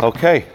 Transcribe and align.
Okay. 0.00 0.46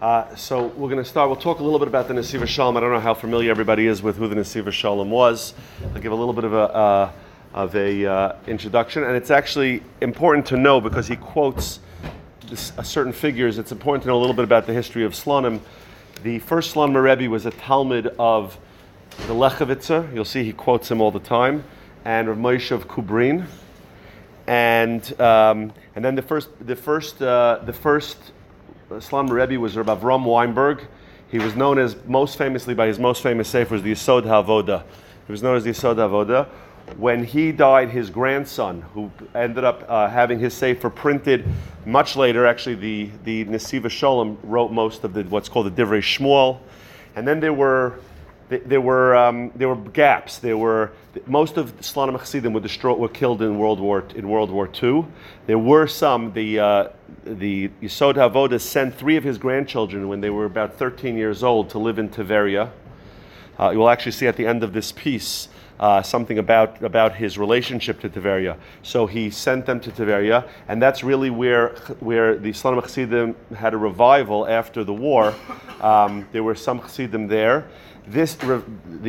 Uh, 0.00 0.34
so 0.34 0.68
we're 0.68 0.88
going 0.88 0.96
to 0.96 1.04
start. 1.04 1.28
We'll 1.28 1.36
talk 1.36 1.58
a 1.58 1.62
little 1.62 1.78
bit 1.78 1.88
about 1.88 2.08
the 2.08 2.14
Nesivos 2.14 2.48
Shalom. 2.48 2.74
I 2.74 2.80
don't 2.80 2.90
know 2.90 3.00
how 3.00 3.12
familiar 3.12 3.50
everybody 3.50 3.86
is 3.86 4.00
with 4.00 4.16
who 4.16 4.28
the 4.28 4.34
Nesivos 4.34 4.72
Shalom 4.72 5.10
was. 5.10 5.52
I'll 5.94 6.00
give 6.00 6.10
a 6.10 6.14
little 6.14 6.32
bit 6.32 6.44
of 6.44 6.54
a 6.54 6.56
uh, 6.56 7.12
of 7.52 7.76
a 7.76 8.06
uh, 8.06 8.36
introduction, 8.46 9.04
and 9.04 9.14
it's 9.14 9.30
actually 9.30 9.82
important 10.00 10.46
to 10.46 10.56
know 10.56 10.80
because 10.80 11.06
he 11.06 11.16
quotes 11.16 11.80
this, 12.46 12.72
uh, 12.78 12.82
certain 12.82 13.12
figures. 13.12 13.58
It's 13.58 13.72
important 13.72 14.04
to 14.04 14.08
know 14.08 14.16
a 14.16 14.22
little 14.22 14.34
bit 14.34 14.44
about 14.44 14.66
the 14.66 14.72
history 14.72 15.04
of 15.04 15.12
Slonim. 15.12 15.60
The 16.22 16.38
first 16.38 16.74
Slonim 16.74 17.02
Rebbe 17.02 17.30
was 17.30 17.44
a 17.44 17.50
Talmid 17.50 18.06
of 18.18 18.56
the 19.26 19.34
Lechavitzer. 19.34 20.14
You'll 20.14 20.24
see 20.24 20.44
he 20.44 20.54
quotes 20.54 20.90
him 20.90 21.02
all 21.02 21.10
the 21.10 21.20
time, 21.20 21.62
and 22.06 22.26
Rav 22.26 22.38
Moshe 22.38 22.70
of 22.70 22.88
Kubrin, 22.88 23.44
and 24.46 25.20
um, 25.20 25.74
and 25.94 26.02
then 26.02 26.14
the 26.14 26.22
first 26.22 26.48
the 26.66 26.74
first 26.74 27.20
uh, 27.20 27.60
the 27.66 27.74
first 27.74 28.16
Slonim 29.00 29.30
Rebbe 29.30 29.58
was 29.58 29.76
Rav 29.76 29.86
Avram 29.86 30.24
Weinberg. 30.24 30.82
He 31.30 31.38
was 31.38 31.56
known 31.56 31.78
as 31.78 31.96
most 32.06 32.36
famously 32.36 32.74
by 32.74 32.86
his 32.86 32.98
most 32.98 33.22
famous 33.22 33.48
sefer, 33.48 33.78
the 33.78 33.92
Yisod 33.92 34.24
HaVoda. 34.24 34.84
He 35.26 35.32
was 35.32 35.42
known 35.42 35.56
as 35.56 35.64
the 35.64 35.70
Yisod 35.70 35.96
HaVoda. 35.96 36.46
When 36.98 37.24
he 37.24 37.52
died, 37.52 37.88
his 37.88 38.10
grandson, 38.10 38.82
who 38.92 39.10
ended 39.34 39.64
up 39.64 39.84
uh, 39.88 40.08
having 40.08 40.38
his 40.38 40.52
sefer 40.52 40.90
printed 40.90 41.46
much 41.86 42.16
later, 42.16 42.44
actually 42.44 42.74
the, 42.74 43.10
the 43.24 43.44
Nesivos 43.46 43.90
Shalom 43.90 44.38
wrote 44.42 44.72
most 44.72 45.04
of 45.04 45.14
the 45.14 45.22
what's 45.22 45.48
called 45.48 45.74
the 45.74 45.82
Divrei 45.82 46.00
Shmuel. 46.00 46.58
And 47.16 47.26
then 47.26 47.40
there 47.40 47.54
were 47.54 48.00
there 48.58 48.80
were 48.80 49.14
um, 49.14 49.50
there 49.54 49.68
were 49.68 49.76
gaps. 49.76 50.38
There 50.38 50.56
were 50.56 50.92
most 51.26 51.56
of 51.56 51.76
the 51.76 51.82
Slonim 51.82 52.18
Chassidim 52.18 52.52
were 52.52 52.60
destroyed, 52.60 52.98
were 52.98 53.08
killed 53.08 53.42
in 53.42 53.58
World 53.58 53.80
War 53.80 54.04
in 54.14 54.28
World 54.28 54.50
War 54.50 54.68
II. 54.82 55.06
There 55.46 55.58
were 55.58 55.86
some. 55.86 56.32
The 56.32 56.58
uh, 56.58 56.88
the 57.24 57.68
Yisod 57.80 58.14
Havoda 58.14 58.60
sent 58.60 58.94
three 58.94 59.16
of 59.16 59.24
his 59.24 59.38
grandchildren 59.38 60.08
when 60.08 60.20
they 60.20 60.30
were 60.30 60.44
about 60.44 60.76
13 60.76 61.16
years 61.16 61.42
old 61.42 61.70
to 61.70 61.78
live 61.78 61.98
in 61.98 62.08
Tiveria. 62.08 62.70
Uh, 63.60 63.70
you 63.70 63.78
will 63.78 63.90
actually 63.90 64.12
see 64.12 64.26
at 64.26 64.36
the 64.36 64.46
end 64.46 64.64
of 64.64 64.72
this 64.72 64.90
piece 64.92 65.48
uh, 65.78 66.00
something 66.00 66.38
about, 66.38 66.82
about 66.82 67.14
his 67.14 67.36
relationship 67.36 68.00
to 68.00 68.08
Tiveria. 68.08 68.56
So 68.82 69.06
he 69.06 69.30
sent 69.30 69.66
them 69.66 69.80
to 69.80 69.90
Tiveria, 69.90 70.48
and 70.68 70.80
that's 70.80 71.02
really 71.02 71.28
where, 71.28 71.70
where 72.00 72.38
the 72.38 72.50
Slonim 72.50 72.82
Chassidim 72.82 73.34
had 73.54 73.74
a 73.74 73.76
revival 73.76 74.46
after 74.46 74.84
the 74.84 74.92
war. 74.94 75.34
Um, 75.80 76.28
there 76.32 76.44
were 76.44 76.54
some 76.54 76.80
Chassidim 76.80 77.26
there. 77.26 77.68
This, 78.06 78.34
the 78.34 78.62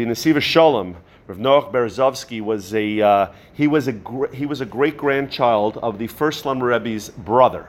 Nesivos 0.06 0.42
Shalom, 0.42 0.96
Rav 1.28 1.38
Noach 1.38 1.72
Berezovsky 1.72 2.42
was 2.42 2.76
a, 2.76 3.02
uh, 3.02 3.28
he 3.54 3.68
was 3.68 3.88
a, 3.88 3.96
he 4.34 4.46
was 4.46 4.62
a 4.62 4.66
great 4.66 4.98
grandchild 4.98 5.78
of 5.78 5.98
the 5.98 6.08
first 6.08 6.42
Slum 6.42 6.62
Rebbe's 6.62 7.10
brother 7.10 7.68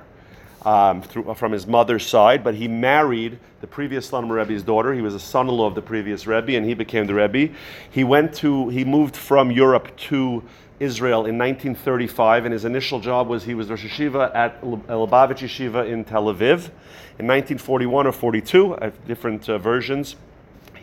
um, 0.67 1.01
through, 1.01 1.33
from 1.35 1.53
his 1.53 1.67
mother's 1.67 2.07
side, 2.07 2.45
but 2.45 2.55
he 2.55 2.69
married 2.69 3.39
the 3.63 3.67
previous 3.67 4.11
Slonim 4.11 4.31
Rebbe's 4.31 4.63
daughter. 4.63 4.93
He 4.93 5.01
was 5.01 5.15
a 5.15 5.21
son-in-law 5.21 5.67
of 5.67 5.75
the 5.75 5.83
previous 5.83 6.27
Rebbe, 6.27 6.57
and 6.57 6.67
he 6.67 6.75
became 6.75 7.07
the 7.07 7.15
Rebbe. 7.15 7.55
He 7.91 8.05
went 8.05 8.35
to, 8.37 8.69
he 8.69 8.85
moved 8.85 9.17
from 9.17 9.51
Europe 9.51 9.97
to 10.09 10.43
Israel 10.81 11.27
in 11.27 11.39
1935, 11.39 12.45
and 12.45 12.53
his 12.53 12.65
initial 12.65 13.01
job 13.01 13.29
was 13.29 13.45
he 13.45 13.55
was 13.55 13.71
Rosh 13.71 13.85
Yeshiva 13.85 14.35
at 14.35 14.61
Lubavitch 14.63 15.39
Yeshiva 15.39 15.89
in 15.89 16.05
Tel 16.05 16.25
Aviv. 16.25 16.71
In 17.17 17.29
1941 17.29 18.07
or 18.07 18.13
42, 18.13 18.77
I 18.77 18.85
have 18.85 19.07
different 19.07 19.49
uh, 19.49 19.57
versions, 19.57 20.17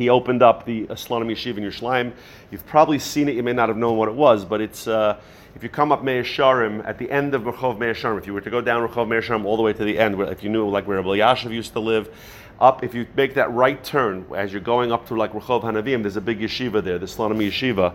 he 0.02 0.09
opened 0.09 0.41
up 0.41 0.66
the 0.66 0.88
Slonim 0.88 1.31
Yeshiva 1.31 1.57
in 1.57 1.63
Yerushalayim. 1.63 2.13
You've 2.49 2.66
probably 2.66 2.99
seen 2.99 3.30
it, 3.30 3.35
you 3.35 3.44
may 3.44 3.53
not 3.53 3.69
have 3.69 3.77
known 3.77 3.97
what 3.97 4.09
it 4.09 4.16
was, 4.16 4.45
but 4.45 4.61
it's... 4.61 4.88
Uh, 4.88 5.19
if 5.53 5.63
you 5.63 5.69
come 5.69 5.91
up 5.91 6.02
Meir 6.02 6.21
at 6.85 6.97
the 6.97 7.11
end 7.11 7.35
of 7.35 7.41
Rehov 7.41 7.77
Meir 7.77 7.91
if 8.17 8.25
you 8.25 8.33
were 8.33 8.39
to 8.39 8.49
go 8.49 8.61
down 8.61 8.88
Rehov 8.88 9.09
Meir 9.09 9.45
all 9.45 9.57
the 9.57 9.63
way 9.63 9.73
to 9.73 9.83
the 9.83 9.99
end, 9.99 10.19
if 10.22 10.44
you 10.44 10.49
knew 10.49 10.69
like 10.69 10.88
where 10.88 10.97
Rabbi 10.97 11.17
Yashiv 11.17 11.52
used 11.52 11.73
to 11.73 11.81
live, 11.81 12.09
up, 12.62 12.84
if 12.84 12.94
you 12.94 13.08
make 13.16 13.34
that 13.34 13.52
right 13.52 13.84
turn 13.84 14.26
as 14.36 14.54
you're 14.54 14.62
going 14.62 14.92
up 14.92 15.08
to 15.08 15.16
like 15.16 15.34
Rehov 15.34 15.64
Hanavim, 15.64 16.04
there's 16.04 16.16
a 16.16 16.22
big 16.22 16.40
yeshiva 16.40 16.84
there, 16.84 17.00
the 17.00 17.08
Slonim 17.08 17.38
Yeshiva. 17.38 17.94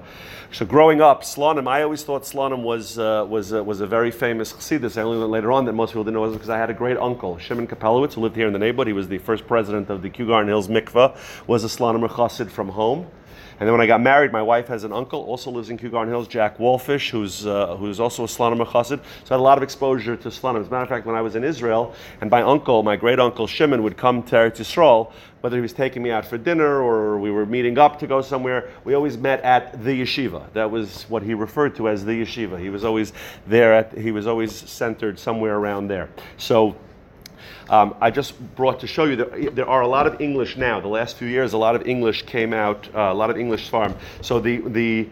So 0.50 0.66
growing 0.66 1.00
up, 1.00 1.22
Slonim, 1.22 1.68
I 1.68 1.82
always 1.82 2.02
thought 2.02 2.24
Slonim 2.24 2.62
was 2.62 2.98
uh, 2.98 3.24
was 3.28 3.52
uh, 3.52 3.62
was 3.62 3.80
a 3.80 3.86
very 3.86 4.10
famous 4.10 4.52
chassidus. 4.52 4.98
I 4.98 5.02
only 5.02 5.18
learned 5.18 5.30
later 5.30 5.52
on 5.52 5.64
that 5.66 5.72
most 5.72 5.90
people 5.90 6.02
didn't 6.02 6.14
know 6.14 6.24
it 6.24 6.32
because 6.32 6.50
I 6.50 6.58
had 6.58 6.68
a 6.68 6.74
great 6.74 6.98
uncle, 6.98 7.38
Shimon 7.38 7.68
Kapelowitz, 7.68 8.14
who 8.14 8.22
lived 8.22 8.34
here 8.34 8.48
in 8.48 8.52
the 8.52 8.58
neighborhood. 8.58 8.88
He 8.88 8.92
was 8.92 9.08
the 9.08 9.18
first 9.18 9.46
president 9.46 9.88
of 9.88 10.02
the 10.02 10.10
Kew 10.10 10.26
Garden 10.26 10.48
Hills 10.48 10.66
Mikvah, 10.66 11.16
was 11.46 11.62
a 11.64 11.68
Slonim 11.68 12.06
chassid 12.08 12.50
from 12.50 12.70
home. 12.70 13.06
And 13.58 13.66
then 13.66 13.72
when 13.72 13.80
I 13.80 13.86
got 13.86 14.02
married, 14.02 14.32
my 14.32 14.42
wife 14.42 14.68
has 14.68 14.84
an 14.84 14.92
uncle, 14.92 15.22
also 15.22 15.50
lives 15.50 15.70
in 15.70 15.78
Kew 15.78 15.88
Garden 15.88 16.12
Hills, 16.12 16.28
Jack 16.28 16.58
Wolfish, 16.58 17.10
who's, 17.10 17.46
uh, 17.46 17.76
who's 17.76 18.00
also 18.00 18.24
a 18.24 18.26
Slonim 18.26 18.64
Chassid. 18.66 19.00
So 19.24 19.30
I 19.30 19.34
had 19.34 19.40
a 19.40 19.42
lot 19.42 19.56
of 19.56 19.64
exposure 19.64 20.16
to 20.16 20.28
Slonim. 20.28 20.60
As 20.60 20.68
a 20.68 20.70
matter 20.70 20.82
of 20.82 20.88
fact, 20.88 21.06
when 21.06 21.16
I 21.16 21.22
was 21.22 21.36
in 21.36 21.44
Israel, 21.44 21.94
and 22.20 22.30
my 22.30 22.42
uncle, 22.42 22.82
my 22.82 22.96
great 22.96 23.18
uncle 23.18 23.46
Shimon, 23.46 23.82
would 23.82 23.96
come 23.96 24.22
to 24.24 24.36
Eretz 24.36 24.58
Yisrael, 24.58 25.10
whether 25.40 25.56
he 25.56 25.62
was 25.62 25.72
taking 25.72 26.02
me 26.02 26.10
out 26.10 26.26
for 26.26 26.36
dinner 26.36 26.80
or 26.82 27.18
we 27.18 27.30
were 27.30 27.46
meeting 27.46 27.78
up 27.78 27.98
to 28.00 28.06
go 28.06 28.20
somewhere, 28.20 28.68
we 28.84 28.94
always 28.94 29.16
met 29.16 29.40
at 29.42 29.84
the 29.84 30.02
yeshiva. 30.02 30.52
That 30.54 30.70
was 30.70 31.04
what 31.04 31.22
he 31.22 31.34
referred 31.34 31.76
to 31.76 31.88
as 31.88 32.04
the 32.04 32.20
yeshiva. 32.20 32.58
He 32.58 32.68
was 32.68 32.84
always 32.84 33.12
there, 33.46 33.72
at, 33.72 33.96
he 33.96 34.10
was 34.10 34.26
always 34.26 34.52
centered 34.52 35.18
somewhere 35.18 35.56
around 35.56 35.88
there. 35.88 36.08
So 36.36 36.76
um, 37.68 37.94
I 38.00 38.10
just 38.10 38.38
brought 38.54 38.80
to 38.80 38.86
show 38.86 39.04
you 39.04 39.16
that 39.16 39.56
there 39.56 39.68
are 39.68 39.82
a 39.82 39.88
lot 39.88 40.06
of 40.06 40.20
English 40.20 40.56
now. 40.56 40.80
The 40.80 40.88
last 40.88 41.16
few 41.16 41.26
years, 41.26 41.52
a 41.52 41.58
lot 41.58 41.74
of 41.74 41.86
English 41.86 42.22
came 42.22 42.52
out, 42.52 42.88
uh, 42.94 43.00
a 43.12 43.14
lot 43.14 43.30
of 43.30 43.36
English 43.36 43.68
farm. 43.68 43.94
So 44.20 44.38
the, 44.38 44.58
the, 44.58 45.08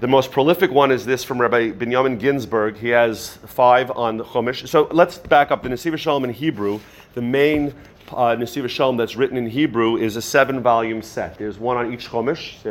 the 0.00 0.06
most 0.06 0.30
prolific 0.30 0.70
one 0.70 0.90
is 0.90 1.04
this 1.04 1.22
from 1.22 1.40
Rabbi 1.40 1.72
Binyamin 1.72 2.18
Ginsburg. 2.18 2.76
He 2.76 2.88
has 2.88 3.36
five 3.46 3.90
on 3.90 4.16
the 4.16 4.24
Chumash. 4.24 4.66
So 4.68 4.88
let's 4.90 5.18
back 5.18 5.50
up. 5.50 5.62
The 5.62 5.68
Nesivos 5.68 5.98
Shalom 5.98 6.24
in 6.24 6.30
Hebrew, 6.30 6.80
the 7.14 7.22
main 7.22 7.74
uh, 8.10 8.36
Nesivos 8.36 8.70
Shalom 8.70 8.96
that's 8.96 9.16
written 9.16 9.36
in 9.36 9.46
Hebrew 9.46 9.96
is 9.96 10.16
a 10.16 10.22
seven-volume 10.22 11.02
set. 11.02 11.36
There's 11.36 11.58
one 11.58 11.76
on 11.76 11.92
each 11.92 12.08
Chumash. 12.08 12.64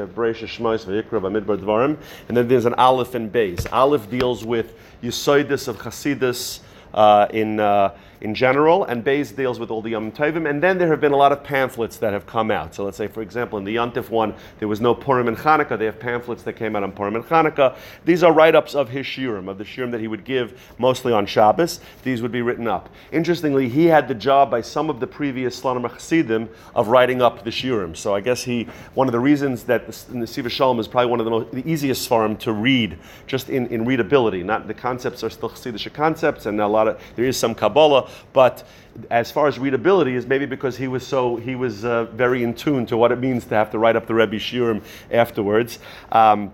And 2.27 2.37
then 2.37 2.47
there's 2.47 2.65
an 2.65 2.73
Aleph 2.73 3.15
and 3.15 3.31
Beis. 3.31 3.71
Aleph 3.71 4.09
deals 4.09 4.43
with 4.45 4.73
Yisoidus 5.03 5.67
of 5.67 5.77
Chasidus 5.77 6.61
uh, 6.93 7.27
in 7.31 7.59
uh, 7.59 7.95
in 8.25 8.33
general, 8.33 8.85
and 8.85 9.05
Beis 9.05 9.35
deals 9.35 9.59
with 9.59 9.69
all 9.69 9.83
the 9.83 9.91
Yom 9.91 10.11
Tovim. 10.11 10.49
And 10.49 10.61
then 10.61 10.79
there 10.79 10.87
have 10.87 10.99
been 10.99 11.11
a 11.11 11.15
lot 11.15 11.31
of 11.31 11.43
pamphlets 11.43 11.97
that 11.97 12.11
have 12.11 12.25
come 12.25 12.49
out. 12.49 12.73
So 12.73 12.83
let's 12.83 12.97
say, 12.97 13.05
for 13.05 13.21
example, 13.21 13.59
in 13.59 13.63
the 13.63 13.75
Yontif 13.75 14.09
one, 14.09 14.33
there 14.57 14.67
was 14.67 14.81
no 14.81 14.95
Purim 14.95 15.27
and 15.27 15.37
Hanukkah. 15.37 15.77
They 15.77 15.85
have 15.85 15.99
pamphlets 15.99 16.41
that 16.41 16.53
came 16.53 16.75
out 16.75 16.81
on 16.81 16.91
Purim 16.91 17.15
and 17.15 17.23
Hanukkah. 17.23 17.77
These 18.03 18.23
are 18.23 18.33
write-ups 18.33 18.73
of 18.73 18.89
his 18.89 19.05
shiurim, 19.05 19.47
of 19.47 19.59
the 19.59 19.63
shiurim 19.63 19.91
that 19.91 20.01
he 20.01 20.07
would 20.07 20.25
give 20.25 20.59
mostly 20.79 21.13
on 21.13 21.27
Shabbos. 21.27 21.81
These 22.01 22.23
would 22.23 22.31
be 22.31 22.41
written 22.41 22.67
up. 22.67 22.89
Interestingly, 23.11 23.69
he 23.69 23.85
had 23.85 24.07
the 24.07 24.15
job 24.15 24.49
by 24.49 24.61
some 24.61 24.89
of 24.89 24.99
the 24.99 25.05
previous 25.05 25.61
Slonim 25.61 25.87
Chassidim 25.87 26.49
of 26.73 26.87
writing 26.87 27.21
up 27.21 27.43
the 27.43 27.51
shiurim. 27.51 27.95
So 27.95 28.15
I 28.15 28.21
guess 28.21 28.43
he, 28.43 28.67
one 28.95 29.07
of 29.07 29.11
the 29.11 29.19
reasons 29.19 29.65
that 29.65 29.85
the, 29.85 29.91
Nesivos 29.91 30.49
Shalom 30.49 30.79
is 30.79 30.87
probably 30.87 31.11
one 31.11 31.19
of 31.19 31.25
the, 31.25 31.31
most, 31.31 31.51
the 31.51 31.69
easiest 31.71 32.07
for 32.07 32.25
him 32.25 32.37
to 32.37 32.53
read, 32.53 32.97
just 33.27 33.49
in, 33.49 33.67
in 33.67 33.85
readability. 33.85 34.41
Not 34.41 34.65
the 34.67 34.73
concepts 34.73 35.23
are 35.23 35.29
still 35.29 35.51
Chassidish 35.51 35.93
concepts, 35.93 36.47
and 36.47 36.59
a 36.59 36.67
lot 36.67 36.87
of 36.87 36.99
there 37.15 37.25
is 37.25 37.37
some 37.37 37.53
Kabbalah, 37.53 38.09
but 38.33 38.67
as 39.09 39.31
far 39.31 39.47
as 39.47 39.59
readability 39.59 40.15
is 40.15 40.25
maybe 40.25 40.45
because 40.45 40.77
he 40.77 40.87
was 40.87 41.05
so 41.05 41.35
he 41.35 41.55
was 41.55 41.85
uh, 41.85 42.05
very 42.05 42.43
in 42.43 42.53
tune 42.53 42.85
to 42.85 42.97
what 42.97 43.11
it 43.11 43.19
means 43.19 43.45
to 43.45 43.55
have 43.55 43.69
to 43.71 43.79
write 43.79 43.95
up 43.95 44.07
the 44.07 44.13
Rebbe 44.13 44.35
Shiurim 44.35 44.81
afterwards. 45.11 45.79
Um, 46.11 46.53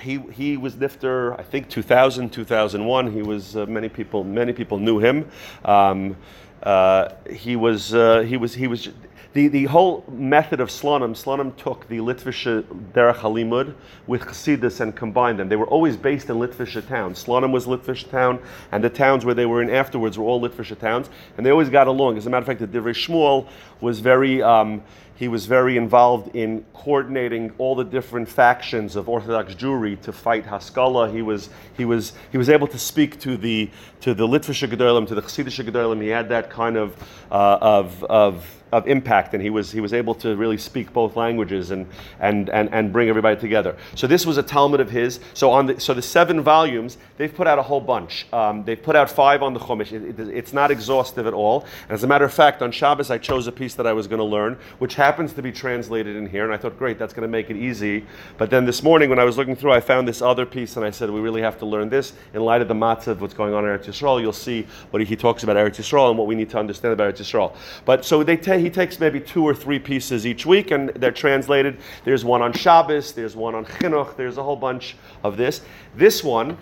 he, 0.00 0.18
he 0.32 0.56
was 0.56 0.74
nifter, 0.74 1.38
I 1.38 1.42
think 1.42 1.68
2000, 1.68 2.30
2001. 2.30 3.12
He 3.12 3.22
was 3.22 3.56
uh, 3.56 3.66
many 3.66 3.88
people 3.88 4.22
many 4.24 4.52
people 4.52 4.78
knew 4.78 4.98
him. 4.98 5.28
Um, 5.64 6.16
uh, 6.62 7.10
he 7.30 7.56
was 7.56 7.94
uh, 7.94 8.20
he 8.20 8.36
was 8.36 8.54
he 8.54 8.66
was 8.66 8.88
the, 9.38 9.46
the 9.46 9.64
whole 9.66 10.04
method 10.10 10.58
of 10.58 10.68
Slonim, 10.68 11.10
Slonim 11.10 11.56
took 11.56 11.86
the 11.86 11.98
Litvische 11.98 12.64
Derech 12.92 13.18
Halimud 13.18 13.72
with 14.08 14.22
Chassidus 14.22 14.80
and 14.80 14.96
combined 14.96 15.38
them. 15.38 15.48
They 15.48 15.54
were 15.54 15.68
always 15.68 15.96
based 15.96 16.28
in 16.28 16.38
Litvische 16.38 16.84
towns. 16.88 17.22
Slonim 17.22 17.52
was 17.52 17.66
Litvische 17.66 18.10
town, 18.10 18.40
and 18.72 18.82
the 18.82 18.90
towns 18.90 19.24
where 19.24 19.36
they 19.36 19.46
were 19.46 19.62
in 19.62 19.70
afterwards 19.70 20.18
were 20.18 20.24
all 20.24 20.40
Litvische 20.40 20.76
towns, 20.76 21.08
and 21.36 21.46
they 21.46 21.50
always 21.50 21.68
got 21.68 21.86
along. 21.86 22.16
As 22.16 22.26
a 22.26 22.30
matter 22.30 22.40
of 22.40 22.46
fact, 22.46 22.58
the 22.58 22.66
Divrei 22.66 22.94
Shmuel 22.94 23.46
was 23.80 24.00
very. 24.00 24.42
Um, 24.42 24.82
he 25.14 25.26
was 25.26 25.46
very 25.46 25.76
involved 25.76 26.36
in 26.36 26.64
coordinating 26.72 27.52
all 27.58 27.74
the 27.74 27.82
different 27.82 28.28
factions 28.28 28.94
of 28.94 29.08
Orthodox 29.08 29.52
Jewry 29.52 30.00
to 30.02 30.12
fight 30.12 30.46
Haskalah. 30.46 31.10
He 31.10 31.22
was, 31.22 31.50
he 31.76 31.84
was, 31.84 32.12
he 32.30 32.38
was 32.38 32.48
able 32.48 32.68
to 32.68 32.78
speak 32.78 33.18
to 33.22 33.36
the, 33.36 33.68
to 34.02 34.14
the 34.14 34.28
Litvische 34.28 34.68
Gedolim, 34.68 35.08
to 35.08 35.16
the 35.16 35.22
Chassidish 35.22 35.60
Gedolim. 35.64 36.00
He 36.00 36.06
had 36.06 36.28
that 36.28 36.50
kind 36.50 36.76
of, 36.76 36.94
uh, 37.32 37.58
of, 37.60 38.04
of 38.04 38.58
of 38.72 38.86
impact, 38.86 39.34
and 39.34 39.42
he 39.42 39.50
was 39.50 39.72
he 39.72 39.80
was 39.80 39.92
able 39.92 40.14
to 40.16 40.36
really 40.36 40.58
speak 40.58 40.92
both 40.92 41.16
languages 41.16 41.70
and 41.70 41.86
and 42.20 42.50
and, 42.50 42.72
and 42.72 42.92
bring 42.92 43.08
everybody 43.08 43.40
together. 43.40 43.76
So 43.94 44.06
this 44.06 44.26
was 44.26 44.38
a 44.38 44.42
Talmid 44.42 44.80
of 44.80 44.90
his. 44.90 45.20
So 45.34 45.50
on 45.50 45.66
the 45.66 45.80
so 45.80 45.94
the 45.94 46.02
seven 46.02 46.40
volumes, 46.40 46.98
they've 47.16 47.34
put 47.34 47.46
out 47.46 47.58
a 47.58 47.62
whole 47.62 47.80
bunch. 47.80 48.26
Um, 48.32 48.64
they've 48.64 48.82
put 48.82 48.96
out 48.96 49.10
five 49.10 49.42
on 49.42 49.54
the 49.54 49.60
Chumash. 49.60 49.92
It, 49.92 50.18
it, 50.18 50.28
it's 50.28 50.52
not 50.52 50.70
exhaustive 50.70 51.26
at 51.26 51.34
all. 51.34 51.64
And 51.84 51.92
as 51.92 52.04
a 52.04 52.06
matter 52.06 52.24
of 52.24 52.32
fact, 52.32 52.62
on 52.62 52.70
Shabbos, 52.72 53.10
I 53.10 53.18
chose 53.18 53.46
a 53.46 53.52
piece 53.52 53.74
that 53.74 53.86
I 53.86 53.92
was 53.92 54.06
going 54.06 54.18
to 54.18 54.24
learn, 54.24 54.58
which 54.78 54.94
happens 54.94 55.32
to 55.34 55.42
be 55.42 55.52
translated 55.52 56.16
in 56.16 56.28
here, 56.28 56.44
and 56.44 56.52
I 56.52 56.56
thought, 56.56 56.78
great, 56.78 56.98
that's 56.98 57.12
going 57.12 57.22
to 57.22 57.28
make 57.28 57.50
it 57.50 57.56
easy. 57.56 58.04
But 58.36 58.50
then 58.50 58.64
this 58.64 58.82
morning, 58.82 59.10
when 59.10 59.18
I 59.18 59.24
was 59.24 59.36
looking 59.36 59.56
through, 59.56 59.72
I 59.72 59.80
found 59.80 60.06
this 60.06 60.22
other 60.22 60.46
piece, 60.46 60.76
and 60.76 60.84
I 60.84 60.90
said, 60.90 61.10
we 61.10 61.20
really 61.20 61.42
have 61.42 61.58
to 61.58 61.66
learn 61.66 61.88
this 61.88 62.12
in 62.34 62.42
light 62.42 62.62
of 62.62 62.68
the 62.68 62.74
matzav 62.74 63.08
of 63.08 63.20
what's 63.20 63.34
going 63.34 63.54
on 63.54 63.64
in 63.64 63.70
Eretz 63.70 63.86
Yisrael. 63.86 64.20
You'll 64.20 64.32
see 64.32 64.66
what 64.90 65.04
he 65.04 65.16
talks 65.16 65.42
about 65.42 65.56
Eretz 65.56 65.76
Yisrael 65.76 66.10
and 66.10 66.18
what 66.18 66.26
we 66.26 66.34
need 66.34 66.50
to 66.50 66.58
understand 66.58 66.92
about 66.92 67.14
Eretz 67.14 67.20
Yisrael. 67.20 67.54
But 67.84 68.04
so 68.04 68.22
they 68.22 68.36
he 68.58 68.70
takes 68.70 69.00
maybe 69.00 69.20
two 69.20 69.42
or 69.42 69.54
three 69.54 69.78
pieces 69.78 70.26
each 70.26 70.46
week, 70.46 70.70
and 70.70 70.90
they're 70.90 71.10
translated. 71.10 71.78
There's 72.04 72.24
one 72.24 72.42
on 72.42 72.52
Shabbos, 72.52 73.12
there's 73.12 73.36
one 73.36 73.54
on 73.54 73.64
Chinuch, 73.64 74.16
there's 74.16 74.38
a 74.38 74.42
whole 74.42 74.56
bunch 74.56 74.96
of 75.24 75.36
this. 75.36 75.62
This 75.94 76.22
one. 76.22 76.56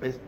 Is, 0.00 0.18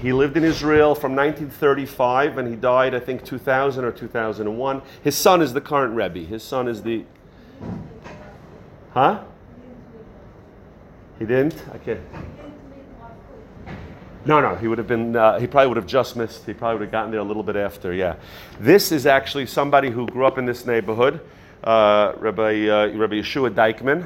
he 0.00 0.12
lived 0.12 0.36
in 0.36 0.44
Israel 0.44 0.94
from 0.94 1.16
1935 1.16 2.38
and 2.38 2.48
he 2.48 2.54
died, 2.54 2.94
I 2.94 3.00
think, 3.00 3.24
2000 3.24 3.84
or 3.84 3.92
2001. 3.92 4.82
His 5.02 5.16
son 5.16 5.40
is 5.40 5.52
the 5.52 5.60
current 5.60 5.94
Rebbe. 5.94 6.20
His 6.20 6.42
son 6.42 6.68
is 6.68 6.82
the. 6.82 7.04
Huh? 8.92 9.24
He 11.18 11.24
didn't? 11.24 11.56
Okay. 11.76 11.98
No, 14.26 14.40
no, 14.40 14.56
he 14.56 14.66
would 14.66 14.78
have 14.78 14.88
been, 14.88 15.14
uh, 15.14 15.38
he 15.38 15.46
probably 15.46 15.68
would 15.68 15.76
have 15.76 15.86
just 15.86 16.16
missed, 16.16 16.46
he 16.46 16.52
probably 16.52 16.80
would 16.80 16.86
have 16.86 16.92
gotten 16.92 17.12
there 17.12 17.20
a 17.20 17.24
little 17.24 17.44
bit 17.44 17.54
after, 17.54 17.92
yeah. 17.92 18.16
This 18.58 18.90
is 18.90 19.06
actually 19.06 19.46
somebody 19.46 19.88
who 19.88 20.04
grew 20.06 20.26
up 20.26 20.36
in 20.36 20.44
this 20.44 20.66
neighborhood, 20.66 21.20
uh, 21.62 22.12
Rabbi, 22.18 22.66
uh, 22.66 22.88
Rabbi 22.88 23.20
Yeshua 23.20 23.54
Dykman. 23.54 24.04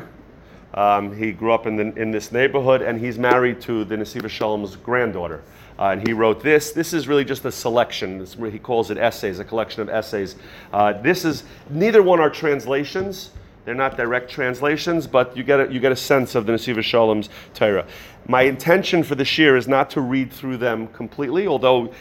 Um, 0.75 1.17
he 1.17 1.33
grew 1.33 1.53
up 1.53 1.67
in, 1.67 1.77
the, 1.77 1.95
in 2.01 2.11
this 2.11 2.33
neighborhood 2.33 2.83
and 2.83 3.01
he's 3.01 3.19
married 3.19 3.63
to 3.63 3.83
the 3.85 3.97
Nesivos 3.97 4.29
Shalom's 4.29 4.77
granddaughter. 4.77 5.43
Uh, 5.79 5.93
and 5.93 6.07
he 6.07 6.13
wrote 6.13 6.43
this. 6.43 6.73
This 6.73 6.93
is 6.93 7.09
really 7.09 7.25
just 7.25 7.47
a 7.47 7.51
selection. 7.51 8.27
He 8.27 8.59
calls 8.59 8.91
it 8.91 8.99
essays, 8.99 9.39
a 9.39 9.45
collection 9.45 9.81
of 9.81 9.89
essays. 9.89 10.37
Uh, 10.71 10.93
this 10.93 11.25
is, 11.25 11.45
neither 11.71 12.03
one 12.03 12.21
are 12.21 12.29
translations. 12.29 13.31
They're 13.65 13.75
not 13.75 13.97
direct 13.97 14.31
translations, 14.31 15.07
but 15.07 15.37
you 15.37 15.43
get 15.45 15.61
a, 15.61 15.73
you 15.73 15.81
get 15.81 15.93
a 15.93 15.97
sense 15.97 16.35
of 16.35 16.47
the 16.47 16.53
Nesivos 16.53 16.83
Shalom's 16.83 17.29
Torah. 17.55 17.87
My 18.27 18.43
intention 18.43 19.03
for 19.03 19.15
this 19.15 19.39
year 19.39 19.57
is 19.57 19.69
not 19.69 19.91
to 19.91 20.01
read 20.01 20.33
through 20.33 20.57
them 20.59 20.89
completely, 20.89 21.47
although 21.47 21.93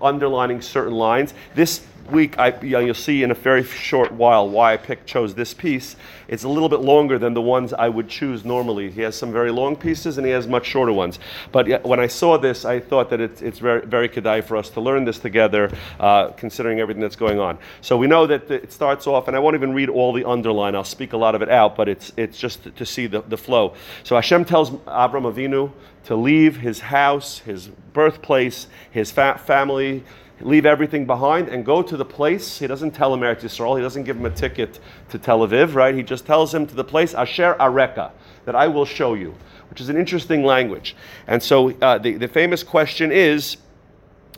underlining 0.00 0.60
certain 0.60 0.94
lines. 0.94 1.34
This 1.54 1.86
week, 2.10 2.38
I, 2.38 2.58
you 2.60 2.76
will 2.78 2.94
see 2.94 3.22
in 3.22 3.30
a 3.30 3.34
very 3.34 3.64
short 3.64 4.12
while 4.12 4.48
why 4.48 4.74
I 4.74 4.76
picked 4.76 5.06
chose 5.06 5.34
this 5.34 5.54
piece. 5.54 5.96
It's 6.28 6.44
a 6.44 6.48
little 6.48 6.68
bit 6.68 6.80
longer 6.80 7.18
than 7.18 7.34
the 7.34 7.42
ones 7.42 7.72
I 7.72 7.88
would 7.88 8.08
choose 8.08 8.44
normally. 8.44 8.90
He 8.90 9.00
has 9.00 9.16
some 9.16 9.32
very 9.32 9.50
long 9.50 9.76
pieces 9.76 10.16
and 10.16 10.26
he 10.26 10.32
has 10.32 10.46
much 10.46 10.66
shorter 10.66 10.92
ones. 10.92 11.18
But 11.50 11.84
when 11.84 11.98
I 11.98 12.06
saw 12.06 12.38
this, 12.38 12.64
I 12.64 12.78
thought 12.80 13.10
that 13.10 13.20
it's, 13.20 13.42
it's 13.42 13.58
very 13.58 13.84
very 13.84 14.08
kedai 14.08 14.44
for 14.44 14.56
us 14.56 14.70
to 14.70 14.80
learn 14.80 15.04
this 15.04 15.18
together, 15.18 15.70
uh, 15.98 16.28
considering 16.30 16.80
everything 16.80 17.00
that's 17.00 17.16
going 17.16 17.40
on. 17.40 17.58
So 17.80 17.96
we 17.96 18.06
know 18.06 18.26
that 18.26 18.50
it 18.50 18.72
starts 18.72 19.06
off, 19.06 19.26
and 19.26 19.36
I 19.36 19.40
won't 19.40 19.56
even 19.56 19.72
read 19.72 19.88
all 19.88 20.12
the 20.12 20.24
underline. 20.24 20.74
I'll 20.74 20.84
speak 20.84 21.12
a 21.12 21.16
lot 21.16 21.34
of 21.34 21.42
it 21.42 21.48
out, 21.48 21.76
but 21.76 21.88
it's 21.88 22.12
it's 22.16 22.38
just 22.38 22.74
to 22.76 22.86
see 22.86 23.06
the, 23.06 23.22
the 23.22 23.36
flow. 23.36 23.74
So 24.04 24.14
Hashem 24.14 24.44
tells 24.44 24.70
Avram 24.70 25.32
Avinu 25.32 25.72
to 26.04 26.16
leave 26.16 26.56
his 26.56 26.80
house, 26.80 27.38
his 27.38 27.68
birthplace, 27.92 28.68
his 28.90 29.10
fa- 29.10 29.40
family 29.44 30.04
leave 30.40 30.66
everything 30.66 31.06
behind 31.06 31.48
and 31.48 31.64
go 31.64 31.82
to 31.82 31.96
the 31.96 32.04
place. 32.04 32.58
He 32.58 32.66
doesn't 32.66 32.92
tell 32.92 33.12
him 33.12 33.20
Eretz 33.20 33.40
Yisrael. 33.40 33.76
He 33.76 33.82
doesn't 33.82 34.04
give 34.04 34.16
him 34.16 34.26
a 34.26 34.30
ticket 34.30 34.78
to 35.10 35.18
Tel 35.18 35.40
Aviv, 35.40 35.74
right? 35.74 35.94
He 35.94 36.02
just 36.02 36.26
tells 36.26 36.54
him 36.54 36.66
to 36.66 36.74
the 36.74 36.84
place 36.84 37.14
Asher 37.14 37.56
Areka, 37.60 38.10
that 38.44 38.54
I 38.54 38.68
will 38.68 38.84
show 38.84 39.14
you, 39.14 39.34
which 39.68 39.80
is 39.80 39.88
an 39.88 39.96
interesting 39.96 40.44
language. 40.44 40.96
And 41.26 41.42
so 41.42 41.70
uh, 41.80 41.98
the, 41.98 42.14
the 42.14 42.28
famous 42.28 42.62
question 42.62 43.12
is 43.12 43.56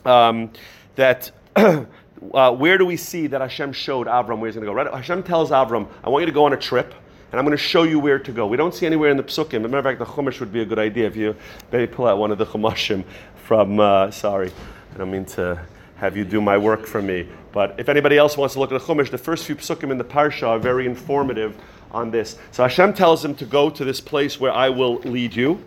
um, 0.05 0.51
that. 0.95 1.31
Uh, 2.33 2.49
where 2.53 2.77
do 2.77 2.85
we 2.85 2.95
see 2.95 3.27
that 3.27 3.41
Hashem 3.41 3.73
showed 3.73 4.07
Avram 4.07 4.39
where 4.39 4.47
he's 4.47 4.55
going 4.55 4.65
to 4.65 4.71
go? 4.71 4.73
Right? 4.73 4.89
Hashem 4.89 5.23
tells 5.23 5.49
Avram, 5.49 5.89
I 6.05 6.09
want 6.09 6.21
you 6.21 6.25
to 6.27 6.31
go 6.31 6.45
on 6.45 6.53
a 6.53 6.57
trip, 6.57 6.93
and 7.31 7.37
I'm 7.37 7.45
going 7.45 7.57
to 7.57 7.61
show 7.61 7.83
you 7.83 7.99
where 7.99 8.17
to 8.17 8.31
go. 8.31 8.47
We 8.47 8.55
don't 8.55 8.73
see 8.73 8.85
anywhere 8.85 9.09
in 9.09 9.17
the 9.17 9.23
Psukim. 9.23 9.59
As 9.59 9.65
a 9.65 9.67
matter 9.67 9.79
of 9.79 9.83
fact, 9.83 9.99
the 9.99 10.05
Chumash 10.05 10.39
would 10.39 10.53
be 10.53 10.61
a 10.61 10.65
good 10.65 10.79
idea 10.79 11.05
if 11.05 11.17
you 11.17 11.35
maybe 11.69 11.91
pull 11.91 12.07
out 12.07 12.17
one 12.17 12.31
of 12.31 12.37
the 12.37 12.45
Chumashim 12.45 13.03
from, 13.43 13.79
uh, 13.81 14.09
sorry, 14.09 14.53
I 14.93 14.97
don't 14.97 15.11
mean 15.11 15.25
to 15.25 15.65
have 16.03 16.17
you 16.17 16.25
do 16.25 16.41
my 16.41 16.57
work 16.57 16.85
for 16.85 17.01
me. 17.01 17.25
But 17.53 17.75
if 17.79 17.87
anybody 17.87 18.17
else 18.17 18.35
wants 18.35 18.55
to 18.55 18.59
look 18.59 18.73
at 18.73 18.77
the 18.77 18.85
Chumash, 18.85 19.09
the 19.09 19.17
first 19.17 19.45
few 19.45 19.55
psukim 19.55 19.89
in 19.89 19.97
the 19.97 20.03
Parsha 20.03 20.45
are 20.45 20.59
very 20.59 20.85
informative 20.85 21.55
on 21.91 22.11
this. 22.11 22.37
So 22.51 22.61
Hashem 22.61 22.93
tells 22.93 23.23
him 23.23 23.33
to 23.35 23.45
go 23.45 23.69
to 23.69 23.85
this 23.85 24.01
place 24.01 24.37
where 24.37 24.51
I 24.51 24.67
will 24.67 24.95
lead 25.05 25.33
you. 25.33 25.63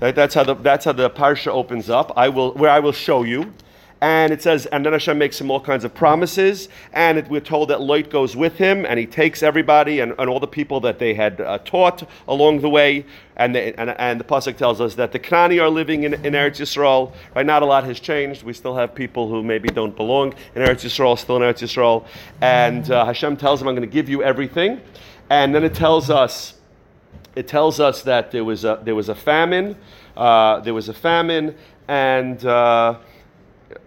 That's 0.00 0.32
how 0.32 0.44
the 0.44 0.54
that's 0.54 0.86
how 0.86 0.92
the 0.92 1.10
Parsha 1.10 1.48
opens 1.48 1.90
up. 1.90 2.14
I 2.16 2.30
will 2.30 2.52
where 2.52 2.70
I 2.70 2.78
will 2.78 2.92
show 2.92 3.24
you. 3.24 3.52
And 4.00 4.32
it 4.32 4.40
says, 4.40 4.66
and 4.66 4.86
then 4.86 4.92
Hashem 4.92 5.18
makes 5.18 5.40
him 5.40 5.50
all 5.50 5.60
kinds 5.60 5.84
of 5.84 5.92
promises. 5.92 6.68
And 6.92 7.18
it, 7.18 7.28
we're 7.28 7.40
told 7.40 7.70
that 7.70 7.80
Lot 7.80 8.10
goes 8.10 8.36
with 8.36 8.56
him, 8.56 8.86
and 8.86 8.98
he 8.98 9.06
takes 9.06 9.42
everybody 9.42 9.98
and, 9.98 10.14
and 10.18 10.30
all 10.30 10.38
the 10.38 10.46
people 10.46 10.78
that 10.80 11.00
they 11.00 11.14
had 11.14 11.40
uh, 11.40 11.58
taught 11.58 12.08
along 12.28 12.60
the 12.60 12.68
way. 12.68 13.04
And 13.36 13.54
the, 13.54 13.78
and, 13.78 13.90
and 13.90 14.20
the 14.20 14.24
pasuk 14.24 14.56
tells 14.56 14.80
us 14.80 14.94
that 14.94 15.10
the 15.10 15.18
Knani 15.18 15.60
are 15.60 15.68
living 15.68 16.04
in, 16.04 16.14
in 16.14 16.34
Eretz 16.34 16.60
Yisrael. 16.60 17.12
Right, 17.34 17.44
not 17.44 17.62
a 17.62 17.66
lot 17.66 17.82
has 17.84 17.98
changed. 17.98 18.44
We 18.44 18.52
still 18.52 18.76
have 18.76 18.94
people 18.94 19.28
who 19.28 19.42
maybe 19.42 19.68
don't 19.68 19.96
belong 19.96 20.34
in 20.54 20.62
Eretz 20.62 20.84
Yisrael, 20.84 21.18
still 21.18 21.36
in 21.36 21.42
Eretz 21.42 21.62
Yisrael. 21.62 22.06
And 22.40 22.88
uh, 22.90 23.04
Hashem 23.04 23.36
tells 23.36 23.60
him, 23.60 23.66
"I'm 23.66 23.74
going 23.74 23.88
to 23.88 23.92
give 23.92 24.08
you 24.08 24.22
everything." 24.22 24.80
And 25.30 25.54
then 25.54 25.64
it 25.64 25.74
tells 25.74 26.08
us, 26.08 26.54
it 27.34 27.48
tells 27.48 27.80
us 27.80 28.02
that 28.02 28.30
there 28.30 28.44
was 28.44 28.64
a, 28.64 28.80
there 28.82 28.94
was 28.94 29.08
a 29.08 29.14
famine. 29.14 29.76
Uh, 30.16 30.58
there 30.60 30.74
was 30.74 30.88
a 30.88 30.94
famine, 30.94 31.54
and 31.86 32.44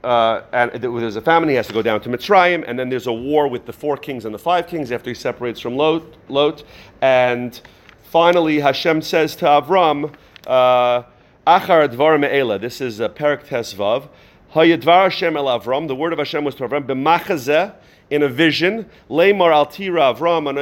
uh, 0.04 0.08
uh, 0.08 0.44
and 0.52 0.82
there's 0.82 1.16
a 1.16 1.22
famine, 1.22 1.50
he 1.50 1.56
has 1.56 1.68
to 1.68 1.74
go 1.74 1.82
down 1.82 2.02
to 2.02 2.10
Mitzrayim, 2.10 2.64
and 2.68 2.78
then 2.78 2.90
there's 2.90 3.08
a 3.08 3.14
war 3.14 3.48
with 3.48 3.66
the 3.66 3.74
four 3.74 3.98
kings 3.98 4.26
and 4.26 4.34
the 4.34 4.40
five 4.40 4.68
kings 4.68 4.92
after 4.92 5.10
he 5.10 5.14
separates 5.14 5.60
from 5.60 5.76
Lot. 5.76 6.04
Lot. 6.30 6.64
And 7.02 7.60
finally, 8.04 8.60
Hashem 8.60 9.02
says 9.02 9.36
to 9.38 9.46
Avram, 9.46 10.14
uh, 10.48 11.04
Achar 11.48 11.88
Advar 11.88 12.20
Me'ela, 12.20 12.60
this 12.60 12.82
is 12.82 13.00
a 13.00 13.10
Perak 13.10 13.48
Tesvav, 13.48 14.10
Hayadvar 14.54 15.04
Hashem 15.04 15.38
El 15.38 15.46
Avram, 15.46 15.88
the 15.88 15.96
word 15.96 16.14
of 16.14 16.20
Hashem 16.20 16.44
was 16.44 16.56
to 16.56 16.68
Avram, 16.68 16.86
B'machazeh, 16.86 17.74
in 18.12 18.24
a 18.24 18.28
vision, 18.28 18.86
Leimar 19.10 19.54
Altira 19.54 20.14
Avram, 20.14 20.48
I'm 20.50 20.54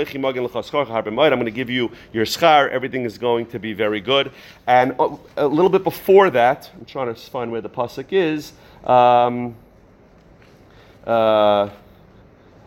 going 1.40 1.46
to 1.46 1.52
give 1.52 1.70
you 1.70 1.92
your 2.14 2.26
schar, 2.26 2.70
everything 2.70 3.06
is 3.06 3.18
going 3.18 3.48
to 3.48 3.60
be 3.60 3.74
very 3.74 4.00
good. 4.00 4.32
And 4.68 4.96
a 5.36 5.48
little 5.48 5.70
bit 5.70 5.84
before 5.84 6.30
that, 6.30 6.70
I'm 6.78 6.86
trying 6.86 7.14
to 7.14 7.20
find 7.20 7.52
where 7.52 7.62
the 7.62 7.70
pasuk 7.70 8.06
is, 8.12 8.54
um, 8.84 9.56
uh, 11.06 11.70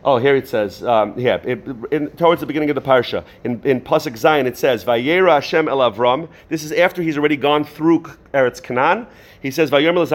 oh, 0.05 0.19
here 0.19 0.37
it 0.37 0.49
says, 0.49 0.83
um, 0.83 1.15
yeah, 1.17 1.37
it, 1.45 1.67
in, 1.91 2.11
towards 2.11 2.41
the 2.41 2.47
beginning 2.47 2.71
of 2.71 2.75
the 2.75 2.83
parsha, 2.83 3.25
in, 3.45 3.61
in 3.65 3.81
Pasuk 3.81 4.13
Zayin, 4.13 4.47
it 4.47 4.59
says, 4.59 4.85
Vayera 4.85 5.35
Hashem 5.35 5.69
el 5.69 5.79
Avram. 5.79 6.29
This 6.49 6.65
is 6.65 6.73
after 6.73 7.03
he's 7.03 7.17
already 7.17 7.37
gone 7.37 7.65
through 7.65 8.01
Eretz 8.35 8.63
Canaan. 8.63 9.07
He 9.41 9.51
says, 9.51 9.71
Vayomer 9.71 10.03
es 10.03 10.11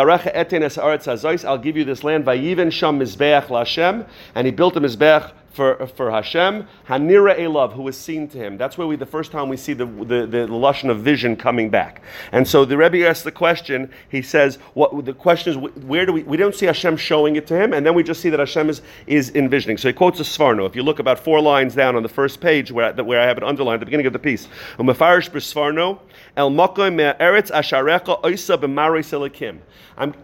Eretz 0.77 1.45
I'll 1.45 1.57
give 1.57 1.75
you 1.75 1.83
this 1.83 2.03
land. 2.03 2.25
Vayiven 2.25 2.71
sham 2.71 2.99
mizbeach 2.99 3.47
Lashem. 3.47 4.07
And 4.35 4.45
he 4.45 4.51
built 4.51 4.75
a 4.77 4.81
mizbeach 4.81 5.31
for, 5.57 5.87
for 5.87 6.11
Hashem, 6.11 6.67
Hanira 6.87 7.37
Elav, 7.37 7.73
who 7.73 7.81
was 7.81 7.97
seen 7.97 8.27
to 8.29 8.37
him. 8.37 8.57
That's 8.57 8.77
where 8.77 8.85
we, 8.85 8.95
the 8.95 9.07
first 9.07 9.31
time 9.31 9.49
we 9.49 9.57
see 9.57 9.73
the, 9.73 9.85
the, 9.85 10.27
the, 10.27 10.47
Lashon 10.47 10.89
of 10.89 10.99
vision 10.99 11.35
coming 11.35 11.71
back. 11.71 12.03
And 12.31 12.47
so 12.47 12.63
the 12.63 12.77
Rebbe 12.77 13.05
asks 13.05 13.23
the 13.23 13.31
question, 13.31 13.91
he 14.09 14.21
says, 14.21 14.59
what 14.75 15.03
the 15.03 15.13
question 15.13 15.51
is, 15.51 15.83
where 15.83 16.05
do 16.05 16.13
we, 16.13 16.21
we 16.23 16.37
don't 16.37 16.53
see 16.53 16.67
Hashem 16.67 16.95
showing 16.95 17.37
it 17.37 17.47
to 17.47 17.59
him, 17.59 17.73
and 17.73 17.83
then 17.83 17.95
we 17.95 18.03
just 18.03 18.21
see 18.21 18.29
that 18.29 18.39
Hashem 18.39 18.69
is, 18.69 18.81
is 19.07 19.31
envisioning. 19.35 19.77
So 19.77 19.87
he 19.87 19.93
quotes 19.93 20.19
a 20.19 20.23
Sforno. 20.23 20.67
If 20.67 20.75
you 20.75 20.83
look 20.83 20.99
about 20.99 21.17
four 21.17 21.41
lines 21.41 21.73
down 21.73 21.95
on 21.95 22.03
the 22.03 22.09
first 22.09 22.39
page 22.39 22.71
where, 22.71 22.93
where 22.93 23.19
I 23.19 23.25
have 23.25 23.37
it 23.37 23.43
underlined 23.43 23.77
at 23.77 23.79
the 23.79 23.85
beginning 23.87 24.05
of 24.05 24.13
the 24.13 24.19
piece, 24.19 24.47
El. 24.77 26.49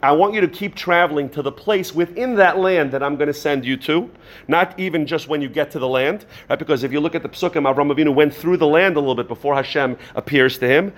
I 0.04 0.12
want 0.12 0.36
you 0.36 0.42
to 0.42 0.48
keep 0.48 0.76
traveling 0.76 1.30
to 1.30 1.42
the 1.42 1.52
place 1.52 1.96
within 1.96 2.36
that 2.36 2.60
land 2.60 2.92
that 2.92 3.02
I'm 3.02 3.16
going 3.16 3.28
to 3.28 3.34
send 3.34 3.66
you 3.66 3.76
to, 3.78 4.12
not 4.48 4.80
even 4.80 5.08
just 5.08 5.23
when 5.28 5.42
you 5.42 5.50
get 5.50 5.72
to 5.72 5.80
the 5.80 5.88
land, 5.88 6.26
right? 6.50 6.60
Because 6.60 6.84
if 6.84 6.92
you 6.92 7.00
look 7.00 7.16
at 7.16 7.24
the 7.24 7.30
psukim, 7.30 7.72
Avram 7.72 7.94
Avinu 7.94 8.14
went 8.14 8.34
through 8.34 8.58
the 8.58 8.68
land 8.68 8.96
a 8.96 9.00
little 9.00 9.16
bit 9.16 9.28
before 9.28 9.56
Hashem 9.56 9.98
appears 10.16 10.58
to 10.60 10.68
him. 10.68 10.94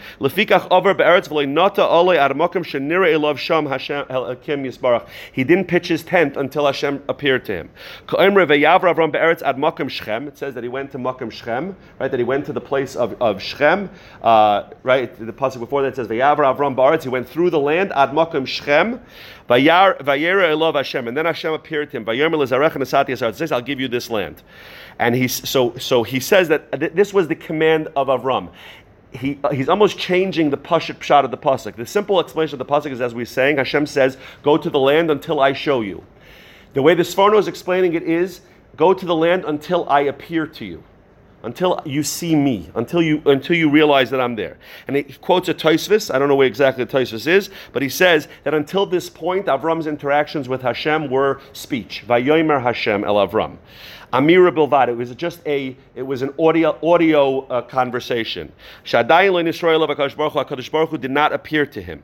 He 5.31 5.43
didn't 5.43 5.67
pitch 5.67 5.87
his 5.87 6.03
tent 6.03 6.37
until 6.37 6.65
Hashem 6.65 7.03
appeared 7.07 7.45
to 7.45 7.53
him. 7.53 7.69
It 10.27 10.37
says 10.37 10.53
that 10.53 10.63
he 10.63 10.69
went 10.69 10.91
to 10.91 10.97
Makom 10.97 11.31
Shechem, 11.31 11.75
right? 11.99 12.11
That 12.11 12.19
he 12.19 12.23
went 12.23 12.45
to 12.45 12.53
the 12.53 12.61
place 12.61 12.95
of, 12.95 13.21
of 13.21 13.41
Shechem, 13.41 13.89
uh, 14.21 14.69
right? 14.83 15.13
The 15.17 15.33
passage 15.33 15.59
before 15.59 15.81
that 15.83 15.95
says 15.95 16.07
Avram 16.07 16.75
Ba'aretz. 16.75 17.03
He 17.03 17.09
went 17.09 17.27
through 17.27 17.49
the 17.49 17.59
land 17.59 17.91
ad 17.93 18.11
Makom 18.11 18.47
Shechem. 18.47 19.01
Vayera 19.49 19.99
Elov 20.01 20.75
Hashem, 20.75 21.07
and 21.07 21.15
then 21.15 21.25
Hashem 21.25 21.53
appeared 21.53 21.91
to 21.91 21.97
him. 21.97 22.09
I'll 23.51 23.61
give 23.61 23.79
you 23.79 23.87
this 23.87 24.09
land, 24.09 24.41
and 24.99 25.15
he's 25.15 25.47
so 25.47 25.77
so 25.77 26.03
he 26.03 26.19
says 26.19 26.47
that 26.47 26.95
this 26.95 27.13
was 27.13 27.27
the 27.27 27.35
command 27.35 27.89
of 27.95 28.07
Avram. 28.07 28.49
He, 29.11 29.39
uh, 29.45 29.49
he's 29.51 29.69
almost 29.69 29.97
changing 29.97 30.49
the 30.49 30.57
pashut 30.57 30.97
pshat 30.97 31.23
of 31.23 31.31
the 31.31 31.37
pasuk. 31.37 31.77
The 31.77 31.85
simple 31.85 32.19
explanation 32.19 32.59
of 32.59 32.67
the 32.67 32.73
pasuk 32.73 32.91
is 32.91 32.99
as 32.99 33.15
we're 33.15 33.25
saying, 33.25 33.57
Hashem 33.57 33.85
says, 33.85 34.17
"Go 34.43 34.57
to 34.57 34.69
the 34.69 34.79
land 34.79 35.09
until 35.09 35.39
I 35.39 35.53
show 35.53 35.81
you." 35.81 36.03
The 36.73 36.81
way 36.81 36.95
the 36.95 37.03
Sforno 37.03 37.39
is 37.39 37.47
explaining 37.47 37.93
it 37.93 38.03
is 38.03 38.41
Go 38.75 38.93
to 38.93 39.05
the 39.05 39.15
land 39.15 39.45
until 39.45 39.87
I 39.89 40.01
appear 40.01 40.47
to 40.47 40.65
you 40.65 40.83
until 41.45 41.79
you 41.85 42.03
see 42.03 42.35
me, 42.35 42.69
until 42.75 43.01
you 43.01 43.21
until 43.25 43.55
you 43.55 43.69
realize 43.69 44.09
that 44.09 44.19
I'm 44.19 44.35
there. 44.35 44.57
And 44.87 44.97
he 44.97 45.03
quotes 45.03 45.47
a 45.47 45.53
Tosfos. 45.53 46.13
I 46.13 46.19
don't 46.19 46.27
know 46.27 46.35
where 46.35 46.47
exactly 46.47 46.83
the 46.83 46.91
Tosfos 46.91 47.27
is, 47.27 47.49
but 47.71 47.81
he 47.81 47.89
says 47.89 48.27
that 48.43 48.53
until 48.53 48.85
this 48.85 49.09
point, 49.09 49.45
Avram's 49.45 49.87
interactions 49.87 50.49
with 50.49 50.61
Hashem 50.61 51.09
were 51.09 51.39
speech. 51.53 52.03
Vayomer 52.07 52.61
Hashem 52.61 53.03
el 53.03 53.15
Avram. 53.15 53.57
Amira 54.15 54.51
Bilvad. 54.51 54.87
It 54.87 54.95
was 54.95 55.13
just 55.15 55.45
a. 55.45 55.75
It 55.93 56.03
was 56.03 56.21
an 56.21 56.33
audio 56.39 56.77
audio 56.81 57.41
uh, 57.47 57.61
conversation. 57.63 58.51
Shadayin 58.85 59.47
Israel 59.47 59.85
Hakadosh 59.85 60.71
Baruch 60.71 60.89
Hu 60.89 60.97
did 60.97 61.11
not 61.11 61.33
appear 61.33 61.65
to 61.65 61.81
him. 61.81 62.01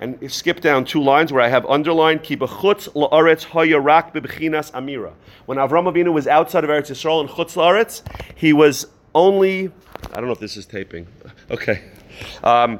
And 0.00 0.30
skip 0.30 0.60
down 0.60 0.84
two 0.84 1.02
lines 1.02 1.32
where 1.32 1.42
I 1.42 1.48
have 1.48 1.66
underlined 1.66 2.22
ki 2.22 2.36
bechutz 2.36 2.88
laaretz 2.94 3.44
hayarak 3.46 4.14
bebchinas 4.14 4.70
amira. 4.70 5.12
When 5.46 5.58
Avram 5.58 5.92
Avinu 5.92 6.12
was 6.12 6.28
outside 6.28 6.62
of 6.62 6.70
Eretz 6.70 6.90
Yisrael 6.90 7.22
in 7.22 7.28
chutz 7.28 7.56
laaretz, 7.56 8.02
he 8.36 8.52
was 8.52 8.86
only. 9.14 9.72
I 10.12 10.14
don't 10.14 10.26
know 10.26 10.32
if 10.32 10.40
this 10.40 10.56
is 10.56 10.66
taping. 10.66 11.06
Okay. 11.50 11.82
Um, 12.44 12.78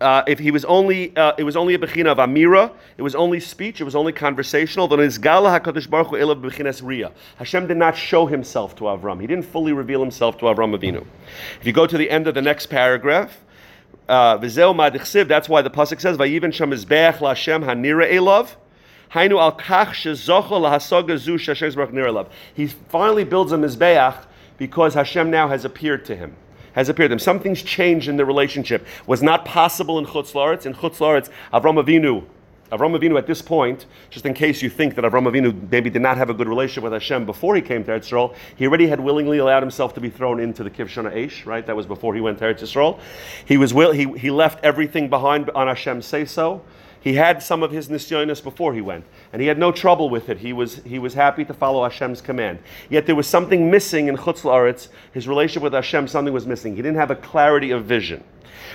uh, 0.00 0.22
if 0.26 0.38
he 0.38 0.50
was 0.50 0.64
only, 0.64 1.14
uh, 1.16 1.32
it 1.36 1.44
was 1.44 1.56
only 1.56 1.74
a 1.74 1.78
bechina 1.78 2.06
of 2.06 2.18
amira. 2.18 2.72
It 2.96 3.02
was 3.02 3.14
only 3.14 3.38
speech. 3.38 3.80
It 3.80 3.84
was 3.84 3.94
only 3.94 4.12
conversational. 4.12 4.88
Elav. 4.88 5.12
Hashem 7.36 7.66
did 7.66 7.76
not 7.76 7.96
show 7.96 8.26
himself 8.26 8.74
to 8.76 8.84
Avram. 8.84 9.20
He 9.20 9.26
didn't 9.26 9.44
fully 9.44 9.72
reveal 9.72 10.00
himself 10.00 10.38
to 10.38 10.46
Avram 10.46 10.78
Avinu. 10.78 11.06
If 11.60 11.66
you 11.66 11.72
go 11.72 11.86
to 11.86 11.98
the 11.98 12.10
end 12.10 12.26
of 12.26 12.34
the 12.34 12.42
next 12.42 12.66
paragraph, 12.66 13.44
uh. 14.08 14.38
That's 14.38 14.56
why 14.56 14.90
the 14.90 14.98
pasuk 15.70 16.00
says, 16.00 16.16
"Vayiven 16.16 16.52
sham 16.52 16.70
mizbeach 16.70 17.18
laHashem 17.18 17.64
hanira 17.64 18.10
elov." 18.10 18.56
Hainu 19.12 19.40
al 19.40 19.56
kach 19.56 19.90
shezocho 19.90 20.50
lahasoga 20.50 21.16
zu 21.18 21.34
shashem 21.34 22.28
He 22.54 22.66
finally 22.66 23.24
builds 23.24 23.52
a 23.52 23.56
mizbeach 23.56 24.24
because 24.56 24.94
Hashem 24.94 25.30
now 25.30 25.48
has 25.48 25.64
appeared 25.64 26.04
to 26.06 26.16
him. 26.16 26.36
Has 26.74 26.88
appeared 26.88 27.10
to 27.10 27.14
him. 27.14 27.18
Something's 27.18 27.62
changed 27.62 28.08
in 28.08 28.16
the 28.16 28.24
relationship. 28.24 28.86
Was 29.06 29.22
not 29.22 29.44
possible 29.44 29.98
in 29.98 30.06
Chutz 30.06 30.32
Laretz. 30.32 30.66
In 30.66 30.74
Chutz 30.74 30.98
Laretz, 30.98 31.30
Avram 31.52 31.82
Avinu 31.82 32.24
Avram 32.70 32.96
Avinu 32.96 33.18
at 33.18 33.26
this 33.26 33.42
point, 33.42 33.86
just 34.10 34.24
in 34.24 34.32
case 34.32 34.62
you 34.62 34.70
think 34.70 34.94
that 34.94 35.04
Avram 35.04 35.28
Avinu 35.28 35.70
maybe 35.70 35.90
did 35.90 36.02
not 36.02 36.16
have 36.16 36.30
a 36.30 36.34
good 36.34 36.46
relationship 36.46 36.84
with 36.84 36.92
Hashem 36.92 37.26
before 37.26 37.56
he 37.56 37.62
came 37.62 37.82
to 37.84 37.90
Eretz 37.90 38.08
Yisrael, 38.08 38.34
he 38.56 38.66
already 38.66 38.86
had 38.86 39.00
willingly 39.00 39.38
allowed 39.38 39.62
himself 39.62 39.92
to 39.94 40.00
be 40.00 40.08
thrown 40.08 40.38
into 40.38 40.62
the 40.62 40.70
Kivshona 40.70 41.12
Eish, 41.12 41.46
right? 41.46 41.66
That 41.66 41.74
was 41.74 41.86
before 41.86 42.14
he 42.14 42.20
went 42.20 42.38
to 42.38 42.44
Eretz 42.44 42.60
Yisrael. 42.60 43.00
He 43.44 43.56
was 43.56 43.74
will, 43.74 43.90
he, 43.90 44.12
he 44.16 44.30
left 44.30 44.64
everything 44.64 45.10
behind 45.10 45.50
on 45.50 45.66
Hashem's 45.66 46.06
say 46.06 46.24
so. 46.24 46.62
He 47.00 47.14
had 47.14 47.42
some 47.42 47.62
of 47.62 47.70
his 47.70 47.88
nisyonis 47.88 48.42
before 48.42 48.74
he 48.74 48.80
went, 48.80 49.04
and 49.32 49.40
he 49.40 49.48
had 49.48 49.58
no 49.58 49.72
trouble 49.72 50.10
with 50.10 50.28
it. 50.28 50.38
He 50.38 50.52
was, 50.52 50.76
he 50.84 50.98
was 50.98 51.14
happy 51.14 51.44
to 51.46 51.54
follow 51.54 51.82
Hashem's 51.82 52.20
command. 52.20 52.58
Yet 52.90 53.06
there 53.06 53.14
was 53.14 53.26
something 53.26 53.70
missing 53.70 54.08
in 54.08 54.16
Chutz 54.16 54.42
La'aretz. 54.42 54.88
His 55.12 55.26
relationship 55.26 55.62
with 55.62 55.72
Hashem, 55.72 56.08
something 56.08 56.34
was 56.34 56.46
missing. 56.46 56.76
He 56.76 56.82
didn't 56.82 56.98
have 56.98 57.10
a 57.10 57.16
clarity 57.16 57.70
of 57.70 57.84
vision 57.84 58.22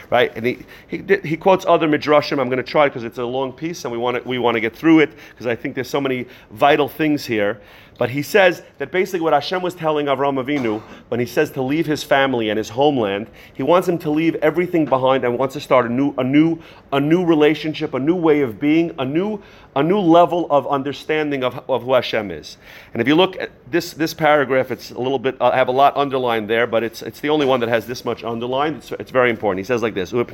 right? 0.10 0.36
And 0.36 0.46
he, 0.46 0.66
he, 0.88 1.04
he 1.24 1.38
quotes 1.38 1.66
other 1.66 1.88
midrashim. 1.88 2.40
I'm 2.40 2.50
going 2.50 2.58
to 2.58 2.64
try 2.64 2.88
because 2.88 3.04
it's 3.04 3.18
a 3.18 3.26
long 3.26 3.54
piece 3.54 3.86
and 3.86 3.92
we 3.92 3.98
want 3.98 4.18
to 4.18 4.28
we 4.28 4.38
want 4.38 4.56
to 4.56 4.62
get 4.62 4.76
through 4.76 5.00
it 5.00 5.12
because 5.30 5.48
I 5.48 5.56
think 5.56 5.76
there's 5.76 5.90
so 5.90 6.02
many 6.02 6.28
vital 6.52 6.88
things 6.88 7.26
here. 7.26 7.62
But 7.98 8.10
he 8.10 8.24
says 8.24 8.62
that 8.78 8.92
basically 8.92 9.22
what 9.22 9.32
Hashem 9.32 9.62
was 9.62 9.74
telling 9.74 10.08
Avram 10.08 10.44
Avinu 10.44 10.82
when 11.08 11.20
he 11.20 11.26
says 11.26 11.52
to 11.52 11.62
leave 11.62 11.86
his 11.86 12.04
family 12.04 12.50
and 12.50 12.58
his 12.58 12.70
homeland, 12.70 13.28
he 13.54 13.64
wants 13.64 13.88
him 13.88 13.98
to 14.00 14.10
leave 14.10 14.36
everything 14.36 14.86
behind 14.86 15.24
and 15.24 15.40
wants 15.40 15.54
to 15.54 15.62
start 15.62 15.86
a 15.86 15.90
new, 15.90 16.14
a 16.18 16.24
new, 16.24 16.60
a 16.92 17.00
new 17.00 17.24
relationship, 17.24 17.94
a 17.94 18.00
new 18.00 18.16
way 18.16 18.42
of 18.42 18.60
being, 18.60 18.94
a 19.00 19.06
new, 19.06 19.42
a 19.78 19.84
new 19.84 20.00
level 20.00 20.48
of 20.50 20.68
understanding 20.68 21.44
of, 21.44 21.70
of 21.70 21.84
who 21.84 21.94
Hashem 21.94 22.32
is. 22.32 22.58
And 22.94 23.02
if 23.02 23.08
you 23.08 23.16
look 23.16 23.40
at 23.40 23.52
this, 23.72 23.94
this 23.94 24.14
paragraph, 24.14 24.72
it's 24.72 24.92
a 24.92 25.00
little 25.00 25.20
bit, 25.20 25.40
uh, 25.40 25.52
I 25.54 25.56
have 25.56 25.70
a 25.70 25.74
lot 25.74 25.96
underlined 25.96 26.50
there, 26.50 26.68
but 26.68 26.84
it's, 26.84 27.02
it's 27.02 27.22
the 27.22 27.30
only 27.30 27.46
one 27.46 27.62
that 27.62 27.70
has 27.70 27.88
this 27.88 28.04
much 28.04 28.26
underlined. 28.26 28.78
It's, 28.78 28.92
it's 28.94 29.12
very 29.12 29.30
important. 29.30 29.55
He 29.58 29.64
says 29.64 29.82
like 29.82 29.94
this, 29.94 30.14
It 30.14 30.28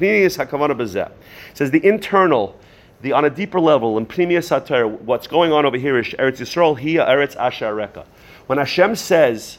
says 1.53 1.71
the 1.71 1.85
internal 1.85 2.59
the 3.01 3.13
on 3.13 3.25
a 3.25 3.29
deeper 3.29 3.59
level 3.59 3.97
in 3.97 4.05
Pnimiyas 4.05 4.47
Satar, 4.47 4.89
what's 5.01 5.27
going 5.27 5.51
on 5.51 5.65
over 5.65 5.77
here 5.77 5.97
is 5.97 6.07
Eretz 6.07 6.39
Yisrael, 6.39 6.77
Hiya 6.77 7.05
Eretz 7.05 7.35
Ashareka. 7.35 8.05
When 8.47 8.57
Hashem 8.57 8.95
says 8.95 9.57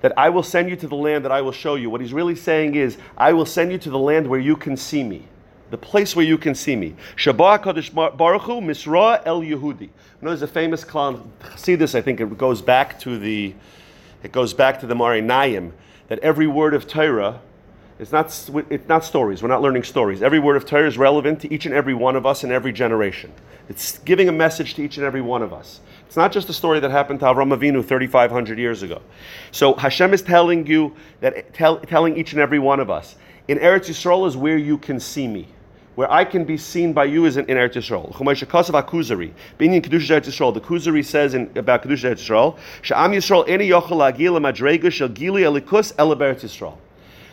that 0.00 0.12
I 0.16 0.28
will 0.28 0.42
send 0.42 0.68
you 0.68 0.76
to 0.76 0.88
the 0.88 0.96
land 0.96 1.24
that 1.24 1.32
I 1.32 1.40
will 1.40 1.52
show 1.52 1.76
you, 1.76 1.88
what 1.88 2.00
he's 2.00 2.12
really 2.12 2.34
saying 2.34 2.74
is, 2.74 2.98
I 3.16 3.32
will 3.32 3.46
send 3.46 3.72
you 3.72 3.78
to 3.78 3.90
the 3.90 3.98
land 3.98 4.26
where 4.26 4.40
you 4.40 4.56
can 4.56 4.76
see 4.76 5.02
me. 5.02 5.26
The 5.70 5.78
place 5.78 6.14
where 6.14 6.24
you 6.24 6.36
can 6.36 6.54
see 6.54 6.76
me. 6.76 6.94
Shabbat 7.16 7.62
Kadosh 7.62 8.16
Baruch 8.16 8.42
Hu 8.42 8.60
Misra 8.60 9.22
El 9.24 9.40
Yehudi. 9.40 9.80
You 9.80 9.90
know, 10.20 10.28
there's 10.28 10.42
a 10.42 10.46
famous 10.46 10.84
clown. 10.84 11.32
See 11.56 11.76
this? 11.76 11.94
I 11.94 12.02
think 12.02 12.20
it 12.20 12.36
goes 12.36 12.60
back 12.60 12.98
to 13.00 13.18
the, 13.18 13.54
it 14.22 14.32
goes 14.32 14.52
back 14.52 14.80
to 14.80 14.86
the 14.86 14.94
Mari 14.94 15.22
Nayim 15.22 15.72
that 16.08 16.18
every 16.18 16.46
word 16.46 16.74
of 16.74 16.86
Torah 16.86 17.40
it's 18.02 18.10
not, 18.10 18.66
it's 18.68 18.88
not 18.88 19.04
stories. 19.04 19.42
We're 19.42 19.48
not 19.48 19.62
learning 19.62 19.84
stories. 19.84 20.22
Every 20.22 20.40
word 20.40 20.56
of 20.56 20.66
Torah 20.66 20.88
is 20.88 20.98
relevant 20.98 21.40
to 21.42 21.54
each 21.54 21.66
and 21.66 21.74
every 21.74 21.94
one 21.94 22.16
of 22.16 22.26
us 22.26 22.42
in 22.42 22.50
every 22.50 22.72
generation. 22.72 23.32
It's 23.68 23.98
giving 23.98 24.28
a 24.28 24.32
message 24.32 24.74
to 24.74 24.82
each 24.82 24.96
and 24.96 25.06
every 25.06 25.20
one 25.20 25.40
of 25.40 25.52
us. 25.52 25.80
It's 26.08 26.16
not 26.16 26.32
just 26.32 26.48
a 26.48 26.52
story 26.52 26.80
that 26.80 26.90
happened 26.90 27.20
to 27.20 27.26
Avram 27.26 27.56
Avinu 27.56 27.84
3,500 27.84 28.58
years 28.58 28.82
ago. 28.82 29.00
So 29.52 29.74
Hashem 29.74 30.12
is 30.12 30.20
telling 30.20 30.66
you 30.66 30.96
that, 31.20 31.54
tell, 31.54 31.78
telling 31.78 32.16
each 32.16 32.32
and 32.32 32.40
every 32.40 32.58
one 32.58 32.80
of 32.80 32.90
us, 32.90 33.14
in 33.46 33.58
Eretz 33.58 33.88
Yisrael 33.88 34.26
is 34.26 34.36
where 34.36 34.58
you 34.58 34.78
can 34.78 34.98
see 34.98 35.28
me. 35.28 35.46
Where 35.94 36.10
I 36.10 36.24
can 36.24 36.44
be 36.44 36.56
seen 36.56 36.92
by 36.92 37.04
you 37.04 37.26
is 37.26 37.36
in, 37.36 37.46
in 37.46 37.56
Eretz 37.56 37.74
Yisrael. 37.74 38.12
Kuzari. 38.12 39.32
Being 39.58 39.74
in 39.74 39.82
Kedusha 39.82 40.20
Eretz 40.20 40.26
Yisrael, 40.26 40.52
the 40.52 40.60
Kuzari 40.60 41.04
says 41.04 41.34
in, 41.34 41.50
about 41.54 41.84
Kedusha 41.84 42.10
Eretz 42.10 42.26
Yisrael, 42.26 42.58
Sha'am 42.82 43.12
Yisrael 43.12 43.46
eni 43.46 43.68
yochel 43.68 44.12
agil 44.12 44.40
madrega 44.40 44.90
shel 44.90 45.08
gili 45.08 45.42
elikus 45.42 45.92
ele 45.98 46.16
Yisrael. 46.16 46.76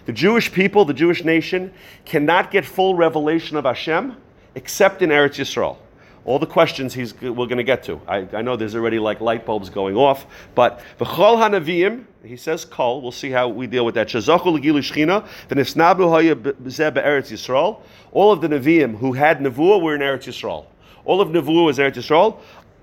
The 0.10 0.14
Jewish 0.14 0.52
people, 0.52 0.86
the 0.86 0.94
Jewish 0.96 1.24
nation, 1.24 1.72
cannot 2.04 2.50
get 2.50 2.66
full 2.66 2.96
revelation 2.96 3.58
of 3.58 3.66
Hashem 3.66 4.18
except 4.56 5.04
in 5.04 5.12
Eretz 5.12 5.36
Yisrael. 5.36 5.78
All 6.26 6.40
the 6.40 6.48
questions 6.48 6.96
he's, 6.96 7.14
we're 7.22 7.46
going 7.46 7.58
to 7.58 7.64
get 7.64 7.84
to. 7.84 8.02
I, 8.08 8.28
I, 8.34 8.42
know 8.42 8.56
there's 8.56 8.74
already 8.74 8.98
like 8.98 9.22
light 9.22 9.46
bulbs 9.46 9.70
going 9.70 9.96
off, 9.96 10.26
but 10.56 10.82
v'chol 11.00 11.38
hanavim, 11.38 12.06
he 12.24 12.38
says 12.38 12.66
kol. 12.66 13.04
We'll 13.04 13.12
see 13.12 13.30
how 13.30 13.50
we 13.50 13.68
deal 13.68 13.86
with 13.86 13.94
that. 13.94 14.08
Shazachu 14.08 14.60
legilu 14.60 14.80
shchina 14.80 15.28
v'nisnablu 15.48 16.10
haya 16.10 16.36
b'zeh 16.36 16.92
be'eretz 16.92 17.32
Yisrael. 17.32 17.80
All 18.12 18.32
of 18.32 18.42
the 18.42 18.48
neviim 18.48 18.98
who 18.98 19.14
had 19.14 19.38
nevuah 19.42 19.80
were 19.80 19.94
in 19.94 20.02
Eretz 20.02 20.24
Yisrael. 20.24 20.66
All 21.06 21.22
of 21.22 21.28
nevuah 21.28 21.66
was 21.66 21.78
Eretz 21.78 21.98
Yisrael. 21.98 22.40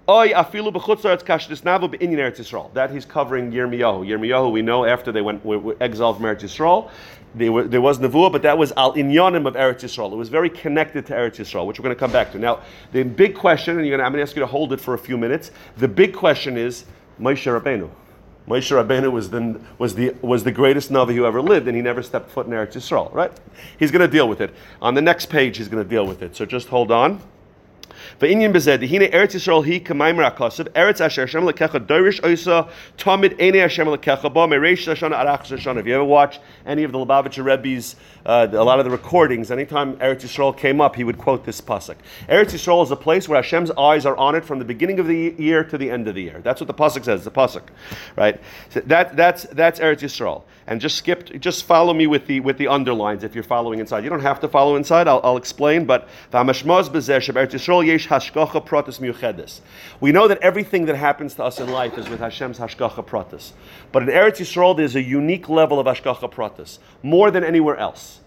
Oy 0.08 0.28
afilu 0.28 0.72
b'chutzlaretz 0.72 1.24
kashdis 1.24 1.62
navu 1.62 1.92
b'inyan 1.92 2.18
Eretz 2.18 2.38
Yisrael. 2.38 2.72
That 2.74 2.92
he's 2.92 3.04
covering 3.04 3.50
Yirmiyahu. 3.50 4.06
Yirmiyahu, 4.06 4.52
we 4.52 4.62
know 4.62 4.84
after 4.84 5.10
they 5.10 5.20
went 5.20 5.42
exiled 5.80 6.18
from 6.18 6.26
Eretz 6.26 6.42
Yisrael, 6.42 6.90
were, 7.34 7.64
there 7.64 7.80
was 7.80 7.98
nevuah, 7.98 8.32
but 8.32 8.42
that 8.42 8.56
was 8.56 8.72
al 8.76 8.94
inyanim 8.94 9.46
of 9.46 9.54
Eretz 9.54 9.80
Yisrael. 9.80 10.12
It 10.12 10.16
was 10.16 10.28
very 10.28 10.48
connected 10.48 11.06
to 11.06 11.12
Eretz 11.12 11.36
Yisrael, 11.36 11.66
which 11.66 11.78
we're 11.78 11.84
going 11.84 11.94
to 11.94 12.00
come 12.00 12.12
back 12.12 12.32
to. 12.32 12.38
Now, 12.38 12.62
the 12.92 13.02
big 13.02 13.34
question, 13.34 13.78
and 13.78 13.90
gonna, 13.90 14.02
I'm 14.02 14.12
going 14.12 14.24
to 14.24 14.28
ask 14.28 14.36
you 14.36 14.40
to 14.40 14.46
hold 14.46 14.72
it 14.72 14.80
for 14.80 14.94
a 14.94 14.98
few 14.98 15.18
minutes. 15.18 15.50
The 15.76 15.88
big 15.88 16.14
question 16.14 16.56
is 16.56 16.84
Moshe 17.20 17.44
Rabbeinu. 17.44 17.90
Moshe 18.48 18.70
Rabbeinu 18.70 19.10
was 19.10 19.30
the, 19.30 19.60
was, 19.78 19.94
the, 19.94 20.14
was 20.22 20.44
the 20.44 20.52
greatest 20.52 20.90
Navi 20.90 21.14
who 21.14 21.26
ever 21.26 21.42
lived, 21.42 21.66
and 21.66 21.76
he 21.76 21.82
never 21.82 22.02
stepped 22.02 22.30
foot 22.30 22.46
in 22.46 22.52
Eretz 22.52 22.72
Yisrael, 22.74 23.12
right? 23.12 23.32
He's 23.78 23.90
going 23.90 24.02
to 24.02 24.08
deal 24.08 24.28
with 24.28 24.40
it. 24.40 24.54
On 24.80 24.94
the 24.94 25.02
next 25.02 25.26
page, 25.26 25.56
he's 25.56 25.68
going 25.68 25.82
to 25.82 25.88
deal 25.88 26.06
with 26.06 26.22
it. 26.22 26.36
So 26.36 26.46
just 26.46 26.68
hold 26.68 26.90
on. 26.90 27.20
V'inyan 28.18 28.50
bezed, 28.50 28.80
hine 28.88 29.10
Eretz 29.10 29.34
Yisrael 29.34 29.62
hi 29.62 29.78
k'maimer 29.78 30.30
akasav, 30.30 30.68
Eretz 30.70 31.02
asher 31.02 31.26
Hashem 31.26 31.42
lekecha 31.42 31.86
dorish 31.86 32.18
oisa, 32.22 32.70
tamid 32.96 33.38
ene 33.38 33.56
Hashem 33.56 33.86
lekecha 33.86 34.32
ba, 34.32 34.46
mereish 34.46 34.86
Shana 34.86 35.22
arach 35.22 35.54
Shana. 35.58 35.80
If 35.80 35.86
you 35.86 35.94
ever 35.96 36.04
watch 36.04 36.40
any 36.64 36.84
of 36.84 36.92
the 36.92 36.98
Lubavitcher 36.98 37.44
Rebbe's, 37.44 37.94
uh, 38.24 38.48
a 38.50 38.64
lot 38.64 38.78
of 38.78 38.86
the 38.86 38.90
recordings, 38.90 39.50
anytime 39.50 39.98
Eretz 39.98 40.22
Yisrael 40.22 40.56
came 40.56 40.80
up, 40.80 40.96
he 40.96 41.04
would 41.04 41.18
quote 41.18 41.44
this 41.44 41.60
pasuk. 41.60 41.96
Eretz 42.26 42.54
Yisrael 42.54 42.82
is 42.82 42.90
a 42.90 42.96
place 42.96 43.28
where 43.28 43.36
Hashem's 43.42 43.70
eyes 43.72 44.06
are 44.06 44.16
on 44.16 44.34
it 44.34 44.46
from 44.46 44.58
the 44.60 44.64
beginning 44.64 44.98
of 44.98 45.06
the 45.06 45.34
year 45.36 45.62
to 45.64 45.76
the 45.76 45.90
end 45.90 46.08
of 46.08 46.14
the 46.14 46.22
year. 46.22 46.40
That's 46.42 46.58
what 46.58 46.68
the 46.68 46.74
pasuk 46.74 47.04
says, 47.04 47.22
the 47.22 47.30
pasuk, 47.30 47.64
right? 48.16 48.40
So 48.70 48.80
that, 48.80 49.14
that's, 49.14 49.42
that's 49.44 49.78
Eretz 49.78 50.00
Yisrael 50.00 50.44
and 50.66 50.80
just 50.80 50.96
skip, 50.96 51.38
just 51.40 51.64
follow 51.64 51.94
me 51.94 52.06
with 52.06 52.26
the 52.26 52.40
with 52.40 52.58
the 52.58 52.68
underlines 52.68 53.22
if 53.22 53.34
you're 53.34 53.44
following 53.44 53.78
inside. 53.78 54.02
You 54.04 54.10
don't 54.10 54.20
have 54.20 54.40
to 54.40 54.48
follow 54.48 54.76
inside. 54.76 55.06
I'll, 55.06 55.20
I'll 55.22 55.36
explain. 55.36 55.84
But 55.84 56.08
we 60.00 60.12
know 60.12 60.28
that 60.28 60.38
everything 60.38 60.86
that 60.86 60.96
happens 60.96 61.34
to 61.34 61.44
us 61.44 61.60
in 61.60 61.70
life 61.70 61.98
is 61.98 62.08
with 62.08 62.20
Hashem's 62.20 62.58
hashgacha 62.58 63.06
pratis. 63.06 63.52
But 63.92 64.02
in 64.02 64.08
Eretz 64.08 64.38
Yisrael, 64.38 64.76
there's 64.76 64.96
a 64.96 65.02
unique 65.02 65.48
level 65.48 65.78
of 65.78 65.86
hashgacha 65.86 66.32
pratis, 66.32 66.78
more 67.02 67.30
than 67.30 67.44
anywhere 67.44 67.76
else. 67.76 68.20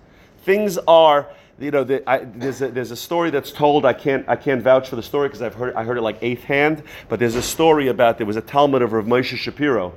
Things 0.43 0.77
are 0.88 1.27
you 1.59 1.71
know, 1.71 1.83
the, 1.83 2.09
I, 2.09 2.19
there's, 2.19 2.62
a, 2.62 2.69
there's 2.69 2.91
a 2.91 2.95
story 2.95 3.29
that's 3.31 3.51
told. 3.51 3.86
I 3.86 3.93
can't, 3.93 4.27
I 4.29 4.36
can't 4.36 4.62
vouch 4.62 4.89
for 4.89 4.95
the 4.95 5.03
story 5.03 5.27
because 5.27 5.41
I've 5.41 5.55
heard, 5.55 5.75
I 5.75 5.83
heard 5.83 5.98
it 5.98 6.01
like 6.01 6.17
eighth 6.21 6.43
hand. 6.43 6.83
But 7.09 7.19
there's 7.19 7.36
a 7.36 7.41
story 7.41 7.88
about 7.88 8.17
there 8.17 8.27
was 8.27 8.38
a 8.38 8.41
Talmid 8.41 8.81
of 8.81 8.93
Rav 8.93 9.05
Moshe 9.05 9.36
Shapiro, 9.36 9.93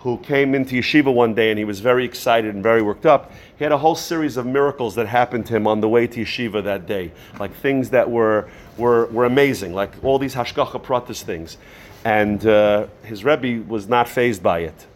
who 0.00 0.16
came 0.18 0.54
into 0.54 0.76
yeshiva 0.76 1.12
one 1.12 1.34
day 1.34 1.50
and 1.50 1.58
he 1.58 1.64
was 1.64 1.80
very 1.80 2.04
excited 2.04 2.54
and 2.54 2.62
very 2.62 2.80
worked 2.80 3.04
up. 3.04 3.32
He 3.58 3.64
had 3.64 3.72
a 3.72 3.78
whole 3.78 3.94
series 3.94 4.36
of 4.36 4.46
miracles 4.46 4.94
that 4.94 5.06
happened 5.06 5.46
to 5.46 5.56
him 5.56 5.66
on 5.66 5.80
the 5.80 5.88
way 5.88 6.06
to 6.06 6.22
yeshiva 6.22 6.64
that 6.64 6.86
day, 6.86 7.12
like 7.38 7.54
things 7.54 7.90
that 7.90 8.10
were 8.10 8.48
were, 8.78 9.06
were 9.06 9.26
amazing, 9.26 9.74
like 9.74 9.92
all 10.02 10.18
these 10.18 10.34
hashgacha 10.34 10.82
pratis 10.82 11.22
things. 11.22 11.58
And 12.04 12.44
uh, 12.46 12.86
his 13.02 13.24
rebbe 13.24 13.62
was 13.68 13.88
not 13.88 14.08
phased 14.08 14.42
by 14.42 14.60
it. 14.60 14.86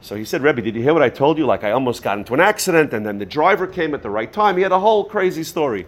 So 0.00 0.16
he 0.16 0.24
said, 0.24 0.40
Rebbe, 0.40 0.62
did 0.62 0.74
you 0.74 0.82
hear 0.82 0.94
what 0.94 1.02
I 1.02 1.10
told 1.10 1.36
you? 1.36 1.44
Like 1.44 1.62
I 1.62 1.72
almost 1.72 2.02
got 2.02 2.16
into 2.16 2.32
an 2.32 2.40
accident, 2.40 2.94
and 2.94 3.04
then 3.04 3.18
the 3.18 3.26
driver 3.26 3.66
came 3.66 3.94
at 3.94 4.02
the 4.02 4.08
right 4.08 4.32
time. 4.32 4.56
He 4.56 4.62
had 4.62 4.72
a 4.72 4.80
whole 4.80 5.04
crazy 5.04 5.42
story. 5.42 5.86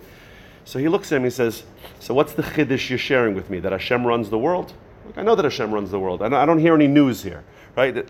So 0.64 0.78
he 0.78 0.88
looks 0.88 1.10
at 1.10 1.16
him. 1.16 1.24
He 1.24 1.30
says, 1.30 1.64
"So 1.98 2.12
what's 2.12 2.34
the 2.34 2.42
chiddush 2.42 2.90
you're 2.90 2.98
sharing 2.98 3.34
with 3.34 3.48
me? 3.48 3.58
That 3.60 3.72
Hashem 3.72 4.06
runs 4.06 4.28
the 4.28 4.38
world? 4.38 4.74
I 5.16 5.22
know 5.22 5.34
that 5.34 5.44
Hashem 5.44 5.72
runs 5.72 5.90
the 5.90 5.98
world. 5.98 6.22
I 6.22 6.28
don't, 6.28 6.38
I 6.38 6.46
don't 6.46 6.58
hear 6.58 6.74
any 6.74 6.86
news 6.86 7.22
here, 7.22 7.42
right? 7.74 8.06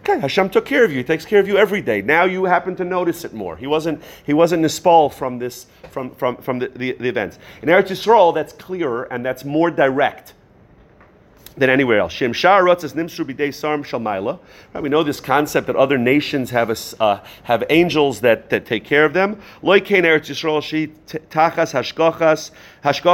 Okay, 0.00 0.18
Hashem 0.18 0.50
took 0.50 0.64
care 0.64 0.84
of 0.84 0.90
you. 0.90 0.98
He 0.98 1.04
takes 1.04 1.24
care 1.24 1.38
of 1.38 1.46
you 1.46 1.58
every 1.58 1.82
day. 1.82 2.00
Now 2.00 2.24
you 2.24 2.44
happen 2.44 2.74
to 2.76 2.84
notice 2.84 3.24
it 3.24 3.34
more. 3.34 3.56
He 3.56 3.66
wasn't 3.66 4.02
he 4.24 4.32
wasn't 4.32 4.64
nispal 4.64 5.12
from 5.12 5.38
this 5.38 5.66
from 5.90 6.14
from 6.14 6.36
from 6.36 6.58
the, 6.58 6.68
the, 6.68 6.92
the 6.92 7.08
events. 7.08 7.38
In 7.62 7.68
Eretz 7.68 7.88
Yisrael, 7.88 8.34
that's 8.34 8.52
clearer 8.54 9.04
and 9.04 9.24
that's 9.24 9.44
more 9.44 9.70
direct 9.70 10.34
than 11.58 11.70
anywhere 11.70 11.98
else. 11.98 12.12
Shem 12.12 12.32
nimsru 12.32 13.24
b'dei 13.24 13.52
sarm 13.52 13.84
shalmaila. 13.84 14.38
We 14.80 14.88
know 14.88 15.02
this 15.02 15.20
concept 15.20 15.66
that 15.66 15.76
other 15.76 15.98
nations 15.98 16.50
have 16.50 16.70
a, 16.70 17.02
uh, 17.02 17.20
have 17.44 17.64
angels 17.68 18.20
that, 18.20 18.50
that 18.50 18.66
take 18.66 18.84
care 18.84 19.04
of 19.04 19.12
them. 19.12 19.40
Loy 19.62 19.80
kein 19.80 20.04
Eretz 20.04 20.30
Yisrael 20.30 20.62
shi 20.62 20.88
tachas 21.06 21.72
hashkochas 21.72 22.50
Hashem 22.82 23.04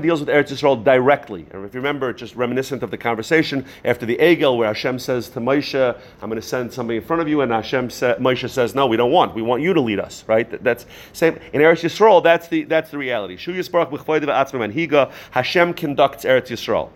deals 0.00 0.20
with 0.20 0.28
Eretz 0.28 0.52
Yisrael 0.52 0.84
directly. 0.84 1.46
And 1.50 1.64
if 1.64 1.74
you 1.74 1.80
remember, 1.80 2.12
just 2.12 2.36
reminiscent 2.36 2.82
of 2.82 2.90
the 2.90 2.98
conversation 2.98 3.64
after 3.84 4.06
the 4.06 4.16
Egel, 4.16 4.56
where 4.56 4.68
Hashem 4.68 4.98
says 4.98 5.28
to 5.30 5.40
Moshe, 5.40 5.96
"I'm 6.20 6.28
going 6.28 6.40
to 6.40 6.46
send 6.46 6.72
somebody 6.72 6.98
in 6.98 7.04
front 7.04 7.22
of 7.22 7.28
you," 7.28 7.40
and 7.40 7.50
Hashem 7.52 7.90
sa- 7.90 8.14
Moshe 8.14 8.48
says, 8.48 8.74
"No, 8.74 8.86
we 8.86 8.96
don't 8.96 9.10
want. 9.10 9.34
We 9.34 9.42
want 9.42 9.62
you 9.62 9.74
to 9.74 9.80
lead 9.80 9.98
us." 9.98 10.24
Right? 10.26 10.62
That's 10.62 10.86
same 11.12 11.38
in 11.52 11.60
Eretz 11.60 11.82
Yisrael. 11.82 12.22
That's 12.22 12.48
the 12.48 12.64
that's 12.64 12.90
the 12.90 12.98
reality. 12.98 13.36
Shu 13.36 13.52
Yisbarach 13.52 13.90
Hashem 15.30 15.74
conducts 15.74 16.24
Eretz 16.24 16.48
Yisrael. 16.48 16.90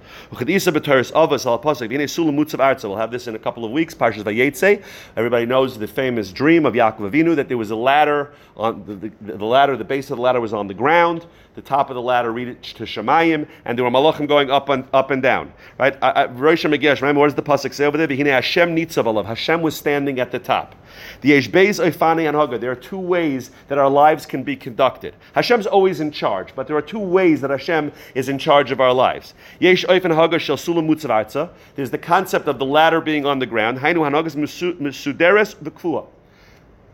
We'll 2.85 2.97
have 2.97 3.11
this 3.11 3.27
in 3.27 3.35
a 3.35 3.39
couple 3.39 3.65
of 3.65 3.71
weeks. 3.71 3.95
Parshas 3.95 4.23
Vayetze. 4.23 4.83
Everybody 5.17 5.47
knows 5.47 5.79
the 5.79 5.87
famous 5.87 6.33
dream 6.33 6.67
of 6.67 6.75
Yaakov 6.75 7.11
Avinu 7.11 7.37
that 7.37 7.49
there 7.49 7.59
was 7.59 7.71
a 7.71 7.77
ladder 7.77 8.33
on 8.57 8.85
the, 8.87 8.95
the, 8.95 9.37
the, 9.37 9.45
ladder. 9.45 9.77
The 9.77 9.85
base 9.85 10.11
of 10.11 10.17
the 10.17 10.23
ladder 10.23 10.41
was 10.41 10.53
on 10.53 10.67
the 10.67 10.75
ground. 10.77 11.27
The 11.57 11.63
top 11.63 11.89
of 11.89 11.95
the 11.95 12.03
ladder 12.03 12.31
reached 12.31 12.77
to 12.77 12.85
Shemayim, 12.85 13.49
and 13.65 13.79
there 13.79 13.85
were 13.85 13.91
malachim 13.91 14.29
going 14.29 14.51
up 14.51 14.69
and 14.69 14.87
up 14.93 15.11
and 15.11 15.23
down. 15.23 15.55
Right? 15.79 15.97
Rosh 16.33 16.67
Megesh. 16.67 17.01
Remember 17.01 17.21
what 17.21 17.29
does 17.29 17.35
the 17.35 17.43
pasuk 17.43 17.73
say 17.73 17.87
over 17.87 17.97
there? 17.97 18.07
Hashem 18.07 18.77
nitzav 18.77 19.25
Hashem 19.25 19.63
was 19.63 19.75
standing 19.75 20.21
at 20.21 20.31
the 20.31 20.39
top. 20.39 20.75
The 21.23 21.31
Eshbeis 21.31 21.83
Oifani 21.83 22.29
and 22.29 22.37
Haga. 22.37 22.59
There 22.59 22.71
are 22.71 22.77
two 22.77 22.99
ways 22.99 23.53
that 23.69 23.79
our 23.79 23.89
lives 23.89 24.27
can 24.27 24.43
be 24.43 24.55
conducted. 24.55 25.15
Hashem's 25.35 25.67
always 25.67 26.01
in 26.01 26.11
charge, 26.11 26.55
but 26.55 26.67
there 26.67 26.77
are 26.77 26.83
two 26.83 26.99
ways 26.99 27.41
that 27.41 27.49
Hashem 27.49 27.91
is 28.15 28.29
in 28.29 28.39
charge 28.39 28.71
of 28.71 28.79
our 28.83 28.93
lives. 28.93 29.33
Yesh 29.59 29.87
Oifen 29.87 30.15
Haga 30.15 30.39
Shel 30.39 30.59
Sulam. 30.59 31.51
There's 31.75 31.91
the 31.91 31.97
concept 31.97 32.49
of 32.49 32.59
the 32.59 32.67
ladder 32.67 33.01
being 33.01 33.25
on 33.25 33.39
the 33.39 33.47
ground. 33.47 33.79
Hainu 33.79 34.07
Hanagas 34.07 34.37
Musuderes 34.37 35.57
V'Klua. 35.57 36.07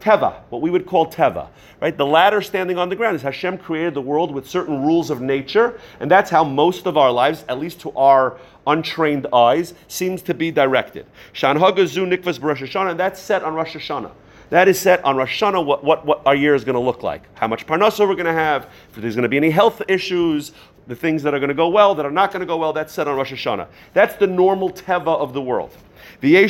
Teva, 0.02 0.40
what 0.50 0.60
we 0.60 0.68
would 0.68 0.84
call 0.84 1.06
Teva, 1.06 1.46
right? 1.80 1.96
The 1.96 2.04
ladder 2.04 2.42
standing 2.42 2.76
on 2.76 2.88
the 2.88 2.96
ground 2.96 3.14
is 3.14 3.22
Hashem 3.22 3.58
created 3.58 3.94
the 3.94 4.00
world 4.00 4.34
with 4.34 4.48
certain 4.48 4.82
rules 4.82 5.10
of 5.10 5.20
nature, 5.20 5.78
and 6.00 6.10
that's 6.10 6.28
how 6.28 6.42
most 6.42 6.86
of 6.86 6.96
our 6.96 7.12
lives, 7.12 7.44
at 7.48 7.60
least 7.60 7.78
to 7.82 7.92
our 7.92 8.36
untrained 8.66 9.28
eyes, 9.32 9.74
seems 9.86 10.20
to 10.22 10.34
be 10.34 10.50
directed. 10.50 11.06
Shan 11.32 11.56
Hagazu 11.56 12.12
Nikvas 12.12 12.42
Rosh 12.42 12.62
Hashanah, 12.62 12.90
and 12.90 13.00
that's 13.00 13.20
set 13.20 13.44
on 13.44 13.54
Rosh 13.54 13.76
Hashanah. 13.76 14.10
That 14.50 14.66
is 14.66 14.78
set 14.78 15.04
on 15.04 15.16
Rosh 15.16 15.40
Hashanah 15.40 15.64
what, 15.64 15.84
what, 15.84 16.04
what 16.04 16.26
our 16.26 16.34
year 16.34 16.56
is 16.56 16.64
going 16.64 16.74
to 16.74 16.80
look 16.80 17.04
like. 17.04 17.22
How 17.38 17.46
much 17.46 17.64
parnasa 17.64 18.00
we're 18.00 18.14
going 18.14 18.26
to 18.26 18.32
have, 18.32 18.68
if 18.90 18.96
there's 18.96 19.14
going 19.14 19.22
to 19.22 19.28
be 19.28 19.36
any 19.36 19.50
health 19.50 19.82
issues, 19.88 20.50
the 20.88 20.96
things 20.96 21.22
that 21.22 21.32
are 21.32 21.38
going 21.38 21.48
to 21.48 21.54
go 21.54 21.68
well, 21.68 21.94
that 21.94 22.04
are 22.04 22.10
not 22.10 22.32
going 22.32 22.40
to 22.40 22.46
go 22.46 22.56
well, 22.56 22.72
that's 22.72 22.92
set 22.92 23.06
on 23.06 23.16
Rosh 23.16 23.32
Hashanah. 23.32 23.68
That's 23.94 24.16
the 24.16 24.26
normal 24.26 24.70
teva 24.70 25.16
of 25.16 25.32
the 25.32 25.40
world. 25.40 25.76
Then 26.22 26.48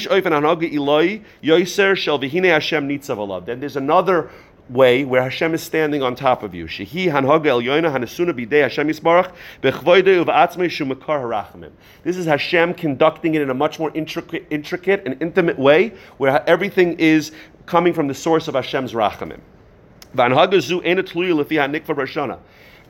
there's 3.60 3.76
another 3.76 4.30
way 4.68 5.04
where 5.04 5.22
Hashem 5.22 5.54
is 5.54 5.62
standing 5.62 6.02
on 6.02 6.14
top 6.14 6.42
of 6.42 6.54
you. 6.54 6.66
This 6.66 6.94
is 12.16 12.26
Hashem 12.26 12.74
conducting 12.74 13.34
it 13.34 13.42
in 13.42 13.48
a 13.48 13.54
much 13.54 13.78
more 13.78 13.90
intricate, 13.94 14.46
intricate 14.50 15.02
and 15.06 15.22
intimate 15.22 15.58
way, 15.58 15.94
where 16.18 16.46
everything 16.46 16.98
is 16.98 17.32
coming 17.64 17.94
from 17.94 18.08
the 18.08 18.14
source 18.14 18.48
of 18.48 18.54
Hashem's 18.54 18.92
rachamim. 18.92 19.40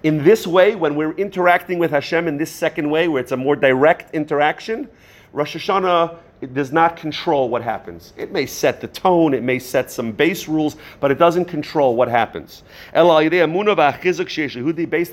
In 0.02 0.24
this 0.24 0.48
way, 0.48 0.74
when 0.74 0.96
we're 0.96 1.12
interacting 1.12 1.78
with 1.78 1.92
Hashem 1.92 2.26
in 2.26 2.38
this 2.38 2.50
second 2.50 2.90
way, 2.90 3.06
where 3.06 3.22
it's 3.22 3.30
a 3.30 3.36
more 3.36 3.54
direct 3.54 4.12
interaction, 4.12 4.88
Rosh 5.32 5.54
Hashanah 5.56 6.18
does 6.54 6.72
not 6.72 6.96
control 6.96 7.48
what 7.48 7.62
happens. 7.62 8.12
It 8.16 8.32
may 8.32 8.46
set 8.46 8.80
the 8.80 8.88
tone, 8.88 9.34
it 9.34 9.42
may 9.42 9.58
set 9.58 9.90
some 9.90 10.12
base 10.12 10.48
rules, 10.48 10.76
but 11.00 11.10
it 11.10 11.18
doesn't 11.18 11.46
control 11.46 11.96
what 11.96 12.08
happens. 12.08 12.62
Based 12.92 13.04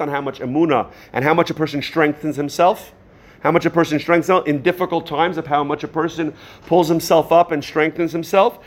on 0.02 0.10
how 0.10 0.22
much 0.22 0.40
emuna 0.40 0.92
and 1.14 1.24
how 1.24 1.34
much 1.34 1.50
a 1.50 1.54
person 1.54 1.82
strengthens 1.82 2.36
himself, 2.36 2.94
how 3.42 3.52
much 3.52 3.66
a 3.66 3.70
person 3.70 4.00
strengthens 4.00 4.48
in 4.48 4.62
difficult 4.62 5.08
times, 5.08 5.38
of 5.38 5.48
how 5.48 5.64
much 5.64 5.84
a 5.84 5.88
person 5.88 6.34
pulls 6.66 6.90
himself 6.90 7.32
up 7.32 7.52
and 7.52 7.64
strengthens 7.64 8.12
himself. 8.12 8.60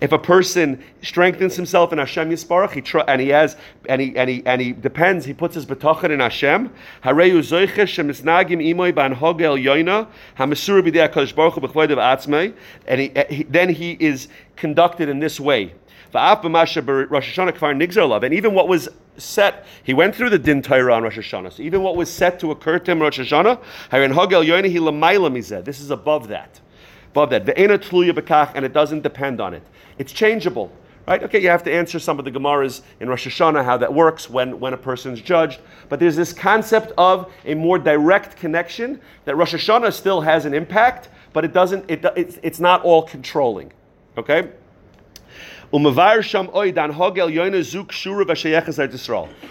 If 0.00 0.12
a 0.12 0.18
person 0.18 0.82
strengthens 1.02 1.56
himself 1.56 1.92
in 1.92 1.98
Hashem 1.98 2.30
Yisparach, 2.30 2.70
he 2.70 2.80
tr- 2.80 3.00
and 3.08 3.20
he 3.20 3.28
has 3.30 3.56
and 3.88 4.00
he 4.00 4.16
and 4.16 4.30
he 4.30 4.42
and 4.46 4.60
he 4.60 4.72
depends, 4.72 5.24
he 5.24 5.34
puts 5.34 5.56
his 5.56 5.66
betachin 5.66 6.10
in 6.10 6.20
Hashem. 6.20 6.70
Hareyu 7.02 7.38
zoiches 7.38 7.88
shemisnagim 7.88 8.64
imoy 8.64 8.94
ban 8.94 9.16
hogel 9.16 9.60
yoina 9.60 10.06
hamasura 10.38 10.82
b'dei 10.82 11.08
Hakadosh 11.08 11.34
Baruch 11.34 11.54
Hu 11.54 11.62
b'chvoidav 11.62 11.96
atzmei, 11.96 12.54
and 12.86 13.00
he, 13.00 13.16
eh, 13.16 13.24
he, 13.28 13.42
then 13.42 13.68
he 13.70 13.96
is 13.98 14.28
conducted 14.54 15.08
in 15.08 15.18
this 15.18 15.40
way. 15.40 15.74
And 16.14 16.34
even 18.32 18.54
what 18.54 18.68
was 18.68 18.88
set, 19.18 19.66
he 19.82 19.92
went 19.92 20.14
through 20.14 20.30
the 20.30 20.38
din 20.38 20.62
Torah 20.62 20.94
on 20.94 21.02
Rosh 21.02 21.18
Hashanah. 21.18 21.52
So 21.52 21.62
even 21.62 21.82
what 21.82 21.96
was 21.96 22.10
set 22.10 22.40
to 22.40 22.50
occur 22.50 22.78
to 22.78 22.90
him 22.92 23.02
Rosh 23.02 23.20
Hashanah, 23.20 23.58
this 25.64 25.80
is 25.80 25.90
above 25.90 26.28
that. 26.28 26.60
Bakakh 27.14 28.52
and 28.54 28.64
it 28.64 28.72
doesn't 28.72 29.02
depend 29.02 29.40
on 29.40 29.54
it. 29.54 29.62
It's 29.98 30.12
changeable. 30.12 30.70
Right? 31.08 31.22
Okay, 31.22 31.40
you 31.40 31.48
have 31.48 31.62
to 31.62 31.72
answer 31.72 31.98
some 31.98 32.18
of 32.18 32.26
the 32.26 32.30
Gemaras 32.30 32.82
in 33.00 33.08
Rosh 33.08 33.26
Hashanah 33.26 33.64
how 33.64 33.78
that 33.78 33.92
works 33.92 34.28
when, 34.28 34.60
when 34.60 34.74
a 34.74 34.76
person's 34.76 35.22
judged. 35.22 35.58
But 35.88 36.00
there's 36.00 36.16
this 36.16 36.34
concept 36.34 36.92
of 36.98 37.32
a 37.46 37.54
more 37.54 37.78
direct 37.78 38.36
connection 38.36 39.00
that 39.24 39.34
Rosh 39.34 39.54
Hashanah 39.54 39.94
still 39.94 40.20
has 40.20 40.44
an 40.44 40.52
impact, 40.52 41.08
but 41.32 41.46
it 41.46 41.54
doesn't, 41.54 41.90
it, 41.90 42.04
it's, 42.14 42.38
it's 42.42 42.60
not 42.60 42.82
all 42.82 43.02
controlling. 43.02 43.72
Okay? 44.18 44.50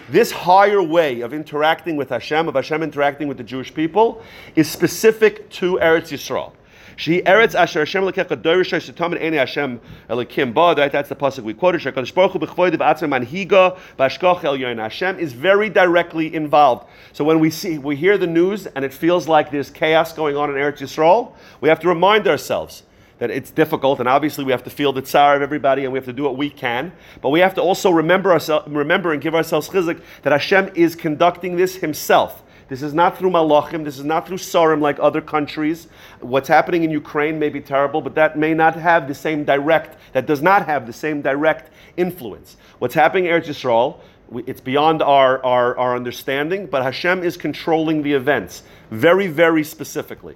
This 0.10 0.32
higher 0.32 0.84
way 0.84 1.22
of 1.22 1.34
interacting 1.34 1.96
with 1.96 2.10
Hashem, 2.10 2.48
of 2.48 2.56
Hashem 2.56 2.84
interacting 2.84 3.28
with 3.28 3.38
the 3.38 3.44
Jewish 3.44 3.74
people, 3.74 4.24
is 4.56 4.70
specific 4.70 5.50
to 5.52 5.78
Eretz 5.78 6.12
Yisrael. 6.12 6.54
She 6.98 7.22
eretz 7.22 7.54
asher 7.54 7.80
Hashem 7.80 8.04
lekecha 8.06 8.42
dorishay 8.42 8.82
setamin 8.82 9.22
eni 9.22 9.38
Hashem 9.38 9.80
elikim 10.10 10.52
ba. 10.52 10.74
That's 10.76 11.10
the 11.10 11.16
pasuk 11.16 11.44
we 11.44 11.54
quoted. 11.54 11.82
Shekadosh 11.82 12.12
Baruch 12.12 12.32
Hu 12.32 12.40
b'chvoid 12.40 12.76
b'atzim 12.76 13.10
manhiga 13.10 13.78
b'ashkoch 14.00 14.44
el 14.44 14.58
yoyin. 14.58 14.80
Hashem 14.80 15.20
is 15.20 15.34
very 15.34 15.70
directly 15.70 16.34
involved. 16.34 16.88
So 17.14 17.24
when 17.24 17.40
we 17.40 17.52
see, 17.52 17.78
we 17.78 17.96
hear 17.96 18.18
the 18.18 18.26
news 18.26 18.66
and 18.66 18.84
it 18.84 18.92
feels 18.92 19.28
like 19.28 19.52
there's 19.52 19.70
chaos 19.70 20.12
going 20.12 20.36
on 20.36 20.50
in 20.50 20.56
Eretz 20.56 20.80
Yisrael, 20.80 21.34
we 21.62 21.70
have 21.70 21.80
to 21.82 21.88
remind 21.88 22.28
ourselves 22.28 22.82
that 23.20 23.32
it's 23.32 23.52
difficult, 23.52 24.00
and 24.00 24.08
obviously 24.08 24.44
we 24.44 24.52
have 24.52 24.64
to 24.64 24.70
feel 24.70 24.94
the 24.94 25.02
tsar 25.02 25.36
of 25.36 25.42
everybody, 25.42 25.84
and 25.84 25.92
we 25.92 25.98
have 25.98 26.06
to 26.06 26.14
do 26.14 26.24
what 26.24 26.38
we 26.38 26.50
can. 26.50 26.92
But 27.22 27.30
we 27.30 27.40
have 27.40 27.56
to 27.56 27.62
also 27.62 27.90
remember 27.90 28.32
ourselves, 28.32 28.68
remember 28.68 29.12
and 29.12 29.22
give 29.22 29.34
ourselves 29.34 29.70
chizik 29.70 30.02
that 30.22 30.34
Hashem 30.34 30.72
is 30.76 30.96
conducting 30.96 31.56
this 31.56 31.78
Himself. 31.78 32.44
This 32.68 32.82
is 32.82 32.94
not 32.94 33.18
through 33.18 33.32
malachim. 33.32 33.84
This 33.84 33.98
is 33.98 34.04
not 34.04 34.28
through 34.28 34.38
sarim 34.38 34.82
like 34.82 34.98
other 35.00 35.22
countries. 35.22 35.88
What's 36.20 36.48
happening 36.48 36.84
in 36.84 36.92
Ukraine 36.92 37.40
may 37.40 37.50
be 37.50 37.62
terrible, 37.62 38.02
but 38.02 38.16
that 38.16 38.38
may 38.38 38.54
not 38.54 38.76
have 38.76 39.08
the 39.08 39.16
same 39.16 39.44
direct. 39.46 39.98
That 40.14 40.26
does 40.26 40.42
not 40.42 40.66
have 40.66 40.86
the 40.86 40.94
same 40.94 41.22
direct 41.22 41.72
influence. 41.96 42.58
What's 42.80 42.94
happening 42.94 43.26
in 43.26 43.32
Eretz 43.32 43.48
Yisrael, 43.48 44.00
it's 44.46 44.60
beyond 44.60 45.02
our, 45.02 45.44
our, 45.46 45.78
our 45.78 45.96
understanding, 45.96 46.66
but 46.66 46.84
Hashem 46.84 47.24
is 47.24 47.38
controlling 47.38 48.04
the 48.04 48.14
events 48.14 48.64
very, 48.92 49.28
very 49.28 49.64
specifically. 49.64 50.36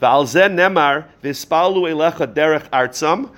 nemar 0.00 1.06
elecha 1.22 2.32
derech 2.32 2.68
artzam. 2.70 3.30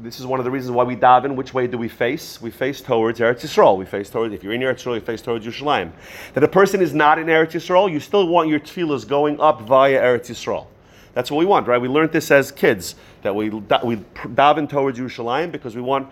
This 0.00 0.18
is 0.18 0.26
one 0.26 0.40
of 0.40 0.44
the 0.44 0.50
reasons 0.50 0.72
why 0.72 0.82
we 0.82 0.96
daven. 0.96 1.36
Which 1.36 1.54
way 1.54 1.66
do 1.66 1.78
we 1.78 1.88
face? 1.88 2.40
We 2.42 2.50
face 2.50 2.80
towards 2.80 3.20
Eretz 3.20 3.40
Yisrael. 3.40 3.78
We 3.78 3.84
face 3.84 4.10
towards, 4.10 4.34
if 4.34 4.42
you're 4.42 4.52
in 4.52 4.60
Eretz 4.60 4.82
Yisrael, 4.82 4.96
you 4.96 5.00
face 5.00 5.22
towards 5.22 5.46
Yerushalayim. 5.46 5.92
That 6.34 6.42
a 6.42 6.48
person 6.48 6.82
is 6.82 6.92
not 6.92 7.18
in 7.18 7.26
Eretz 7.26 7.52
Yisrael, 7.52 7.90
you 7.90 8.00
still 8.00 8.26
want 8.26 8.48
your 8.48 8.58
tefillahs 8.58 9.06
going 9.06 9.40
up 9.40 9.62
via 9.62 10.00
Eretz 10.00 10.30
Yisrael. 10.30 10.66
That's 11.12 11.30
what 11.30 11.38
we 11.38 11.44
want, 11.44 11.68
right? 11.68 11.80
We 11.80 11.86
learned 11.86 12.10
this 12.10 12.32
as 12.32 12.50
kids, 12.50 12.96
that 13.22 13.36
we, 13.36 13.50
we 13.50 13.96
daven 13.96 14.68
towards 14.68 14.98
Yerushalayim 14.98 15.52
because 15.52 15.76
we 15.76 15.82
want, 15.82 16.08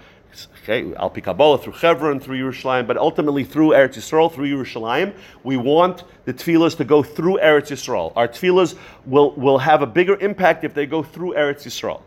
okay, 0.62 0.94
Al 0.94 1.10
Kabbalah, 1.10 1.58
through 1.58 1.72
Hebron, 1.72 2.20
through 2.20 2.38
Yerushalayim, 2.38 2.86
but 2.86 2.96
ultimately 2.96 3.42
through 3.42 3.70
Eretz 3.70 3.94
Yisrael, 3.94 4.32
through 4.32 4.46
Yerushalayim, 4.46 5.12
we 5.42 5.56
want 5.56 6.04
the 6.24 6.32
tefillahs 6.32 6.76
to 6.76 6.84
go 6.84 7.02
through 7.02 7.38
Eretz 7.42 7.72
Yisrael. 7.72 8.12
Our 8.14 8.28
tefillahs 8.28 8.76
will, 9.06 9.32
will 9.32 9.58
have 9.58 9.82
a 9.82 9.86
bigger 9.86 10.16
impact 10.20 10.62
if 10.62 10.72
they 10.72 10.86
go 10.86 11.02
through 11.02 11.34
Eretz 11.34 11.64
Yisrael. 11.64 12.02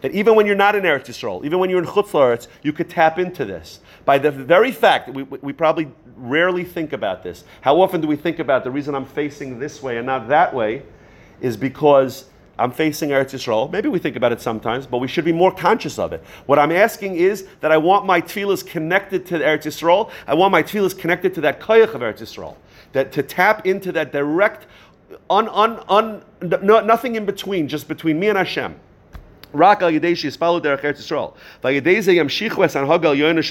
That 0.00 0.10
even 0.10 0.34
when 0.34 0.46
you're 0.46 0.56
not 0.56 0.74
in 0.74 0.82
Eretz 0.82 1.04
Yisrael, 1.04 1.44
even 1.44 1.60
when 1.60 1.70
you're 1.70 1.78
in 1.78 1.86
Chutz 1.86 2.48
you 2.64 2.72
could 2.72 2.90
tap 2.90 3.20
into 3.20 3.44
this. 3.44 3.78
By 4.04 4.18
the 4.18 4.32
very 4.32 4.72
fact, 4.72 5.10
we, 5.10 5.22
we 5.22 5.52
probably 5.52 5.92
rarely 6.16 6.64
think 6.64 6.92
about 6.92 7.22
this. 7.22 7.44
How 7.60 7.80
often 7.80 8.00
do 8.00 8.08
we 8.08 8.16
think 8.16 8.40
about 8.40 8.64
the 8.64 8.72
reason 8.72 8.96
I'm 8.96 9.06
facing 9.06 9.60
this 9.60 9.80
way 9.80 9.98
and 9.98 10.06
not 10.06 10.26
that 10.26 10.52
way 10.52 10.82
is 11.40 11.56
because 11.56 12.24
I'm 12.58 12.72
facing 12.72 13.10
Eretz 13.10 13.30
Yisrael. 13.30 13.70
Maybe 13.70 13.88
we 13.88 14.00
think 14.00 14.16
about 14.16 14.32
it 14.32 14.40
sometimes, 14.40 14.86
but 14.86 14.98
we 14.98 15.06
should 15.06 15.24
be 15.24 15.32
more 15.32 15.52
conscious 15.52 16.00
of 16.00 16.12
it. 16.12 16.24
What 16.46 16.58
I'm 16.58 16.72
asking 16.72 17.14
is 17.14 17.46
that 17.60 17.70
I 17.70 17.76
want 17.76 18.06
my 18.06 18.20
tefillahs 18.20 18.66
connected 18.66 19.24
to 19.26 19.38
Eretz 19.38 19.66
Yisrael. 19.66 20.10
I 20.26 20.34
want 20.34 20.50
my 20.50 20.64
tefillahs 20.64 20.98
connected 20.98 21.32
to 21.34 21.40
that 21.42 21.60
koyach 21.60 21.94
of 21.94 22.00
Eretz 22.00 22.22
Yisrael. 22.22 22.56
That 22.92 23.12
to 23.12 23.22
tap 23.22 23.66
into 23.66 23.92
that 23.92 24.12
direct 24.12 24.66
un, 25.30 25.48
un, 25.48 25.82
un, 25.88 26.22
no, 26.62 26.80
nothing 26.80 27.16
in 27.16 27.24
between, 27.24 27.68
just 27.68 27.88
between 27.88 28.18
me 28.18 28.28
and 28.28 28.38
Hashem. 28.38 28.74
Rak 29.52 29.82
al 29.82 29.88
is 29.88 30.36
followed 30.36 30.64
derech 30.64 30.80
Eretz 30.80 30.98
Yisrael. 30.98 31.34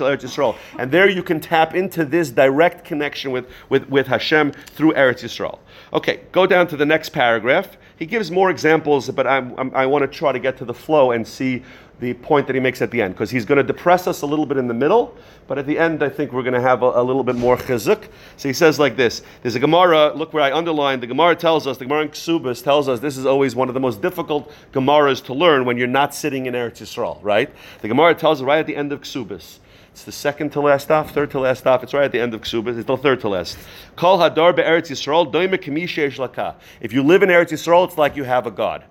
Eretz 0.08 0.24
Yisrael. 0.24 0.58
And 0.80 0.92
there 0.92 1.10
you 1.10 1.24
can 1.24 1.40
tap 1.40 1.76
into 1.76 2.06
this 2.06 2.32
direct 2.32 2.84
connection 2.84 3.32
with, 3.32 3.48
with, 3.70 3.88
with 3.90 4.08
Hashem 4.08 4.52
through 4.52 4.94
Eretz 4.94 5.24
Yisrael. 5.24 5.60
Okay, 5.94 6.22
go 6.32 6.48
down 6.48 6.68
to 6.68 6.78
the 6.78 6.86
next 6.86 7.10
paragraph. 7.10 7.78
He 7.98 8.08
gives 8.08 8.32
more 8.32 8.50
examples, 8.50 9.10
but 9.10 9.28
I'm, 9.28 9.54
I'm, 9.60 9.76
i 9.76 9.86
want 9.86 10.02
to 10.02 10.08
try 10.08 10.32
to 10.32 10.40
get 10.40 10.58
to 10.58 10.66
the 10.66 10.74
flow 10.74 11.12
and 11.12 11.28
see 11.28 11.62
the 12.02 12.16
point 12.16 12.48
that 12.48 12.56
he 12.56 12.60
makes 12.60 12.82
at 12.82 12.90
the 12.90 13.00
end, 13.00 13.14
because 13.14 13.30
he's 13.30 13.46
going 13.46 13.58
to 13.58 13.64
depress 13.64 14.08
us 14.08 14.24
a 14.24 14.26
little 14.26 14.48
bit 14.48 14.58
in 14.58 14.68
the 14.68 14.74
middle, 14.74 15.16
but 15.48 15.60
at 15.60 15.68
the 15.68 15.78
end, 15.78 16.02
I 16.02 16.10
think 16.10 16.34
we're 16.34 16.42
going 16.42 16.56
to 16.56 16.62
have 16.62 16.82
a, 16.82 16.88
a 16.88 17.04
little 17.04 17.24
bit 17.24 17.36
more 17.36 17.56
chizuk. 17.56 18.08
So 18.38 18.50
he 18.50 18.54
says 18.54 18.80
like 18.80 18.98
this 18.98 19.22
There's 19.44 19.54
a 19.54 19.60
Gemara, 19.60 20.12
look 20.16 20.34
where 20.34 20.44
I 20.44 20.52
underlined, 20.52 21.04
the 21.04 21.08
Gemara 21.08 21.36
tells 21.36 21.68
us, 21.68 21.78
the 21.78 21.86
Gemara 21.86 22.02
in 22.02 22.10
Ksubas 22.10 22.64
tells 22.64 22.90
us 22.90 23.00
this 23.00 23.18
is 23.18 23.28
always 23.28 23.56
one 23.56 23.68
of 23.68 23.76
the 23.76 23.80
most 23.80 24.02
difficult 24.02 24.52
Gemaras 24.74 25.24
to 25.26 25.34
learn 25.34 25.64
when 25.64 25.78
you're 25.78 25.88
not 25.88 26.16
sitting 26.16 26.48
in 26.48 26.56
Eretz 26.56 26.82
Yisrael, 26.82 27.20
right? 27.22 27.54
The 27.82 27.88
Gemara 27.88 28.16
tells 28.16 28.42
us 28.42 28.46
right 28.46 28.60
at 28.60 28.66
the 28.66 28.76
end 28.76 28.92
of 28.92 29.02
Ksubas. 29.02 29.60
It's 29.92 30.04
the 30.04 30.12
second 30.12 30.54
to 30.54 30.62
last 30.62 30.84
stop, 30.84 31.10
third 31.10 31.30
to 31.32 31.40
last 31.40 31.60
stop. 31.60 31.84
It's 31.84 31.94
right 31.94 32.06
at 32.06 32.12
the 32.12 32.20
end 32.20 32.34
of 32.34 32.42
Ksubas. 32.42 32.78
It's 32.78 32.88
the 32.88 32.98
third 32.98 33.20
to 33.22 33.30
last. 33.30 33.60
Kol 33.96 34.18
hadar 34.18 34.56
be'eretz 34.56 34.90
Yisrael. 34.90 36.56
If 36.80 36.94
you 36.94 37.04
live 37.04 37.22
in 37.22 37.30
Eretz 37.30 37.52
Yisrael, 37.52 37.88
it's 37.88 37.98
like 37.98 38.16
you 38.16 38.24
have 38.24 38.48
a 38.48 38.52
God. 38.52 38.86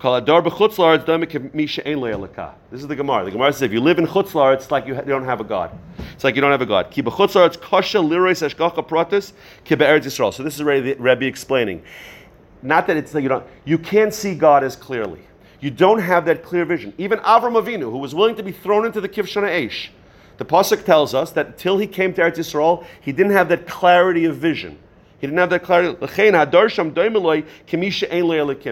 This 0.00 0.10
is 2.80 2.86
the 2.86 2.96
Gemara. 2.96 3.24
The 3.24 3.30
Gemara 3.30 3.52
says 3.52 3.62
if 3.62 3.72
you 3.72 3.80
live 3.80 3.98
in 3.98 4.06
chutzlar, 4.06 4.54
it's 4.54 4.70
like 4.70 4.86
you, 4.86 4.94
don't 4.94 5.24
have 5.24 5.40
a 5.40 5.44
God. 5.44 5.70
It's 6.12 6.24
like 6.24 6.34
you 6.34 6.40
don't 6.40 6.50
have 6.50 6.62
a 6.62 6.66
God. 6.66 6.90
Ki 6.90 7.02
bechutzlar 7.02 7.46
it's 7.46 7.56
kasha 7.56 7.98
lirois 7.98 8.42
eshgacha 8.42 8.86
pratis 8.86 9.32
ki 9.64 9.76
Yisrael. 9.76 10.32
So 10.32 10.42
this 10.42 10.54
is 10.54 10.60
already 10.60 10.94
the 10.94 11.00
Rebbe 11.00 11.26
explaining. 11.26 11.82
Not 12.62 12.86
that 12.86 12.96
it's 12.96 13.14
like 13.14 13.22
you 13.22 13.28
don't, 13.28 13.46
you 13.64 13.78
can't 13.78 14.12
see 14.12 14.34
God 14.34 14.64
as 14.64 14.74
clearly. 14.74 15.20
You 15.60 15.70
don't 15.70 16.00
have 16.00 16.24
that 16.26 16.42
clear 16.42 16.64
vision. 16.64 16.92
Even 16.98 17.18
Avram 17.20 17.62
Avinu, 17.62 17.90
who 17.90 17.98
was 17.98 18.14
willing 18.14 18.36
to 18.36 18.42
be 18.42 18.52
thrown 18.52 18.84
into 18.84 19.00
the 19.00 19.08
Kivshana 19.08 19.48
Eish, 19.48 19.88
the 20.36 20.44
pasuk 20.44 20.84
tells 20.84 21.14
us 21.14 21.30
that 21.32 21.58
till 21.58 21.78
he 21.78 21.86
came 21.86 22.12
to 22.14 22.22
Eretz 22.22 22.36
Yisrael, 22.36 22.84
he 23.00 23.12
didn't 23.12 23.32
have 23.32 23.48
that 23.48 23.66
clarity 23.66 24.24
of 24.24 24.36
vision. 24.36 24.78
He 25.24 25.28
didn't 25.28 25.38
have 25.38 25.48
that 25.48 25.62
clarity. 25.62 25.96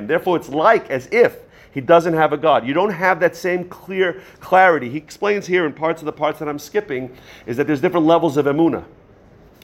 Therefore, 0.07 0.37
it's 0.37 0.49
like 0.51 0.91
as 0.91 1.09
if 1.11 1.39
he 1.73 1.81
doesn't 1.81 2.13
have 2.13 2.35
a 2.35 2.37
God. 2.37 2.67
You 2.67 2.75
don't 2.75 2.93
have 2.93 3.21
that 3.21 3.35
same 3.35 3.65
clear 3.71 4.21
clarity. 4.41 4.91
He 4.91 4.99
explains 4.99 5.47
here 5.47 5.65
in 5.65 5.73
parts 5.73 6.03
of 6.03 6.05
the 6.05 6.13
parts 6.13 6.41
that 6.41 6.49
I'm 6.51 6.59
skipping 6.59 7.17
is 7.47 7.57
that 7.57 7.67
there's 7.67 7.81
different 7.81 8.05
levels 8.05 8.37
of 8.37 8.45
emuna. 8.45 8.85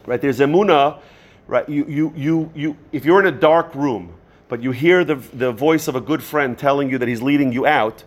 Right? 0.06 0.18
There's 0.18 0.38
emuna. 0.38 1.00
Right? 1.46 1.68
You, 1.68 1.84
you, 1.86 2.14
you, 2.16 2.50
you, 2.54 2.76
if 2.90 3.04
you're 3.04 3.20
in 3.20 3.26
a 3.26 3.38
dark 3.38 3.74
room, 3.74 4.14
but 4.48 4.62
you 4.62 4.70
hear 4.70 5.04
the, 5.04 5.16
the 5.16 5.52
voice 5.52 5.88
of 5.88 5.94
a 5.94 6.00
good 6.00 6.22
friend 6.22 6.56
telling 6.56 6.88
you 6.88 6.96
that 6.96 7.08
he's 7.08 7.20
leading 7.20 7.52
you 7.52 7.66
out, 7.66 8.02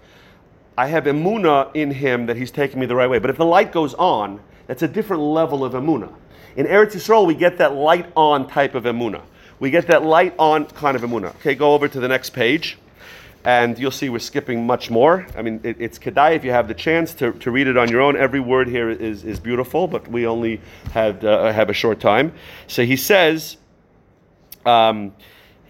I 0.75 0.87
have 0.87 1.03
emuna 1.03 1.69
in 1.75 1.91
him 1.91 2.25
that 2.25 2.35
he's 2.35 2.49
taking 2.49 2.79
me 2.79 2.87
the 2.87 2.95
right 2.95 3.11
way. 3.11 3.19
But 3.19 3.29
if 3.29 3.37
the 3.37 3.45
light 3.45 3.71
goes 3.71 3.93
on, 3.93 4.41
that's 4.65 4.81
a 4.81 4.87
different 4.87 5.21
level 5.21 5.63
of 5.63 5.73
emuna. 5.73 6.11
In 6.55 6.65
Eretz 6.65 6.93
Yisrael, 6.93 7.25
we 7.25 7.33
get 7.33 7.57
that 7.59 7.73
light 7.73 8.11
on 8.15 8.47
type 8.47 8.75
of 8.75 8.83
emuna. 8.83 9.21
We 9.59 9.69
get 9.69 9.87
that 9.87 10.03
light 10.03 10.33
on 10.37 10.65
kind 10.65 10.95
of 10.95 11.03
emuna. 11.03 11.35
Okay, 11.35 11.55
go 11.55 11.73
over 11.73 11.87
to 11.87 11.99
the 11.99 12.07
next 12.07 12.31
page, 12.31 12.77
and 13.45 13.77
you'll 13.79 13.91
see 13.91 14.09
we're 14.09 14.19
skipping 14.19 14.65
much 14.65 14.89
more. 14.89 15.25
I 15.37 15.41
mean, 15.41 15.61
it, 15.63 15.77
it's 15.79 15.97
kedai 15.97 16.35
if 16.35 16.43
you 16.43 16.51
have 16.51 16.67
the 16.67 16.73
chance 16.73 17.13
to, 17.15 17.31
to 17.33 17.51
read 17.51 17.67
it 17.67 17.77
on 17.77 17.89
your 17.89 18.01
own. 18.01 18.17
Every 18.17 18.39
word 18.39 18.67
here 18.67 18.89
is, 18.89 19.23
is 19.23 19.39
beautiful, 19.39 19.87
but 19.87 20.07
we 20.09 20.27
only 20.27 20.59
have, 20.93 21.23
uh, 21.23 21.53
have 21.53 21.69
a 21.69 21.73
short 21.73 21.99
time. 21.99 22.33
So 22.67 22.83
he 22.85 22.97
says. 22.97 23.57
Um, 24.65 25.13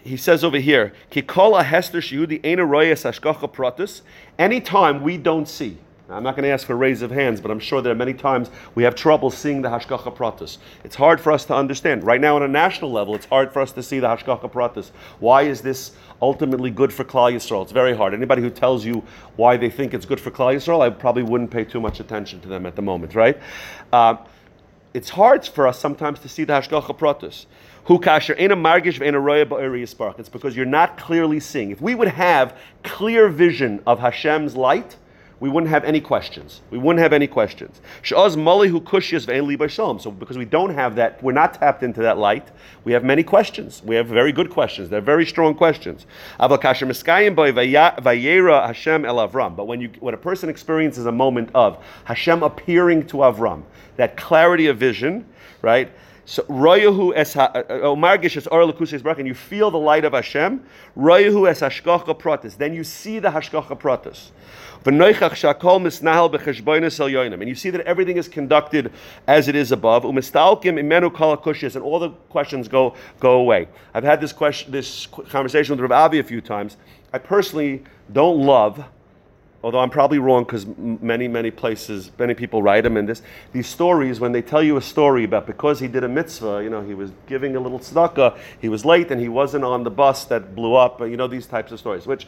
he 0.04 0.18
says 0.18 0.44
over 0.44 0.58
here, 0.58 0.94
Kikola 1.12 1.64
Hester 1.64 2.00
Royas 2.00 3.06
Ashkacha 3.06 3.54
Pratus. 3.54 4.02
Anytime 4.40 5.04
we 5.04 5.18
don't 5.18 5.48
see, 5.48 5.78
I'm 6.12 6.24
not 6.24 6.36
going 6.36 6.44
to 6.44 6.50
ask 6.50 6.68
for 6.68 6.74
a 6.74 6.76
raise 6.76 7.02
of 7.02 7.12
hands, 7.12 7.40
but 7.40 7.52
I'm 7.52 7.60
sure 7.60 7.82
there 7.82 7.94
are 7.94 7.96
many 7.96 8.14
times 8.14 8.50
we 8.76 8.84
have 8.84 8.96
trouble 8.96 9.32
seeing 9.32 9.62
the 9.62 9.70
Hashgacha 9.70 10.16
Pratis. 10.16 10.58
It's 10.84 10.96
hard 10.96 11.22
for 11.22 11.32
us 11.32 11.46
to 11.46 11.56
understand. 11.56 12.04
Right 12.04 12.20
now, 12.20 12.36
on 12.36 12.44
a 12.44 12.48
national 12.48 12.92
level, 12.92 13.16
it's 13.16 13.26
hard 13.26 13.54
for 13.54 13.62
us 13.62 13.72
to 13.74 13.84
see 13.84 14.00
the 14.00 14.08
Hashgacha 14.08 14.52
Pratis. 14.52 14.92
Why 15.20 15.44
is 15.44 15.62
this 15.62 15.94
ultimately 16.22 16.70
good 16.70 16.92
for 16.92 17.04
Klal 17.04 17.34
Yisrael? 17.34 17.64
It's 17.64 17.72
very 17.72 17.96
hard. 17.96 18.14
Anybody 18.14 18.42
who 18.42 18.50
tells 18.50 18.84
you 18.84 19.04
why 19.38 19.56
they 19.58 19.70
think 19.70 19.94
it's 19.94 20.06
good 20.06 20.20
for 20.20 20.32
Klal 20.32 20.54
Yisrael, 20.56 20.82
I 20.82 20.90
probably 20.90 21.24
wouldn't 21.24 21.50
pay 21.50 21.64
too 21.64 21.80
much 21.80 22.00
attention 22.00 22.42
to 22.42 22.50
them 22.50 22.66
at 22.66 22.76
the 22.76 22.82
moment, 22.82 23.16
right? 23.16 23.38
Uh, 23.94 24.18
it's 24.94 25.10
hard 25.10 25.46
for 25.48 25.68
us 25.68 25.80
sometimes 25.80 26.20
to 26.20 26.30
see 26.30 26.44
the 26.44 26.54
Hashgacha 26.54 26.98
Pratus. 26.98 27.46
Hu 27.86 28.00
kasher 28.00 28.36
a 28.36 28.56
margish 28.56 29.02
a 29.02 29.20
roya 29.20 29.88
spark. 29.88 30.20
It's 30.20 30.30
because 30.30 30.56
you're 30.56 30.66
not 30.66 30.98
clearly 30.98 31.40
seeing. 31.40 31.72
If 31.72 31.82
we 31.82 31.96
would 31.96 32.10
have 32.10 32.58
clear 32.84 33.30
vision 33.30 33.82
of 33.88 34.00
Hashem's 34.00 34.56
light, 34.56 34.98
we 35.42 35.50
wouldn't 35.50 35.72
have 35.72 35.84
any 35.84 36.00
questions. 36.00 36.62
We 36.70 36.78
wouldn't 36.78 37.02
have 37.02 37.14
any 37.14 37.26
questions. 37.26 37.82
Kushyas 38.04 40.02
So 40.02 40.12
because 40.12 40.38
we 40.38 40.46
don't 40.46 40.70
have 40.70 40.96
that, 40.96 41.22
we're 41.24 41.32
not 41.32 41.56
tapped 41.56 41.82
into 41.82 42.00
that 42.04 42.20
light. 42.20 42.52
We 42.84 42.94
have 42.94 43.04
many 43.04 43.24
questions. 43.24 43.82
We 43.84 43.96
have 43.96 44.06
very 44.06 44.32
good 44.32 44.52
questions. 44.52 44.88
They're 44.90 45.02
very 45.02 45.26
strong 45.26 45.56
questions. 45.56 46.06
But 46.38 46.62
when 49.68 49.82
you 49.82 49.90
when 50.00 50.14
a 50.14 50.18
person 50.18 50.48
experiences 50.48 51.08
a 51.08 51.12
moment 51.12 51.50
of 51.56 51.84
Hashem 52.04 52.44
appearing 52.44 53.08
to 53.08 53.18
Avram, 53.18 53.64
that 53.98 54.16
clarity 54.16 54.68
of 54.68 54.78
vision, 54.78 55.26
right? 55.64 55.92
So 56.26 56.44
royahu 56.44 57.14
es 57.16 57.36
uh, 57.36 57.42
uh, 57.42 57.64
omargish 57.82 58.38
es 58.38 58.46
or 58.48 58.62
and 58.62 59.28
you 59.28 59.34
feel 59.34 59.72
the 59.72 59.80
light 59.80 60.06
of 60.06 60.14
Hashem. 60.14 60.64
Royahu 60.96 61.50
es 61.50 61.62
hashgacha 61.62 62.18
pratis. 62.18 62.56
Then 62.56 62.74
you 62.74 62.84
see 62.84 63.20
the 63.20 63.30
hashgacha 63.30 63.78
pratis. 63.80 64.30
And 64.84 65.00
you 67.48 67.56
see 67.56 67.70
that 67.70 67.82
everything 67.86 68.18
is 68.18 68.28
conducted 68.28 68.92
as 69.28 69.48
it 69.48 69.56
is 69.56 69.72
above. 69.72 70.06
And 70.06 70.18
all 70.18 72.00
the 72.00 72.10
questions 72.30 72.68
go, 72.68 72.96
go 73.20 73.32
away. 73.34 73.68
I've 73.94 74.04
had 74.04 74.20
this 74.20 74.34
question, 74.34 74.72
this 74.72 75.06
conversation 75.08 75.74
with 75.74 75.82
Rav 75.82 75.92
Avi 75.92 76.20
a 76.20 76.24
few 76.24 76.42
times. 76.42 76.78
I 77.14 77.20
personally 77.20 77.84
don't 78.12 78.40
love 78.40 78.84
although 79.64 79.80
I'm 79.80 79.90
probably 79.90 80.20
wrong 80.20 80.44
because 80.44 80.66
many, 80.66 81.28
many 81.28 81.52
places, 81.52 82.12
many 82.18 82.34
people 82.34 82.64
write 82.64 82.84
them 82.84 82.98
in 82.98 83.06
this, 83.06 83.22
these 83.54 83.68
stories, 83.68 84.20
when 84.20 84.32
they 84.32 84.42
tell 84.42 84.64
you 84.64 84.78
a 84.78 84.82
story 84.82 85.24
about 85.24 85.46
because 85.46 85.80
he 85.80 85.88
did 85.88 86.04
a 86.04 86.10
mitzvah, 86.10 86.62
you 86.64 86.70
know, 86.70 86.82
he 86.82 86.94
was 86.94 87.12
giving 87.28 87.56
a 87.56 87.60
little 87.60 87.80
tzedakah, 87.80 88.38
he 88.60 88.70
was 88.70 88.86
late 88.86 89.12
and 89.12 89.22
he 89.22 89.30
wasn't 89.30 89.64
on 89.64 89.84
the 89.84 89.92
bus 89.92 90.26
that 90.26 90.56
blew 90.56 90.76
up, 90.76 91.00
you 91.02 91.18
know, 91.18 91.28
these 91.28 91.46
types 91.46 91.72
of 91.72 91.80
stories, 91.80 92.08
which 92.08 92.28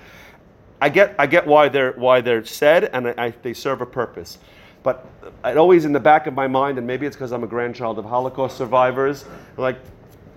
I 0.84 0.90
get, 0.90 1.16
I 1.18 1.28
get 1.28 1.48
why 1.48 1.70
they're, 1.70 1.94
why 1.94 2.20
they're 2.20 2.44
said 2.44 2.90
and 2.92 3.08
I, 3.08 3.14
I, 3.18 3.34
they 3.42 3.54
serve 3.54 3.80
a 3.80 3.86
purpose. 3.86 4.38
But 4.84 5.08
it 5.46 5.56
always 5.56 5.86
in 5.86 5.94
the 5.94 6.00
back 6.02 6.28
of 6.28 6.34
my 6.34 6.46
mind, 6.46 6.78
and 6.78 6.86
maybe 6.86 7.06
it's 7.06 7.16
because 7.16 7.32
I'm 7.32 7.46
a 7.46 7.48
grandchild 7.48 7.98
of 8.00 8.04
Holocaust 8.04 8.58
survivors, 8.58 9.24
like 9.56 9.78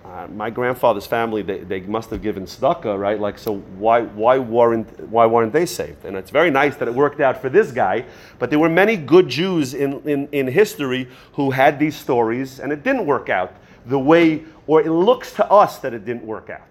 uh, 0.05 0.27
my 0.27 0.49
grandfather's 0.49 1.05
family, 1.05 1.41
they, 1.41 1.57
they 1.59 1.81
must 1.81 2.09
have 2.11 2.21
given 2.21 2.45
tzedakah, 2.45 2.97
right? 2.97 3.19
Like, 3.19 3.37
so 3.37 3.57
why, 3.57 4.03
why, 4.03 4.37
weren't, 4.37 4.97
why 5.09 5.25
weren't 5.25 5.51
they 5.51 5.65
saved? 5.65 6.05
And 6.05 6.15
it's 6.15 6.31
very 6.31 6.49
nice 6.49 6.77
that 6.77 6.87
it 6.87 6.93
worked 6.93 7.19
out 7.19 7.41
for 7.41 7.49
this 7.49 7.73
guy, 7.73 8.05
but 8.39 8.49
there 8.49 8.59
were 8.59 8.69
many 8.69 8.95
good 8.95 9.27
Jews 9.27 9.73
in, 9.73 9.99
in, 10.07 10.29
in 10.31 10.47
history 10.47 11.09
who 11.33 11.51
had 11.51 11.77
these 11.77 11.97
stories, 11.97 12.61
and 12.61 12.71
it 12.71 12.83
didn't 12.83 13.05
work 13.05 13.27
out 13.27 13.53
the 13.85 13.99
way, 13.99 14.45
or 14.65 14.79
it 14.79 14.91
looks 14.91 15.33
to 15.33 15.51
us 15.51 15.79
that 15.79 15.93
it 15.93 16.05
didn't 16.05 16.23
work 16.25 16.49
out. 16.49 16.61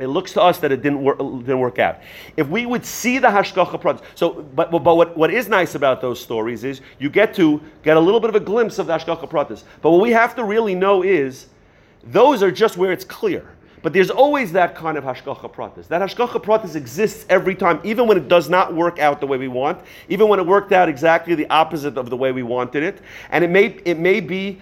It 0.00 0.08
looks 0.08 0.32
to 0.32 0.42
us 0.42 0.58
that 0.60 0.72
it 0.72 0.82
didn't 0.82 1.02
work, 1.02 1.18
didn't 1.18 1.60
work 1.60 1.78
out. 1.78 2.00
If 2.38 2.48
we 2.48 2.64
would 2.64 2.86
see 2.86 3.18
the 3.18 3.28
hashgacha 3.28 3.80
pratis, 3.80 4.02
so 4.14 4.42
but, 4.54 4.70
but, 4.70 4.82
what, 4.82 5.14
what 5.16 5.30
is 5.30 5.46
nice 5.46 5.74
about 5.74 6.00
those 6.00 6.18
stories 6.18 6.64
is 6.64 6.80
you 6.98 7.10
get 7.10 7.34
to 7.34 7.60
get 7.82 7.98
a 7.98 8.00
little 8.00 8.18
bit 8.18 8.30
of 8.30 8.34
a 8.34 8.40
glimpse 8.40 8.78
of 8.78 8.86
the 8.86 8.94
hashgacha 8.94 9.28
pratis. 9.28 9.64
But 9.82 9.90
what 9.90 10.00
we 10.00 10.10
have 10.12 10.34
to 10.36 10.44
really 10.44 10.74
know 10.74 11.02
is 11.02 11.48
those 12.02 12.42
are 12.42 12.50
just 12.50 12.78
where 12.78 12.92
it's 12.92 13.04
clear. 13.04 13.46
But 13.82 13.92
there's 13.92 14.10
always 14.10 14.52
that 14.52 14.74
kind 14.74 14.96
of 14.96 15.04
hashgacha 15.04 15.52
pratis. 15.52 15.86
That 15.88 16.00
hashgacha 16.00 16.42
pratis 16.42 16.76
exists 16.76 17.26
every 17.28 17.54
time, 17.54 17.78
even 17.84 18.06
when 18.06 18.16
it 18.16 18.28
does 18.28 18.48
not 18.48 18.74
work 18.74 18.98
out 18.98 19.20
the 19.20 19.26
way 19.26 19.36
we 19.36 19.48
want, 19.48 19.80
even 20.08 20.28
when 20.28 20.38
it 20.38 20.46
worked 20.46 20.72
out 20.72 20.88
exactly 20.88 21.34
the 21.34 21.48
opposite 21.50 21.98
of 21.98 22.08
the 22.08 22.16
way 22.16 22.32
we 22.32 22.42
wanted 22.42 22.82
it, 22.82 23.00
and 23.30 23.44
it 23.44 23.48
may 23.50 23.66
it 23.84 23.98
may 23.98 24.20
be 24.20 24.60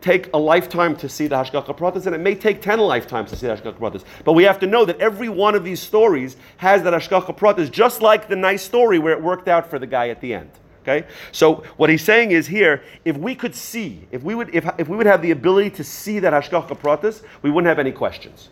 take 0.00 0.32
a 0.32 0.38
lifetime 0.38 0.96
to 0.96 1.08
see 1.08 1.26
the 1.26 1.36
Hashgacha 1.36 1.76
Pratis, 1.76 2.06
and 2.06 2.14
it 2.14 2.20
may 2.20 2.34
take 2.34 2.62
10 2.62 2.78
lifetimes 2.78 3.30
to 3.30 3.36
see 3.36 3.46
the 3.46 3.54
Hashgacha 3.54 3.78
Pratis. 3.78 4.04
But 4.24 4.32
we 4.32 4.44
have 4.44 4.58
to 4.60 4.66
know 4.66 4.84
that 4.84 4.98
every 5.00 5.28
one 5.28 5.54
of 5.54 5.64
these 5.64 5.80
stories 5.80 6.36
has 6.58 6.82
that 6.82 6.92
Hashgacha 6.92 7.36
Pratis, 7.36 7.70
just 7.70 8.00
like 8.02 8.28
the 8.28 8.36
nice 8.36 8.62
story 8.62 8.98
where 8.98 9.12
it 9.12 9.22
worked 9.22 9.48
out 9.48 9.68
for 9.68 9.78
the 9.78 9.86
guy 9.86 10.08
at 10.08 10.20
the 10.20 10.34
end. 10.34 10.50
Okay? 10.82 11.06
So 11.32 11.62
what 11.76 11.90
he's 11.90 12.02
saying 12.02 12.32
is 12.32 12.46
here, 12.46 12.82
if 13.04 13.16
we 13.16 13.34
could 13.34 13.54
see, 13.54 14.06
if 14.10 14.22
we 14.22 14.34
would, 14.34 14.54
if, 14.54 14.66
if 14.78 14.88
we 14.88 14.96
would 14.96 15.06
have 15.06 15.20
the 15.20 15.30
ability 15.30 15.70
to 15.70 15.84
see 15.84 16.18
that 16.20 16.32
Hashgacha 16.32 16.78
Pratis, 16.78 17.22
we 17.42 17.50
wouldn't 17.50 17.68
have 17.68 17.78
any 17.78 17.92
questions. 17.92 18.48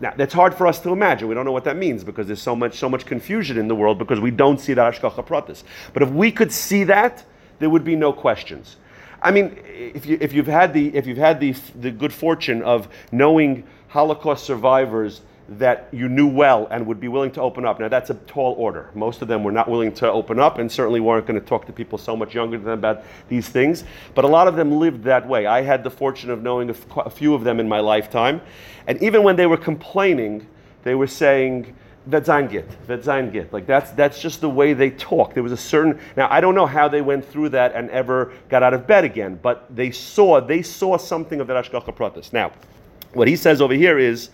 Now 0.00 0.14
that's 0.16 0.32
hard 0.32 0.54
for 0.54 0.66
us 0.66 0.80
to 0.80 0.90
imagine. 0.90 1.28
We 1.28 1.34
don't 1.34 1.44
know 1.44 1.52
what 1.52 1.64
that 1.64 1.76
means 1.76 2.02
because 2.02 2.26
there's 2.26 2.40
so 2.40 2.56
much 2.56 2.78
so 2.78 2.88
much 2.88 3.04
confusion 3.04 3.58
in 3.58 3.68
the 3.68 3.74
world 3.74 3.98
because 3.98 4.18
we 4.18 4.30
don't 4.30 4.58
see 4.58 4.72
that 4.72 4.94
Hashgacha 4.94 5.26
Pratis. 5.26 5.62
But 5.92 6.02
if 6.02 6.08
we 6.08 6.32
could 6.32 6.50
see 6.50 6.84
that, 6.84 7.24
there 7.58 7.68
would 7.68 7.84
be 7.84 7.96
no 7.96 8.12
questions. 8.12 8.76
I 9.22 9.30
mean, 9.30 9.58
if, 9.66 10.06
you, 10.06 10.18
if 10.20 10.32
you've 10.32 10.46
had, 10.46 10.72
the, 10.72 10.94
if 10.94 11.06
you've 11.06 11.18
had 11.18 11.40
the, 11.40 11.52
the 11.74 11.90
good 11.90 12.12
fortune 12.12 12.62
of 12.62 12.88
knowing 13.12 13.64
Holocaust 13.88 14.44
survivors 14.44 15.22
that 15.50 15.88
you 15.90 16.08
knew 16.08 16.28
well 16.28 16.68
and 16.70 16.86
would 16.86 17.00
be 17.00 17.08
willing 17.08 17.32
to 17.32 17.40
open 17.40 17.64
up. 17.64 17.80
Now, 17.80 17.88
that's 17.88 18.08
a 18.10 18.14
tall 18.14 18.54
order. 18.54 18.90
Most 18.94 19.20
of 19.20 19.26
them 19.26 19.42
were 19.42 19.50
not 19.50 19.68
willing 19.68 19.92
to 19.94 20.10
open 20.10 20.38
up 20.38 20.58
and 20.58 20.70
certainly 20.70 21.00
weren't 21.00 21.26
going 21.26 21.40
to 21.40 21.44
talk 21.44 21.66
to 21.66 21.72
people 21.72 21.98
so 21.98 22.16
much 22.16 22.34
younger 22.34 22.56
than 22.56 22.66
them 22.66 22.78
about 22.78 23.02
these 23.28 23.48
things. 23.48 23.82
But 24.14 24.24
a 24.24 24.28
lot 24.28 24.46
of 24.46 24.54
them 24.54 24.70
lived 24.78 25.02
that 25.04 25.26
way. 25.26 25.46
I 25.46 25.62
had 25.62 25.82
the 25.82 25.90
fortune 25.90 26.30
of 26.30 26.40
knowing 26.42 26.70
a, 26.70 26.72
f- 26.72 26.86
a 26.98 27.10
few 27.10 27.34
of 27.34 27.42
them 27.42 27.58
in 27.58 27.68
my 27.68 27.80
lifetime. 27.80 28.40
And 28.86 29.02
even 29.02 29.24
when 29.24 29.34
they 29.34 29.46
were 29.46 29.56
complaining, 29.56 30.46
they 30.84 30.94
were 30.94 31.08
saying, 31.08 31.74
Vetzangit, 32.08 32.66
Vetzangit. 32.86 33.52
Like 33.52 33.66
that's 33.66 33.90
that's 33.92 34.20
just 34.20 34.40
the 34.40 34.48
way 34.48 34.72
they 34.72 34.90
talk. 34.90 35.34
There 35.34 35.42
was 35.42 35.52
a 35.52 35.56
certain 35.56 36.00
now 36.16 36.28
I 36.30 36.40
don't 36.40 36.54
know 36.54 36.66
how 36.66 36.88
they 36.88 37.02
went 37.02 37.24
through 37.24 37.50
that 37.50 37.74
and 37.74 37.90
ever 37.90 38.32
got 38.48 38.62
out 38.62 38.72
of 38.72 38.86
bed 38.86 39.04
again, 39.04 39.38
but 39.42 39.66
they 39.74 39.90
saw 39.90 40.40
they 40.40 40.62
saw 40.62 40.96
something 40.96 41.40
of 41.40 41.46
that 41.48 41.64
Ashgacha 41.64 41.94
Pratis. 41.94 42.32
Now, 42.32 42.52
what 43.12 43.28
he 43.28 43.36
says 43.36 43.60
over 43.60 43.74
here 43.74 43.98
is 43.98 44.30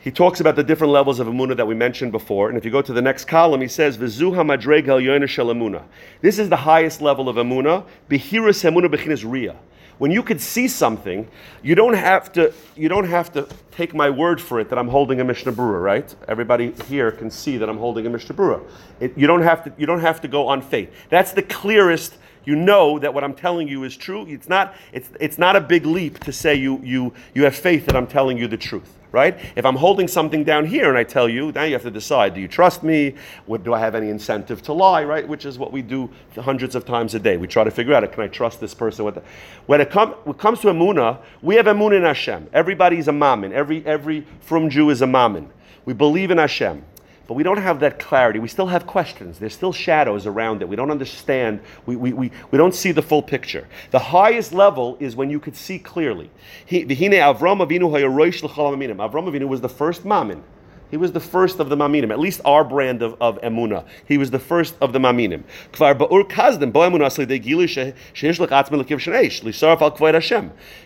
he 0.00 0.10
talks 0.10 0.40
about 0.40 0.56
the 0.56 0.64
different 0.64 0.92
levels 0.92 1.20
of 1.20 1.26
Amunah 1.26 1.56
that 1.56 1.66
we 1.66 1.74
mentioned 1.74 2.12
before. 2.12 2.48
And 2.48 2.56
if 2.56 2.64
you 2.64 2.70
go 2.70 2.82
to 2.82 2.92
the 2.92 3.02
next 3.02 3.26
column, 3.26 3.60
he 3.60 3.68
says, 3.68 3.98
V'zuha 3.98 4.44
madreg 4.46 5.28
shel 5.28 5.46
Amunah. 5.46 5.84
This 6.22 6.38
is 6.38 6.48
the 6.48 6.56
highest 6.56 7.02
level 7.02 7.28
of 7.28 7.36
Amunah. 7.36 7.84
Behiris 8.08 8.64
Amunah 8.64 8.92
bechinas 8.92 9.24
Riyah 9.24 9.56
when 9.98 10.10
you 10.10 10.22
could 10.22 10.40
see 10.40 10.68
something, 10.68 11.28
you 11.62 11.74
don't 11.74 11.94
have 11.94 12.32
to 12.32 12.52
you 12.76 12.88
don't 12.88 13.08
have 13.08 13.32
to 13.32 13.48
take 13.70 13.94
my 13.94 14.08
word 14.08 14.40
for 14.40 14.60
it 14.60 14.68
that 14.70 14.78
I'm 14.78 14.88
holding 14.88 15.20
a 15.20 15.24
Mishnah 15.24 15.52
Berurah, 15.52 15.82
right? 15.82 16.14
Everybody 16.26 16.72
here 16.88 17.10
can 17.10 17.30
see 17.30 17.58
that 17.58 17.68
I'm 17.68 17.78
holding 17.78 18.06
a 18.06 18.10
Mishnah 18.10 18.34
Berurah. 18.34 18.62
It, 19.00 19.16
you 19.16 19.26
don't 19.26 19.42
have 19.42 19.64
to 19.64 19.72
you 19.76 19.86
don't 19.86 20.00
have 20.00 20.20
to 20.22 20.28
go 20.28 20.48
on 20.48 20.62
faith. 20.62 20.90
That's 21.10 21.32
the 21.32 21.42
clearest. 21.42 22.14
You 22.48 22.56
know 22.56 22.98
that 22.98 23.12
what 23.12 23.24
I'm 23.24 23.34
telling 23.34 23.68
you 23.68 23.84
is 23.84 23.94
true. 23.94 24.24
It's 24.26 24.48
not 24.48 24.74
it's 24.90 25.10
it's 25.20 25.36
not 25.36 25.54
a 25.54 25.60
big 25.60 25.84
leap 25.84 26.18
to 26.20 26.32
say 26.32 26.54
you 26.54 26.80
you 26.82 27.12
you 27.34 27.44
have 27.44 27.54
faith 27.54 27.84
that 27.84 27.94
I'm 27.94 28.06
telling 28.06 28.38
you 28.38 28.48
the 28.48 28.56
truth 28.56 28.94
right? 29.10 29.38
If 29.56 29.64
I'm 29.64 29.76
holding 29.76 30.06
something 30.06 30.44
down 30.44 30.66
here 30.66 30.90
and 30.90 30.98
I 30.98 31.02
tell 31.02 31.30
you, 31.30 31.50
now 31.52 31.64
you 31.64 31.72
have 31.72 31.82
to 31.82 31.90
decide: 31.90 32.34
Do 32.34 32.40
you 32.40 32.48
trust 32.48 32.82
me? 32.82 33.14
What, 33.44 33.64
do 33.64 33.74
I 33.74 33.78
have 33.80 33.94
any 33.94 34.08
incentive 34.08 34.62
to 34.62 34.72
lie? 34.72 35.04
Right? 35.04 35.28
Which 35.28 35.44
is 35.44 35.58
what 35.58 35.72
we 35.72 35.82
do 35.82 36.10
hundreds 36.36 36.74
of 36.74 36.86
times 36.86 37.14
a 37.14 37.18
day. 37.18 37.36
We 37.36 37.46
try 37.46 37.64
to 37.64 37.70
figure 37.70 37.92
out: 37.92 38.10
Can 38.10 38.22
I 38.22 38.28
trust 38.28 38.60
this 38.60 38.72
person? 38.72 39.04
With 39.04 39.22
when 39.66 39.82
it, 39.82 39.94
when 39.94 40.12
it 40.26 40.38
comes 40.38 40.60
to 40.60 40.68
Amuna, 40.68 41.18
we 41.42 41.56
have 41.56 41.66
Amuna 41.66 41.96
in 41.98 42.02
Hashem. 42.02 42.48
Everybody's 42.54 43.08
a 43.08 43.12
maamin. 43.12 43.52
Every 43.52 43.84
every 43.84 44.26
from 44.40 44.70
Jew 44.70 44.88
is 44.88 45.02
a 45.02 45.06
maamin. 45.06 45.48
We 45.84 45.92
believe 45.92 46.30
in 46.30 46.38
Hashem 46.38 46.82
but 47.28 47.34
we 47.34 47.42
don't 47.42 47.58
have 47.58 47.80
that 47.80 47.98
clarity. 47.98 48.38
We 48.38 48.48
still 48.48 48.68
have 48.68 48.86
questions. 48.86 49.38
There's 49.38 49.52
still 49.52 49.72
shadows 49.72 50.26
around 50.26 50.62
it. 50.62 50.68
We 50.68 50.76
don't 50.76 50.90
understand. 50.90 51.60
We, 51.84 51.94
we, 51.94 52.14
we, 52.14 52.32
we 52.50 52.56
don't 52.56 52.74
see 52.74 52.90
the 52.90 53.02
full 53.02 53.22
picture. 53.22 53.68
The 53.90 53.98
highest 53.98 54.54
level 54.54 54.96
is 54.98 55.14
when 55.14 55.28
you 55.28 55.38
could 55.38 55.54
see 55.54 55.78
clearly. 55.78 56.30
Avram 56.70 57.60
Avinu 57.60 59.46
was 59.46 59.60
the 59.60 59.68
first 59.68 60.04
maamin. 60.04 60.42
He 60.90 60.96
was 60.96 61.12
the 61.12 61.20
first 61.20 61.60
of 61.60 61.68
the 61.68 61.76
Maminim, 61.76 62.10
at 62.10 62.18
least 62.18 62.40
our 62.44 62.64
brand 62.64 63.02
of, 63.02 63.16
of 63.20 63.40
Emuna. 63.42 63.84
He 64.06 64.16
was 64.16 64.30
the 64.30 64.38
first 64.38 64.74
of 64.80 64.92
the 64.92 64.98
Maminim. 64.98 65.44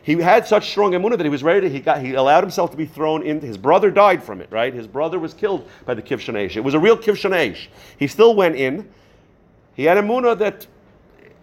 He 0.03 0.15
had 0.15 0.47
such 0.47 0.71
strong 0.71 0.93
Emuna 0.93 1.17
that 1.17 1.25
he 1.25 1.29
was 1.29 1.43
ready 1.43 1.61
to, 1.61 1.69
he, 1.69 1.81
got, 1.81 2.03
he 2.03 2.15
allowed 2.15 2.43
himself 2.43 2.71
to 2.73 2.77
be 2.77 2.87
thrown 2.87 3.23
into, 3.23 3.47
his 3.47 3.59
brother 3.59 3.91
died 3.91 4.23
from 4.23 4.41
it, 4.41 4.51
right? 4.51 4.75
His 4.75 4.87
brother 4.87 5.19
was 5.19 5.35
killed 5.35 5.69
by 5.85 5.95
the 5.95 6.03
Kivshanesh. 6.03 6.57
It 6.57 6.61
was 6.61 6.75
a 6.75 6.81
real 6.81 6.97
Kivshanesh. 6.97 7.69
He 7.99 8.09
still 8.09 8.35
went 8.35 8.57
in. 8.57 8.89
He 9.75 9.85
had 9.85 9.97
Emuna 9.99 10.37
that 10.39 10.67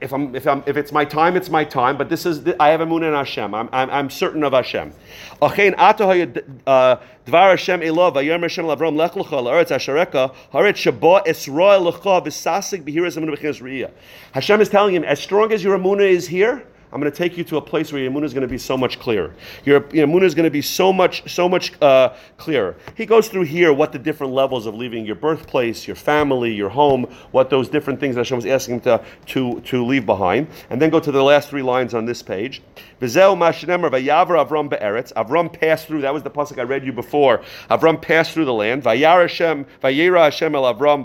if, 0.01 0.13
I'm, 0.13 0.35
if, 0.35 0.47
I'm, 0.47 0.63
if 0.65 0.77
it's 0.77 0.91
my 0.91 1.05
time, 1.05 1.35
it's 1.35 1.49
my 1.49 1.63
time. 1.63 1.97
But 1.97 2.09
this 2.09 2.25
is 2.25 2.43
the, 2.43 2.61
I 2.61 2.69
have 2.69 2.81
a 2.81 2.85
moon 2.85 3.03
in 3.03 3.13
Hashem. 3.13 3.53
I'm, 3.53 3.69
I'm, 3.71 3.89
I'm 3.89 4.09
certain 4.09 4.43
of 4.43 4.53
Hashem. 4.53 4.93
Hashem 5.41 5.75
uh, 5.77 6.95
Dvar 7.25 7.49
Hashem 7.51 7.81
Elov 7.81 8.13
Vayom 8.15 8.41
Hashem 8.41 8.65
Lavrom 8.65 8.95
Lech 8.95 9.13
Lecha 9.13 9.41
La'aretz 9.43 9.69
Ashareka 9.69 10.33
Haret 10.53 10.75
Shabo 10.75 11.25
Esroel 11.25 11.91
Lecha 11.91 12.25
V'Sasik 12.25 12.83
B'Hiras 12.83 13.17
Amunah 13.17 13.37
B'Chinas. 13.37 13.91
Hashem 14.33 14.61
is 14.61 14.69
telling 14.69 14.95
him, 14.95 15.03
as 15.03 15.19
strong 15.19 15.51
as 15.51 15.63
your 15.63 15.77
Amunah 15.77 16.09
is 16.09 16.27
here, 16.27 16.65
I'm 16.91 16.99
going 16.99 17.11
to 17.11 17.17
take 17.17 17.37
you 17.37 17.43
to 17.45 17.57
a 17.57 17.61
place 17.61 17.93
where 17.93 18.01
your 18.01 18.09
moon 18.11 18.23
is 18.23 18.33
going 18.33 18.41
to 18.41 18.47
be 18.47 18.57
so 18.57 18.75
much 18.75 18.99
clearer. 18.99 19.35
Your, 19.63 19.85
your 19.93 20.07
moon 20.07 20.23
is 20.23 20.33
going 20.33 20.45
to 20.45 20.51
be 20.51 20.61
so 20.61 20.91
much, 20.91 21.31
so 21.31 21.47
much 21.47 21.79
uh, 21.81 22.15
clearer. 22.37 22.75
He 22.95 23.05
goes 23.05 23.27
through 23.27 23.43
here 23.43 23.71
what 23.73 23.91
the 23.91 23.99
different 23.99 24.33
levels 24.33 24.65
of 24.65 24.73
leaving 24.73 25.05
your 25.05 25.15
birthplace, 25.15 25.85
your 25.85 25.95
family, 25.95 26.51
your 26.53 26.69
home, 26.69 27.03
what 27.31 27.51
those 27.51 27.69
different 27.69 27.99
things 27.99 28.15
that 28.15 28.21
Hashem 28.21 28.37
was 28.37 28.45
asking 28.47 28.75
him 28.75 28.81
to, 28.81 29.03
to, 29.27 29.61
to 29.61 29.85
leave 29.85 30.05
behind. 30.05 30.47
And 30.69 30.81
then 30.81 30.89
go 30.89 30.99
to 30.99 31.11
the 31.11 31.23
last 31.23 31.49
three 31.49 31.61
lines 31.61 31.93
on 31.93 32.05
this 32.05 32.23
page. 32.23 32.61
Avram 35.19 35.53
passed 35.53 35.87
through. 35.87 36.01
That 36.01 36.13
was 36.13 36.23
the 36.23 36.29
pasuk 36.29 36.59
I 36.59 36.63
read 36.63 36.85
you 36.85 36.91
before. 36.91 37.41
Avram 37.69 38.01
passed 38.01 38.31
through 38.33 38.45
the 38.45 38.53
land. 38.53 38.83
Hashem, 38.83 39.65
el 39.81 40.73
Avram. 40.73 40.99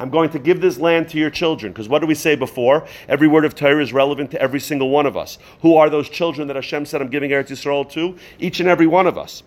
I'm 0.00 0.10
going 0.10 0.30
to 0.30 0.38
give 0.38 0.60
this 0.60 0.78
land 0.78 1.08
to 1.10 1.18
your 1.18 1.30
children. 1.30 1.72
Because 1.72 1.88
what 1.88 2.00
do 2.00 2.06
we 2.06 2.14
say 2.14 2.36
before? 2.36 2.86
Every 3.08 3.28
word 3.28 3.44
of 3.48 3.56
Torah 3.56 3.82
is 3.82 3.92
relevant 3.92 4.30
to 4.30 4.40
every 4.40 4.60
single 4.60 4.90
one 4.90 5.06
of 5.06 5.16
us. 5.16 5.38
Who 5.62 5.74
are 5.74 5.90
those 5.90 6.08
children 6.08 6.46
that 6.46 6.54
Hashem 6.54 6.86
said 6.86 7.02
I'm 7.02 7.08
giving 7.08 7.32
Eretz 7.32 7.48
Yisrael 7.48 7.90
to? 7.90 8.16
Each 8.38 8.60
and 8.60 8.68
every 8.68 8.86
one 8.86 9.08
of 9.08 9.18
us. 9.18 9.42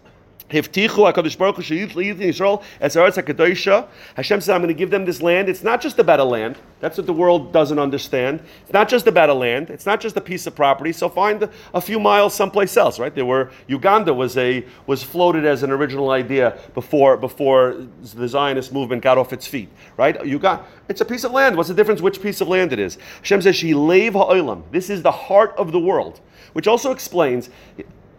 Hiftichu 0.51 1.37
Baruch 1.37 1.55
Yisrael 1.55 2.63
as 2.79 2.95
Eretz 2.95 3.87
Hashem 4.15 4.41
said, 4.41 4.53
"I'm 4.53 4.61
going 4.61 4.67
to 4.67 4.73
give 4.73 4.91
them 4.91 5.05
this 5.05 5.21
land." 5.21 5.49
It's 5.49 5.63
not 5.63 5.81
just 5.81 5.99
about 5.99 6.19
a 6.19 6.23
land. 6.23 6.57
That's 6.79 6.97
what 6.97 7.05
the 7.05 7.13
world 7.13 7.53
doesn't 7.53 7.79
understand. 7.79 8.41
It's 8.63 8.73
not 8.73 8.89
just 8.89 9.07
about 9.07 9.29
a 9.29 9.33
land. 9.33 9.69
It's 9.69 9.85
not 9.85 10.01
just 10.01 10.17
a 10.17 10.21
piece 10.21 10.47
of 10.47 10.55
property. 10.55 10.91
So 10.91 11.09
find 11.09 11.47
a 11.73 11.81
few 11.81 11.99
miles 11.99 12.33
someplace 12.33 12.75
else. 12.75 12.99
Right 12.99 13.13
there, 13.13 13.25
were 13.25 13.51
Uganda 13.67 14.13
was 14.13 14.37
a 14.37 14.65
was 14.87 15.03
floated 15.03 15.45
as 15.45 15.63
an 15.63 15.71
original 15.71 16.11
idea 16.11 16.57
before 16.73 17.17
before 17.17 17.75
the 18.15 18.27
Zionist 18.27 18.73
movement 18.73 19.01
got 19.01 19.17
off 19.17 19.31
its 19.33 19.47
feet. 19.47 19.69
Right, 19.97 20.25
Uganda. 20.25 20.65
It's 20.89 21.01
a 21.01 21.05
piece 21.05 21.23
of 21.23 21.31
land. 21.31 21.55
What's 21.55 21.69
the 21.69 21.75
difference? 21.75 22.01
Which 22.01 22.21
piece 22.21 22.41
of 22.41 22.47
land 22.47 22.73
it 22.73 22.79
is? 22.79 22.97
Hashem 23.19 23.41
says, 23.41 23.55
"She 23.55 23.71
ha'olam." 24.13 24.63
This 24.71 24.89
is 24.89 25.01
the 25.03 25.11
heart 25.11 25.53
of 25.57 25.71
the 25.71 25.79
world, 25.79 26.19
which 26.53 26.67
also 26.67 26.91
explains 26.91 27.49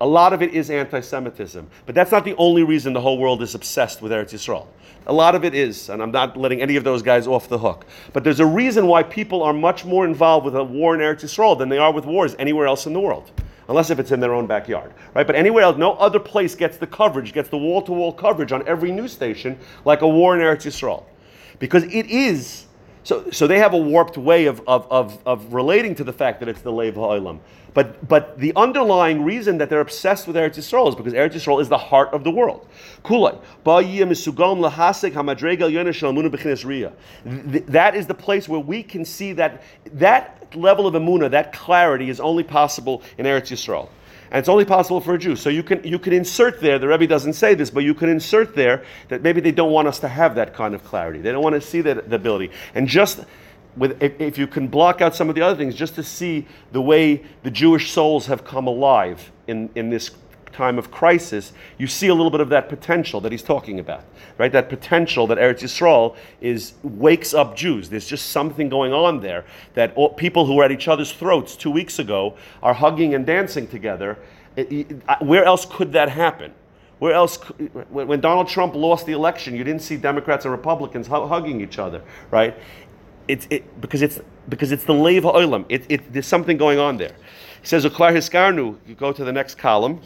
a 0.02 0.06
lot 0.06 0.32
of 0.32 0.42
it 0.42 0.52
is 0.52 0.68
anti 0.68 0.98
Semitism. 1.00 1.70
But 1.86 1.94
that's 1.94 2.10
not 2.10 2.24
the 2.24 2.34
only 2.34 2.64
reason 2.64 2.92
the 2.92 3.00
whole 3.00 3.18
world 3.18 3.40
is 3.40 3.54
obsessed 3.54 4.02
with 4.02 4.10
Eretz 4.10 4.34
Yisrael. 4.34 4.66
A 5.06 5.12
lot 5.12 5.36
of 5.36 5.44
it 5.44 5.54
is, 5.54 5.88
and 5.90 6.02
I'm 6.02 6.10
not 6.10 6.36
letting 6.36 6.60
any 6.60 6.74
of 6.74 6.82
those 6.82 7.02
guys 7.02 7.28
off 7.28 7.48
the 7.48 7.58
hook. 7.58 7.86
But 8.12 8.24
there's 8.24 8.40
a 8.40 8.46
reason 8.46 8.88
why 8.88 9.04
people 9.04 9.44
are 9.44 9.52
much 9.52 9.84
more 9.84 10.04
involved 10.04 10.44
with 10.44 10.56
a 10.56 10.64
war 10.64 10.96
in 10.96 11.00
Eretz 11.00 11.22
Yisrael 11.22 11.56
than 11.56 11.68
they 11.68 11.78
are 11.78 11.92
with 11.92 12.04
wars 12.04 12.34
anywhere 12.40 12.66
else 12.66 12.86
in 12.86 12.92
the 12.92 13.00
world. 13.00 13.30
Unless 13.68 13.90
if 13.90 14.00
it's 14.00 14.10
in 14.10 14.18
their 14.18 14.34
own 14.34 14.48
backyard, 14.48 14.92
right? 15.14 15.24
But 15.24 15.36
anywhere 15.36 15.62
else, 15.62 15.76
no 15.76 15.92
other 15.92 16.18
place 16.18 16.56
gets 16.56 16.78
the 16.78 16.86
coverage, 16.88 17.32
gets 17.32 17.48
the 17.48 17.58
wall-to-wall 17.58 18.14
coverage 18.14 18.50
on 18.50 18.66
every 18.66 18.90
news 18.90 19.12
station 19.12 19.56
like 19.84 20.02
a 20.02 20.08
war 20.08 20.34
in 20.34 20.42
Eretz 20.42 20.66
Yisrael, 20.66 21.04
because 21.60 21.84
it 21.84 22.06
is. 22.06 22.66
So, 23.04 23.30
so 23.30 23.46
they 23.46 23.58
have 23.58 23.74
a 23.74 23.78
warped 23.78 24.16
way 24.16 24.46
of, 24.46 24.62
of, 24.66 24.86
of, 24.90 25.18
of 25.26 25.52
relating 25.52 25.94
to 25.96 26.04
the 26.04 26.12
fact 26.12 26.40
that 26.40 26.48
it's 26.48 26.62
the 26.62 26.72
Lev 26.72 26.94
Ha'olam. 26.94 27.40
But, 27.74 28.06
but 28.06 28.38
the 28.38 28.52
underlying 28.54 29.24
reason 29.24 29.58
that 29.58 29.70
they're 29.70 29.80
obsessed 29.80 30.26
with 30.26 30.36
Eretz 30.36 30.56
Yisrael 30.56 30.88
is 30.88 30.94
because 30.94 31.14
Eretz 31.14 31.32
Yisrael 31.32 31.60
is 31.60 31.68
the 31.68 31.78
heart 31.78 32.10
of 32.12 32.22
the 32.22 32.30
world. 32.30 32.68
That 37.24 37.94
is 37.94 38.06
the 38.06 38.14
place 38.14 38.48
where 38.48 38.60
we 38.60 38.82
can 38.82 39.04
see 39.04 39.32
that 39.32 39.62
that 39.94 40.54
level 40.54 40.86
of 40.86 40.94
emuna, 40.94 41.30
that 41.30 41.52
clarity, 41.54 42.10
is 42.10 42.20
only 42.20 42.42
possible 42.42 43.02
in 43.16 43.24
Eretz 43.24 43.50
Yisrael. 43.50 43.88
And 44.32 44.38
it's 44.38 44.48
only 44.48 44.64
possible 44.64 44.98
for 44.98 45.14
a 45.14 45.18
Jew. 45.18 45.36
So 45.36 45.50
you 45.50 45.62
can 45.62 45.84
you 45.84 45.98
can 45.98 46.14
insert 46.14 46.60
there. 46.60 46.78
The 46.78 46.88
Rebbe 46.88 47.06
doesn't 47.06 47.34
say 47.34 47.54
this, 47.54 47.70
but 47.70 47.84
you 47.84 47.92
can 47.92 48.08
insert 48.08 48.56
there 48.56 48.82
that 49.08 49.22
maybe 49.22 49.42
they 49.42 49.52
don't 49.52 49.70
want 49.70 49.88
us 49.88 49.98
to 50.00 50.08
have 50.08 50.34
that 50.36 50.54
kind 50.54 50.74
of 50.74 50.82
clarity. 50.82 51.20
They 51.20 51.32
don't 51.32 51.42
want 51.42 51.54
to 51.54 51.60
see 51.60 51.82
that 51.82 52.08
the 52.08 52.16
ability, 52.16 52.50
and 52.74 52.88
just 52.88 53.24
with, 53.76 54.02
if, 54.02 54.18
if, 54.20 54.38
you 54.38 54.46
can 54.46 54.68
block 54.68 55.00
out 55.00 55.14
some 55.14 55.28
of 55.28 55.34
the 55.34 55.42
other 55.42 55.56
things, 55.56 55.74
just 55.74 55.94
to 55.94 56.02
see 56.02 56.46
the 56.72 56.80
way 56.80 57.22
the 57.42 57.50
Jewish 57.50 57.90
souls 57.90 58.26
have 58.26 58.44
come 58.44 58.66
alive 58.66 59.32
in, 59.46 59.70
in 59.74 59.88
this 59.88 60.10
time 60.52 60.78
of 60.78 60.90
crisis, 60.90 61.52
you 61.78 61.86
see 61.86 62.08
a 62.08 62.14
little 62.14 62.30
bit 62.30 62.40
of 62.40 62.48
that 62.50 62.68
potential 62.68 63.20
that 63.20 63.32
he's 63.32 63.42
talking 63.42 63.78
about, 63.78 64.04
right? 64.38 64.52
That 64.52 64.68
potential 64.68 65.26
that 65.28 65.38
Eretz 65.38 65.62
Yisrael 65.62 66.16
is 66.40 66.74
wakes 66.82 67.34
up 67.34 67.56
Jews. 67.56 67.88
There's 67.88 68.06
just 68.06 68.30
something 68.30 68.68
going 68.68 68.92
on 68.92 69.20
there 69.20 69.44
that 69.74 69.94
all, 69.94 70.10
people 70.10 70.46
who 70.46 70.56
were 70.56 70.64
at 70.64 70.72
each 70.72 70.88
other's 70.88 71.12
throats 71.12 71.56
two 71.56 71.70
weeks 71.70 71.98
ago 71.98 72.36
are 72.62 72.74
hugging 72.74 73.14
and 73.14 73.26
dancing 73.26 73.66
together. 73.66 74.18
It, 74.56 74.72
it, 74.72 75.02
where 75.20 75.44
else 75.44 75.64
could 75.64 75.92
that 75.92 76.08
happen? 76.08 76.52
Where 77.02 77.14
else? 77.14 77.36
When 77.90 78.20
Donald 78.20 78.46
Trump 78.46 78.76
lost 78.76 79.06
the 79.06 79.12
election, 79.12 79.56
you 79.56 79.64
didn't 79.64 79.82
see 79.82 79.96
Democrats 79.96 80.44
and 80.44 80.52
Republicans 80.52 81.08
hugging 81.08 81.60
each 81.60 81.80
other, 81.80 82.00
right? 82.30 82.56
It's 83.26 83.48
it, 83.50 83.80
because 83.80 84.02
it's 84.02 84.20
because 84.48 84.70
it's 84.70 84.84
the 84.84 84.94
leva 84.94 85.32
olam. 85.32 85.64
It, 85.68 85.84
it, 85.88 86.12
there's 86.12 86.28
something 86.28 86.56
going 86.56 86.78
on 86.78 86.98
there. 86.98 87.16
He 87.60 87.66
says, 87.66 87.84
"Uklar 87.84 88.12
hiskarnu." 88.12 88.76
You 88.86 88.94
go 88.94 89.12
to 89.12 89.24
the 89.24 89.32
next 89.32 89.56
column. 89.56 90.00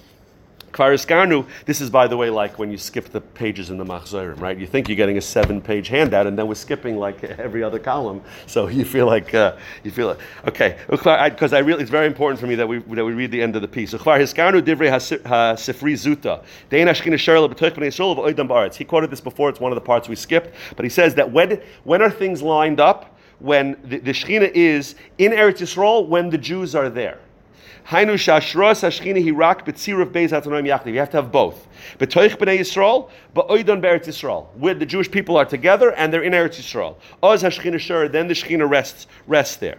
Kvariskarnu, 0.76 1.46
this 1.64 1.80
is, 1.80 1.88
by 1.88 2.06
the 2.06 2.18
way, 2.18 2.28
like 2.28 2.58
when 2.58 2.70
you 2.70 2.76
skip 2.76 3.06
the 3.06 3.20
pages 3.22 3.70
in 3.70 3.78
the 3.78 3.84
Machzorim, 3.84 4.38
right? 4.38 4.58
You 4.58 4.66
think 4.66 4.88
you're 4.88 4.96
getting 4.96 5.16
a 5.16 5.22
seven 5.22 5.62
page 5.62 5.88
handout, 5.88 6.26
and 6.26 6.38
then 6.38 6.46
we're 6.46 6.54
skipping 6.54 6.98
like 6.98 7.24
every 7.24 7.62
other 7.62 7.78
column. 7.78 8.20
So 8.46 8.66
you 8.68 8.84
feel 8.84 9.06
like, 9.06 9.32
uh, 9.32 9.56
you 9.84 9.90
feel 9.90 10.10
it. 10.10 10.18
Okay, 10.46 10.76
because 10.90 11.54
I, 11.54 11.56
I 11.56 11.60
really, 11.60 11.80
it's 11.80 11.90
very 11.90 12.06
important 12.06 12.38
for 12.38 12.46
me 12.46 12.56
that 12.56 12.68
we, 12.68 12.80
that 12.80 13.04
we 13.04 13.14
read 13.14 13.30
the 13.30 13.40
end 13.40 13.56
of 13.56 13.62
the 13.62 13.68
piece. 13.68 13.94
Kvariskarnu 13.94 14.60
divrei 14.60 14.90
ha-sifri 14.90 15.94
zuta. 15.94 16.44
He 18.76 18.84
quoted 18.84 19.10
this 19.10 19.20
before, 19.20 19.48
it's 19.48 19.60
one 19.60 19.72
of 19.72 19.76
the 19.76 19.80
parts 19.80 20.08
we 20.10 20.16
skipped, 20.16 20.54
but 20.76 20.84
he 20.84 20.90
says 20.90 21.14
that 21.14 21.32
when, 21.32 21.62
when 21.84 22.02
are 22.02 22.10
things 22.10 22.42
lined 22.42 22.80
up? 22.80 23.14
When 23.38 23.76
the, 23.84 23.98
the 23.98 24.12
Shekhinah 24.12 24.52
is 24.54 24.94
in 25.18 25.32
Eretz 25.32 25.58
Yisrael, 25.58 26.08
when 26.08 26.30
the 26.30 26.38
Jews 26.38 26.74
are 26.74 26.88
there. 26.88 27.20
Hainu 27.88 28.14
shashros 28.14 28.82
hashchina 28.82 29.24
hirak 29.24 29.64
betzirav 29.64 30.10
beis 30.10 30.30
hatonoim 30.30 30.66
yachdi. 30.66 30.92
You 30.92 30.98
have 30.98 31.10
to 31.10 31.18
have 31.18 31.30
both. 31.30 31.68
Betoich 31.98 32.36
b'nei 32.36 32.58
Yisrael, 32.58 33.08
ba'oidon 33.32 33.80
be'eretz 33.80 34.06
Yisrael. 34.06 34.48
Where 34.56 34.74
the 34.74 34.84
Jewish 34.84 35.08
people 35.08 35.36
are 35.36 35.44
together 35.44 35.92
and 35.92 36.12
they're 36.12 36.24
in 36.24 36.32
Eretz 36.32 36.56
Yisrael. 36.56 36.96
Oz 37.22 37.44
hashchina 37.44 37.78
shur, 37.78 38.08
then 38.08 38.26
the 38.26 38.34
shechina 38.34 38.68
rests 38.68 39.06
rests 39.28 39.56
there. 39.56 39.78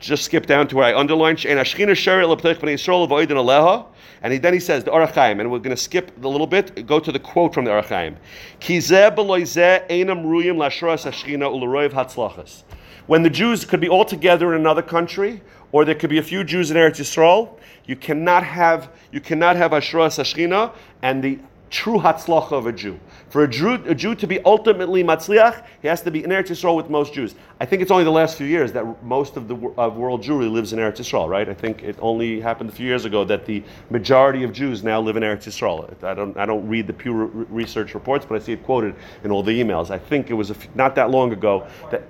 Just 0.00 0.24
skip 0.24 0.46
down 0.46 0.66
to 0.68 0.76
where 0.76 0.86
I 0.86 0.98
underlined. 0.98 1.44
And 1.44 1.58
hashchina 1.60 1.94
shur 1.94 2.22
lebetoich 2.22 2.56
b'nei 2.56 2.74
Yisrael 2.74 3.06
v'oidon 3.06 3.36
aleha. 3.36 3.84
And 4.22 4.42
then 4.42 4.54
he 4.54 4.60
says 4.60 4.84
the 4.84 4.92
Ohr 4.92 5.06
HaChaim, 5.06 5.40
and 5.40 5.52
we're 5.52 5.58
going 5.58 5.76
to 5.76 5.80
skip 5.80 6.10
a 6.24 6.26
little 6.26 6.46
bit. 6.46 6.86
Go 6.86 6.98
to 6.98 7.12
the 7.12 7.18
quote 7.20 7.52
from 7.52 7.66
the 7.66 7.70
Ohr 7.70 7.82
HaChaim. 7.82 8.16
Kizeh 8.60 9.14
b'loizeh 9.14 9.86
einam 9.88 10.24
ruyim 10.24 10.56
lashros 10.56 11.04
hashchina 11.04 11.50
uleroiv 11.52 11.90
hatzlachas. 11.90 12.62
When 13.06 13.22
the 13.22 13.30
Jews 13.30 13.64
could 13.64 13.80
be 13.80 13.88
all 13.88 14.04
together 14.04 14.54
in 14.54 14.60
another 14.60 14.82
country, 14.82 15.42
or 15.72 15.84
there 15.84 15.94
could 15.94 16.10
be 16.10 16.18
a 16.18 16.22
few 16.22 16.44
Jews 16.44 16.70
in 16.70 16.76
Eretz 16.76 17.00
Yisrael. 17.00 17.58
You 17.86 17.96
cannot 17.96 18.42
have 18.44 18.90
you 19.12 19.20
cannot 19.20 19.56
have 19.56 19.72
Ashra 19.72 20.08
Sashchina 20.08 20.72
and 21.02 21.22
the 21.22 21.38
true 21.68 21.98
Hatzlacha 21.98 22.52
of 22.52 22.66
a 22.66 22.72
Jew. 22.72 22.98
For 23.28 23.42
a 23.42 23.48
Jew, 23.48 23.74
a 23.86 23.94
Jew 23.94 24.14
to 24.14 24.26
be 24.26 24.40
ultimately 24.44 25.02
Matzliach, 25.02 25.64
he 25.82 25.88
has 25.88 26.00
to 26.02 26.10
be 26.10 26.22
in 26.22 26.30
Eretz 26.30 26.48
Yisrael 26.48 26.76
with 26.76 26.88
most 26.88 27.12
Jews. 27.12 27.34
I 27.60 27.66
think 27.66 27.82
it's 27.82 27.90
only 27.90 28.04
the 28.04 28.12
last 28.12 28.36
few 28.36 28.46
years 28.46 28.72
that 28.72 29.02
most 29.02 29.36
of 29.36 29.48
the 29.48 29.56
of 29.76 29.96
world 29.96 30.22
Jewry 30.22 30.50
lives 30.50 30.72
in 30.72 30.78
Eretz 30.78 30.98
Yisrael, 30.98 31.28
right? 31.28 31.48
I 31.48 31.54
think 31.54 31.82
it 31.82 31.96
only 32.00 32.40
happened 32.40 32.70
a 32.70 32.72
few 32.72 32.86
years 32.86 33.04
ago 33.04 33.24
that 33.24 33.44
the 33.44 33.62
majority 33.90 34.44
of 34.44 34.52
Jews 34.52 34.84
now 34.84 35.00
live 35.00 35.16
in 35.16 35.22
Eretz 35.22 35.44
Yisrael. 35.44 36.02
I 36.04 36.14
don't, 36.14 36.36
I 36.36 36.46
don't 36.46 36.66
read 36.68 36.86
the 36.86 36.92
Pew 36.92 37.12
Research 37.12 37.94
reports, 37.94 38.24
but 38.24 38.40
I 38.40 38.44
see 38.44 38.52
it 38.52 38.64
quoted 38.64 38.94
in 39.24 39.30
all 39.30 39.42
the 39.42 39.60
emails. 39.60 39.90
I 39.90 39.98
think 39.98 40.30
it 40.30 40.34
was 40.34 40.52
not 40.74 40.94
that 40.94 41.10
long 41.10 41.32
ago 41.32 41.66
that 41.90 42.04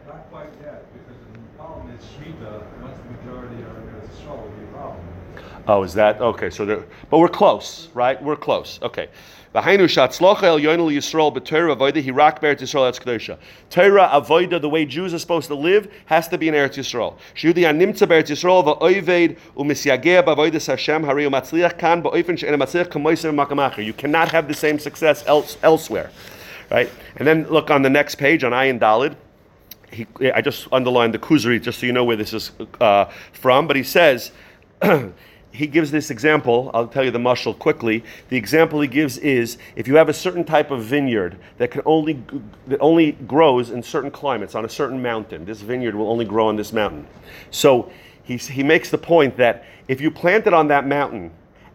Oh, 5.68 5.82
is 5.82 5.94
that 5.94 6.20
okay? 6.20 6.50
So, 6.50 6.84
but 7.10 7.18
we're 7.18 7.28
close, 7.28 7.88
right? 7.92 8.22
We're 8.22 8.36
close. 8.36 8.78
Okay. 8.82 9.08
Torah 9.56 9.72
avoda, 14.12 14.60
the 14.60 14.68
way 14.68 14.84
Jews 14.84 15.14
are 15.14 15.18
supposed 15.18 15.48
to 15.48 15.54
live, 15.54 15.90
has 16.04 16.28
to 16.28 16.36
be 16.36 16.48
in 16.48 16.54
Eretz 16.54 16.76
Yisrael. 16.76 17.16
Animtza 17.34 18.06
Yisrael 18.06 19.36
u'misyageh 19.56 20.66
Hashem 20.66 21.04
kan 21.78 22.02
she'en 22.36 22.58
matzliach 22.58 22.88
makamacher. 23.34 23.82
You 23.82 23.94
cannot 23.94 24.28
have 24.28 24.46
the 24.46 24.54
same 24.54 24.78
success 24.78 25.24
else, 25.26 25.56
elsewhere, 25.62 26.10
right? 26.70 26.90
And 27.16 27.26
then 27.26 27.48
look 27.48 27.70
on 27.70 27.80
the 27.80 27.90
next 27.90 28.16
page 28.16 28.44
on 28.44 28.52
Ayin 28.52 28.78
Dalid. 28.78 29.16
He, 29.90 30.06
I 30.32 30.42
just 30.42 30.68
underlined 30.70 31.14
the 31.14 31.18
Kuzari 31.18 31.62
just 31.62 31.80
so 31.80 31.86
you 31.86 31.92
know 31.92 32.04
where 32.04 32.16
this 32.16 32.34
is 32.34 32.52
uh, 32.80 33.06
from, 33.32 33.66
but 33.66 33.76
he 33.76 33.82
says. 33.82 34.32
he 35.56 35.66
gives 35.66 35.90
this 35.90 36.10
example. 36.10 36.70
I'll 36.74 36.86
tell 36.86 37.02
you 37.02 37.10
the 37.10 37.18
mashal 37.18 37.58
quickly. 37.58 38.04
The 38.28 38.36
example 38.36 38.80
he 38.82 38.88
gives 38.88 39.16
is 39.18 39.56
if 39.74 39.88
you 39.88 39.96
have 39.96 40.10
a 40.10 40.12
certain 40.12 40.44
type 40.44 40.70
of 40.70 40.84
vineyard 40.84 41.38
that 41.56 41.70
can 41.70 41.80
only 41.86 42.22
that 42.66 42.78
only 42.80 43.12
grows 43.12 43.70
in 43.70 43.82
certain 43.82 44.10
climates 44.10 44.54
on 44.54 44.66
a 44.66 44.68
certain 44.68 45.00
mountain. 45.00 45.46
This 45.46 45.62
vineyard 45.62 45.94
will 45.94 46.10
only 46.10 46.26
grow 46.26 46.46
on 46.46 46.56
this 46.56 46.74
mountain. 46.74 47.06
So 47.50 47.90
he, 48.22 48.36
he 48.36 48.62
makes 48.62 48.90
the 48.90 48.98
point 48.98 49.38
that 49.38 49.64
if 49.88 50.00
you 50.00 50.10
plant 50.10 50.46
it 50.46 50.52
on 50.52 50.68
that 50.68 50.86
mountain 50.86 51.30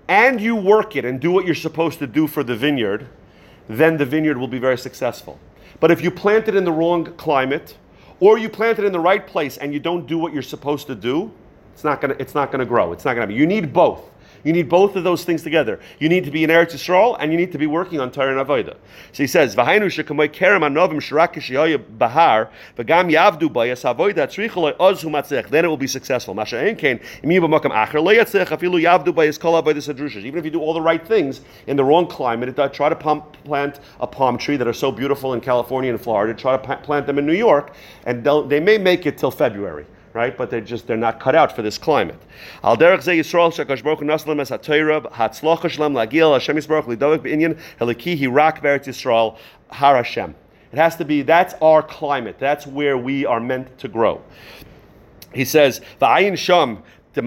and 0.08 0.40
you 0.40 0.56
work 0.56 0.96
it 0.96 1.04
and 1.04 1.20
do 1.20 1.32
what 1.32 1.46
you're 1.46 1.56
supposed 1.56 1.98
to 2.00 2.08
do 2.08 2.28
for 2.28 2.44
the 2.44 2.56
vineyard, 2.56 3.08
then 3.68 3.98
the 3.98 4.06
vineyard 4.06 4.38
will 4.38 4.48
be 4.48 4.60
very 4.60 4.78
successful. 4.78 5.40
But 5.80 5.90
if 5.90 6.02
you 6.02 6.12
plant 6.12 6.48
it 6.48 6.56
in 6.56 6.66
the 6.66 6.72
wrong 6.72 7.06
climate, 7.16 7.78
or 8.20 8.38
you 8.38 8.50
plant 8.50 8.78
it 8.78 8.86
in 8.86 8.92
the 8.92 9.00
right 9.00 9.26
place 9.26 9.58
and 9.58 9.74
you 9.74 9.80
don't 9.80 10.06
do 10.06 10.20
what 10.20 10.34
you're 10.34 10.44
supposed 10.44 10.86
to 10.88 10.96
do, 10.96 11.32
it's 11.74 11.84
not 11.84 12.02
gonna, 12.02 12.16
it's 12.20 12.36
not 12.36 12.52
gonna 12.52 12.66
grow. 12.66 12.94
It's 12.94 13.06
not 13.06 13.14
gonna 13.14 13.28
be. 13.28 13.34
You 13.34 13.48
need 13.48 13.74
both. 13.74 14.12
You 14.44 14.54
need 14.54 14.70
both 14.70 14.96
of 14.96 15.04
those 15.04 15.24
things 15.24 15.44
together. 15.44 15.80
You 16.00 16.10
need 16.10 16.26
to 16.26 16.32
be 16.32 16.44
in 16.44 16.50
Eretz 16.50 16.74
Yisrael, 16.74 17.16
and 17.20 17.32
you 17.32 17.38
need 17.38 17.52
to 17.52 17.58
be 17.58 17.68
working 17.68 18.00
on 18.00 18.12
Torah 18.12 18.38
and 18.38 18.48
Avodah. 18.48 18.76
So 19.12 19.24
he 19.24 19.28
says, 19.28 19.56
"V'hainu 19.56 19.86
shekamoy 19.86 20.30
kerem 20.30 20.62
anovim 20.62 21.00
shirak 21.00 21.98
bahar 21.98 22.50
v'gam 22.78 23.12
yavdu 23.12 23.50
bayas 23.50 23.84
avodah 23.84 24.28
tzricha 24.28 24.76
oz 24.80 25.04
matzech." 25.04 25.50
Then 25.50 25.66
it 25.66 25.68
will 25.68 25.78
be 25.78 25.88
successful. 25.88 26.34
Masha 26.34 26.56
enkein 26.56 27.02
imiyu 27.24 27.42
b'makam 27.42 27.72
acher 27.72 28.02
lo 28.02 28.12
yatzech 28.12 28.48
afilu 28.48 28.82
yavdu 28.82 29.14
bayas 29.14 29.40
kol 29.40 29.62
avodah 29.62 29.76
sadrushes. 29.76 30.26
Even 30.26 30.40
if 30.40 30.46
you 30.46 30.52
do 30.52 30.60
all 30.60 30.74
the 30.74 30.82
right 30.82 31.06
things 31.08 31.42
in 31.68 31.78
the 31.78 31.84
wrong 31.84 32.08
climate, 32.08 32.58
uh, 32.58 32.68
try 32.68 32.90
to 32.90 32.96
plant 32.96 33.80
a 34.00 34.08
palm 34.08 34.38
tree 34.38 34.58
that 34.58 34.68
are 34.68 34.74
so 34.74 34.92
beautiful 34.92 35.34
in 35.34 35.42
California 35.42 35.92
and 35.92 36.02
Florida. 36.02 36.34
Try 36.34 36.58
to 36.58 36.78
plant 36.78 37.06
them 37.06 37.20
in 37.20 37.26
New 37.28 37.34
York, 37.34 37.74
and 38.06 38.24
they 38.50 38.60
may 38.60 38.78
make 38.80 39.06
it 39.06 39.18
till 39.18 39.32
February 39.32 39.86
right? 40.14 40.38
But 40.38 40.50
they're 40.50 40.62
just 40.62 40.88
they're 40.88 40.98
not 40.98 41.20
cut 41.20 41.36
out 41.36 41.56
for 41.56 41.62
this 41.62 41.78
climate. 41.78 42.22
It 50.72 50.78
has 50.78 50.96
to 50.96 51.06
be 51.06 51.22
that's 51.22 51.54
our 51.62 51.84
climate. 51.84 52.38
That's 52.40 52.66
where 52.66 52.98
we 52.98 53.26
are 53.26 53.40
meant 53.40 53.78
to 53.80 53.88
grow. 53.88 54.22
He 55.34 55.46
says 55.46 55.82
the 56.00 56.06
ayin 56.06 56.38
sham 56.38 56.84
That's 57.14 57.26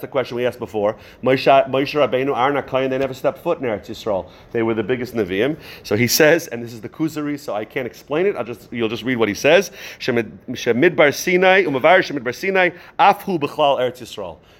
the 0.00 0.08
question 0.10 0.36
we 0.36 0.46
asked 0.46 0.58
before. 0.58 0.96
Moshe 1.22 1.70
Moshe 1.70 1.94
Rabbeinu 1.94 2.36
Aaron 2.36 2.60
Akayin, 2.60 2.90
they 2.90 2.98
never 2.98 3.14
stepped 3.14 3.38
foot 3.38 3.58
in 3.58 3.64
Eretz 3.64 3.86
Yisrael. 3.86 4.28
They 4.50 4.64
were 4.64 4.74
the 4.74 4.82
biggest 4.82 5.14
Nevi'im. 5.14 5.56
So 5.84 5.96
he 5.96 6.08
says, 6.08 6.48
and 6.48 6.60
this 6.60 6.72
is 6.72 6.80
the 6.80 6.88
Kuzari, 6.88 7.38
so 7.38 7.54
I 7.54 7.64
can't 7.64 7.86
explain 7.86 8.26
it. 8.26 8.34
I'll 8.34 8.42
just 8.42 8.72
you'll 8.72 8.88
just 8.88 9.04
read 9.04 9.16
what 9.16 9.28
he 9.28 9.34
says. 9.34 9.70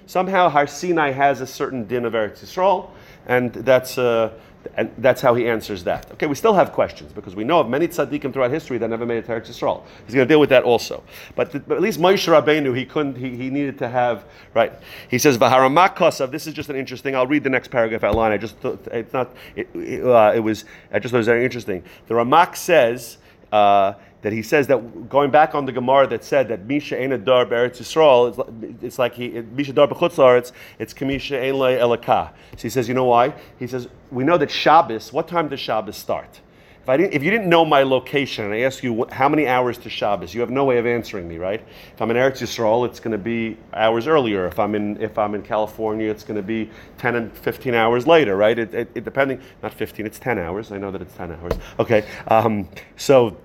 Somehow 0.06 0.48
Har 0.48 0.66
Sinai 0.66 1.10
has 1.10 1.40
a 1.40 1.46
certain 1.46 1.84
din 1.86 2.04
of 2.04 2.12
Eretz 2.12 2.40
Yisrael, 2.40 2.90
and 3.26 3.52
that's 3.52 3.98
uh, 3.98 4.30
and 4.76 4.90
that's 4.98 5.20
how 5.20 5.34
he 5.34 5.48
answers 5.48 5.84
that. 5.84 6.10
Okay, 6.12 6.26
we 6.26 6.34
still 6.34 6.54
have 6.54 6.72
questions 6.72 7.12
because 7.12 7.34
we 7.34 7.44
know 7.44 7.60
of 7.60 7.68
many 7.68 7.88
tzaddikim 7.88 8.32
throughout 8.32 8.50
history 8.50 8.78
that 8.78 8.88
never 8.88 9.04
made 9.04 9.18
it 9.18 9.26
to 9.26 9.32
Eretz 9.32 9.48
Yisrael. 9.48 9.82
He's 10.06 10.14
going 10.14 10.26
to 10.26 10.32
deal 10.32 10.40
with 10.40 10.50
that 10.50 10.64
also. 10.64 11.02
But, 11.34 11.52
but 11.66 11.76
at 11.76 11.82
least 11.82 12.00
Moshe 12.00 12.28
Rabbeinu, 12.28 12.76
he 12.76 12.84
couldn't. 12.84 13.16
He, 13.16 13.36
he 13.36 13.50
needed 13.50 13.78
to 13.78 13.88
have 13.88 14.24
right. 14.54 14.72
He 15.08 15.18
says 15.18 15.38
V'haramak 15.38 15.96
kosav. 15.96 16.30
This 16.30 16.46
is 16.46 16.54
just 16.54 16.68
an 16.68 16.76
interesting. 16.76 17.14
I'll 17.14 17.26
read 17.26 17.44
the 17.44 17.50
next 17.50 17.70
paragraph 17.70 18.04
outline. 18.04 18.32
I 18.32 18.38
just 18.38 18.56
it's 18.64 19.12
not. 19.12 19.34
It, 19.56 19.68
it, 19.74 20.04
uh, 20.04 20.32
it 20.34 20.40
was. 20.40 20.64
I 20.92 20.98
just 20.98 21.12
thought 21.12 21.18
it 21.18 21.20
was 21.20 21.26
very 21.26 21.44
interesting. 21.44 21.82
The 22.08 22.14
Ramak 22.14 22.56
says. 22.56 23.18
Uh, 23.50 23.92
that 24.22 24.32
he 24.32 24.42
says 24.42 24.68
that 24.68 25.08
going 25.08 25.30
back 25.30 25.54
on 25.54 25.66
the 25.66 25.72
Gemara 25.72 26.06
that 26.06 26.24
said 26.24 26.48
that 26.48 26.66
Misha 26.66 27.00
Ein 27.00 27.12
Adar 27.12 27.44
Beretz 27.44 27.78
Yisrael, 27.78 28.82
it's, 28.82 28.98
like, 28.98 29.14
he 29.14 29.28
Misha 29.28 29.72
Dar 29.72 29.88
B'chutzlar, 29.88 30.38
it's 30.38 30.52
it's 30.78 30.94
Kamisha 30.94 31.40
Ein 31.42 31.56
Le 31.56 31.76
Elakah. 31.76 32.30
So 32.56 32.62
he 32.62 32.70
says, 32.70 32.88
you 32.88 32.94
know 32.94 33.04
why? 33.04 33.34
He 33.58 33.66
says 33.66 33.88
we 34.10 34.24
know 34.24 34.38
that 34.38 34.50
Shabbos. 34.50 35.12
What 35.12 35.28
time 35.28 35.48
does 35.48 35.60
Shabbos 35.60 35.96
start? 35.96 36.40
If 36.82 36.88
I 36.88 36.96
didn't, 36.96 37.14
if 37.14 37.22
you 37.22 37.30
didn't 37.30 37.48
know 37.48 37.64
my 37.64 37.84
location 37.84 38.44
and 38.44 38.52
I 38.52 38.60
ask 38.60 38.82
you 38.82 39.06
how 39.12 39.28
many 39.28 39.46
hours 39.46 39.78
to 39.78 39.88
Shabbos, 39.88 40.34
you 40.34 40.40
have 40.40 40.50
no 40.50 40.64
way 40.64 40.78
of 40.78 40.86
answering 40.86 41.28
me, 41.28 41.38
right? 41.38 41.62
If 41.94 42.02
I'm 42.02 42.10
in 42.10 42.16
Eretz 42.16 42.38
Yisrael, 42.42 42.84
it's 42.88 42.98
going 42.98 43.12
to 43.12 43.18
be 43.18 43.56
hours 43.72 44.08
earlier. 44.08 44.46
If 44.48 44.58
I'm 44.58 44.74
in 44.74 45.00
if 45.00 45.16
I'm 45.16 45.36
in 45.36 45.42
California, 45.42 46.10
it's 46.10 46.24
going 46.24 46.38
to 46.38 46.42
be 46.42 46.70
10 46.98 47.14
and 47.14 47.36
15 47.38 47.74
hours 47.74 48.08
later, 48.08 48.36
right? 48.36 48.58
It, 48.58 48.74
it, 48.74 48.90
it 48.96 49.04
depending, 49.04 49.40
not 49.62 49.72
15, 49.72 50.06
it's 50.06 50.18
10 50.18 50.40
hours. 50.40 50.72
I 50.72 50.78
know 50.78 50.90
that 50.90 51.00
it's 51.00 51.14
10 51.14 51.30
hours. 51.30 51.52
Okay, 51.78 52.04
um, 52.26 52.68
so 52.96 53.36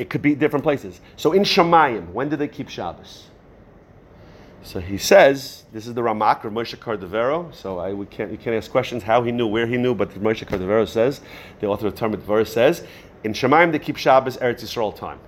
it 0.00 0.08
could 0.08 0.22
be 0.22 0.34
different 0.34 0.62
places. 0.62 0.98
So 1.16 1.32
in 1.32 1.42
Shemayim, 1.42 2.12
when 2.12 2.30
do 2.30 2.36
they 2.36 2.48
keep 2.48 2.70
Shabbos? 2.70 3.24
So 4.62 4.80
he 4.80 4.96
says, 4.96 5.64
this 5.74 5.86
is 5.86 5.92
the 5.92 6.00
Ramak 6.00 6.42
of 6.44 6.54
Moshe 6.54 6.74
Cordovero. 6.76 7.54
So 7.54 7.78
I, 7.78 7.92
we 7.92 8.06
can't, 8.06 8.30
you 8.30 8.38
can't 8.38 8.56
ask 8.56 8.70
questions 8.70 9.02
how 9.02 9.22
he 9.22 9.30
knew, 9.30 9.46
where 9.46 9.66
he 9.66 9.76
knew, 9.76 9.94
but 9.94 10.08
Moshe 10.14 10.46
Cordovero 10.46 10.88
says, 10.88 11.20
the 11.60 11.66
author 11.66 11.88
of 11.88 11.96
Tomer 11.96 12.16
Devorah 12.16 12.48
says, 12.48 12.82
in 13.24 13.34
Shemaim 13.34 13.72
they 13.72 13.78
keep 13.78 13.98
Shabbos 13.98 14.38
Eretz 14.38 14.62
Yisrael 14.62 14.96
time. 14.96 15.18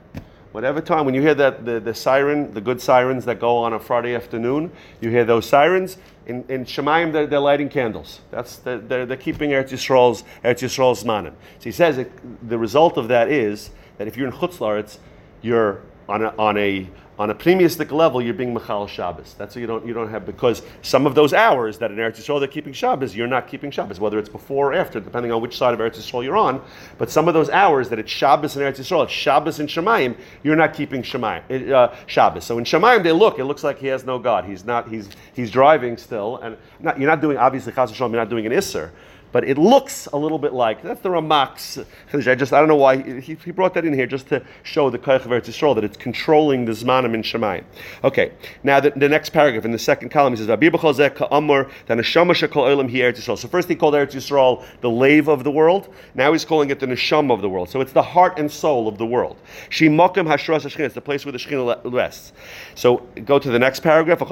Whatever 0.53 0.81
time, 0.81 1.05
when 1.05 1.15
you 1.15 1.21
hear 1.21 1.35
that 1.35 1.67
the, 1.67 1.79
the 1.79 1.93
siren, 1.93 2.55
the 2.55 2.61
good 2.63 2.81
sirens 2.81 3.27
that 3.27 3.41
go 3.41 3.59
on 3.59 3.75
a 3.75 3.79
Friday 3.79 4.15
afternoon, 4.15 4.73
you 5.03 5.11
hear 5.11 5.27
those 5.27 5.47
sirens. 5.47 5.99
In, 6.25 6.45
in 6.49 6.65
Shemaim, 6.65 7.13
they're, 7.13 7.27
they're 7.27 7.41
lighting 7.41 7.69
candles. 7.69 8.21
That's 8.31 8.57
the, 8.57 8.79
they're, 8.79 9.05
they're 9.05 9.17
keeping 9.19 9.51
Eretz 9.51 9.69
Yisrael's 9.69 10.25
Eretz 10.43 10.63
Yisrael's 10.63 11.05
manim. 11.05 11.33
So 11.59 11.65
he 11.65 11.73
says 11.73 11.99
it, 11.99 12.49
the 12.49 12.57
result 12.57 12.97
of 12.97 13.09
that 13.09 13.31
is 13.31 13.71
that 13.99 14.09
if 14.09 14.17
you're 14.17 14.27
in 14.27 14.33
Chutz 14.33 14.99
you're 15.43 15.83
on 16.09 16.23
a, 16.23 16.35
on 16.39 16.59
a 16.59 16.89
on 17.19 17.29
a 17.31 17.35
premiistic 17.35 17.93
level, 17.93 18.23
you're 18.23 18.35
being 18.35 18.55
Machal 18.55 18.87
Shabbos. 18.87 19.35
That's 19.39 19.55
what 19.55 19.61
you 19.61 19.67
don't 19.67 19.87
you 19.87 19.93
don't 19.93 20.09
have 20.09 20.25
because 20.25 20.63
some 20.81 21.07
of 21.07 21.15
those 21.15 21.33
hours 21.35 21.79
that 21.79 21.91
in 21.91 21.99
Eretz 21.99 22.17
Yisrael 22.17 22.41
they're 22.41 22.49
keeping 22.49 22.73
Shabbos, 22.73 23.15
you're 23.15 23.27
not 23.27 23.47
keeping 23.47 23.71
Shabbos, 23.71 24.01
whether 24.01 24.19
it's 24.19 24.31
before 24.31 24.73
or 24.73 24.75
after, 24.75 24.99
depending 24.99 25.31
on 25.31 25.43
which 25.43 25.57
side 25.57 25.75
of 25.75 25.81
Eretz 25.81 25.99
Yisrael 25.99 26.25
you're 26.25 26.37
on. 26.37 26.63
But 26.97 27.11
some 27.11 27.29
of 27.29 27.35
those 27.35 27.51
hours 27.51 27.91
that 27.91 27.99
it's 27.99 28.11
Shabbos 28.11 28.57
in 28.57 28.63
Eretz 28.63 28.81
Yisrael, 28.81 29.05
it's 29.05 29.13
Shabbos 29.13 29.61
in 29.61 29.67
Shemayim, 29.67 30.17
you're 30.43 30.57
not 30.57 30.73
keeping 30.73 31.03
Shemayim, 31.03 31.71
uh, 31.71 31.95
Shabbos. 32.07 32.45
So 32.45 32.59
in 32.59 32.65
Shemayim 32.65 33.03
they 33.03 33.13
look, 33.13 33.39
it 33.39 33.45
looks 33.45 33.63
like 33.63 33.79
he 33.79 33.89
has 33.89 34.05
no 34.05 34.19
God. 34.19 34.47
He's 34.47 34.65
not. 34.65 34.89
He's 34.89 35.11
he's 35.35 35.51
driving 35.51 35.99
still, 35.99 36.39
and 36.39 36.57
not, 36.81 36.99
you're 36.99 37.11
not 37.11 37.21
doing 37.21 37.37
obviously 37.37 37.73
Chas 37.73 37.97
You're 37.97 38.09
not 38.09 38.31
doing 38.31 38.47
an 38.47 38.53
Isser 38.53 38.91
but 39.33 39.45
it 39.45 39.59
looks 39.59 40.07
a 40.13 40.17
little 40.17 40.39
bit 40.39 40.53
like 40.53 40.83
that's 40.83 41.01
the 41.01 41.09
Ramak's. 41.09 41.79
I 42.13 42.35
just 42.35 42.53
I 42.53 42.59
don't 42.59 42.69
know 42.69 42.77
why 42.77 43.21
he, 43.21 43.35
he 43.35 43.51
brought 43.51 43.75
that 43.75 43.85
in 43.85 43.93
here 43.93 44.07
just 44.07 44.29
to 44.29 44.45
show 44.63 44.91
the 44.91 44.99
Koich 44.99 45.25
of 45.25 45.31
Eretz 45.31 45.75
that 45.75 45.85
it's 45.85 45.97
controlling 45.97 46.65
the 46.67 46.73
Zmanim 46.73 47.15
in 47.15 47.23
Shemayim. 47.23 47.65
Okay, 48.05 48.33
now 48.63 48.81
the, 48.81 48.91
the, 48.91 49.09
next 49.09 49.31
paragraph 49.31 49.65
in 49.65 49.73
the 49.73 49.79
second 49.79 50.11
column 50.11 50.33
he 50.33 50.37
says 50.37 50.49
Abir 50.49 50.71
b'chol 50.71 51.15
ka'amur 51.15 51.71
then 51.87 51.99
neshama 51.99 52.33
shekol 52.33 52.67
olam 52.67 52.91
hi 52.91 52.99
Eretz 52.99 53.19
Yisrael. 53.19 53.39
So 53.39 53.49
first 53.49 53.69
he 53.69 53.75
called 53.75 53.95
Eretz 53.95 54.13
Yisrael 54.13 54.65
the 54.81 54.91
lave 54.91 55.29
of 55.29 55.45
the 55.45 55.51
world. 55.51 55.93
Now 56.15 56.33
he's 56.33 56.45
calling 56.45 56.71
it 56.71 56.81
the 56.81 56.87
neshama 56.87 57.33
of 57.33 57.41
the 57.41 57.49
world. 57.49 57.71
So 57.71 57.81
it's 57.81 57.93
the 57.93 58.03
heart 58.03 58.39
and 58.39 58.51
soul 58.51 58.89
of 58.89 58.99
the 58.99 59.07
world. 59.07 59.39
She 59.71 59.89
mokim 59.89 60.27
hashras 60.27 60.63
hashchin. 60.63 60.81
It's 60.81 60.95
the 60.95 61.01
place 61.01 61.25
where 61.25 61.33
the 61.33 61.39
Shekhinah 61.39 61.93
rests. 61.93 62.33
So 62.75 62.99
go 63.25 63.39
to 63.39 63.51
the 63.51 63.59
next 63.59 63.81
paragraph. 63.81 64.19
The 64.19 64.27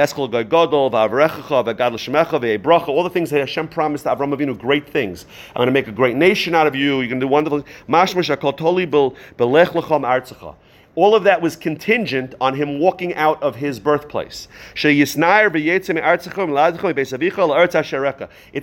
eskol 0.00 0.28
goydol 0.28 0.90
v'avrechacha 0.90 1.64
v'gad 1.64 1.92
l'shemecha 1.92 2.40
v'ebracha 2.40 2.86
the 3.04 3.10
things 3.10 3.30
that 3.30 3.38
Hashem 3.38 3.68
promised 3.68 4.04
to 4.04 4.10
Avram 4.14 4.36
Avinu, 4.36 4.58
great 4.58 4.88
things. 4.88 5.26
I'm 5.50 5.60
going 5.60 5.66
to 5.66 5.72
make 5.72 5.88
a 5.88 5.92
great 5.92 6.16
nation 6.16 6.54
out 6.54 6.66
of 6.66 6.74
you. 6.74 7.00
You're 7.00 7.08
going 7.08 7.20
to 7.20 7.26
do 7.26 7.28
wonderful 7.28 7.60
things. 7.60 7.70
All 10.96 11.16
of 11.16 11.24
that 11.24 11.42
was 11.42 11.56
contingent 11.56 12.36
on 12.40 12.54
him 12.54 12.78
walking 12.78 13.14
out 13.14 13.42
of 13.42 13.56
his 13.56 13.80
birthplace. 13.80 14.46
It's 14.76 15.16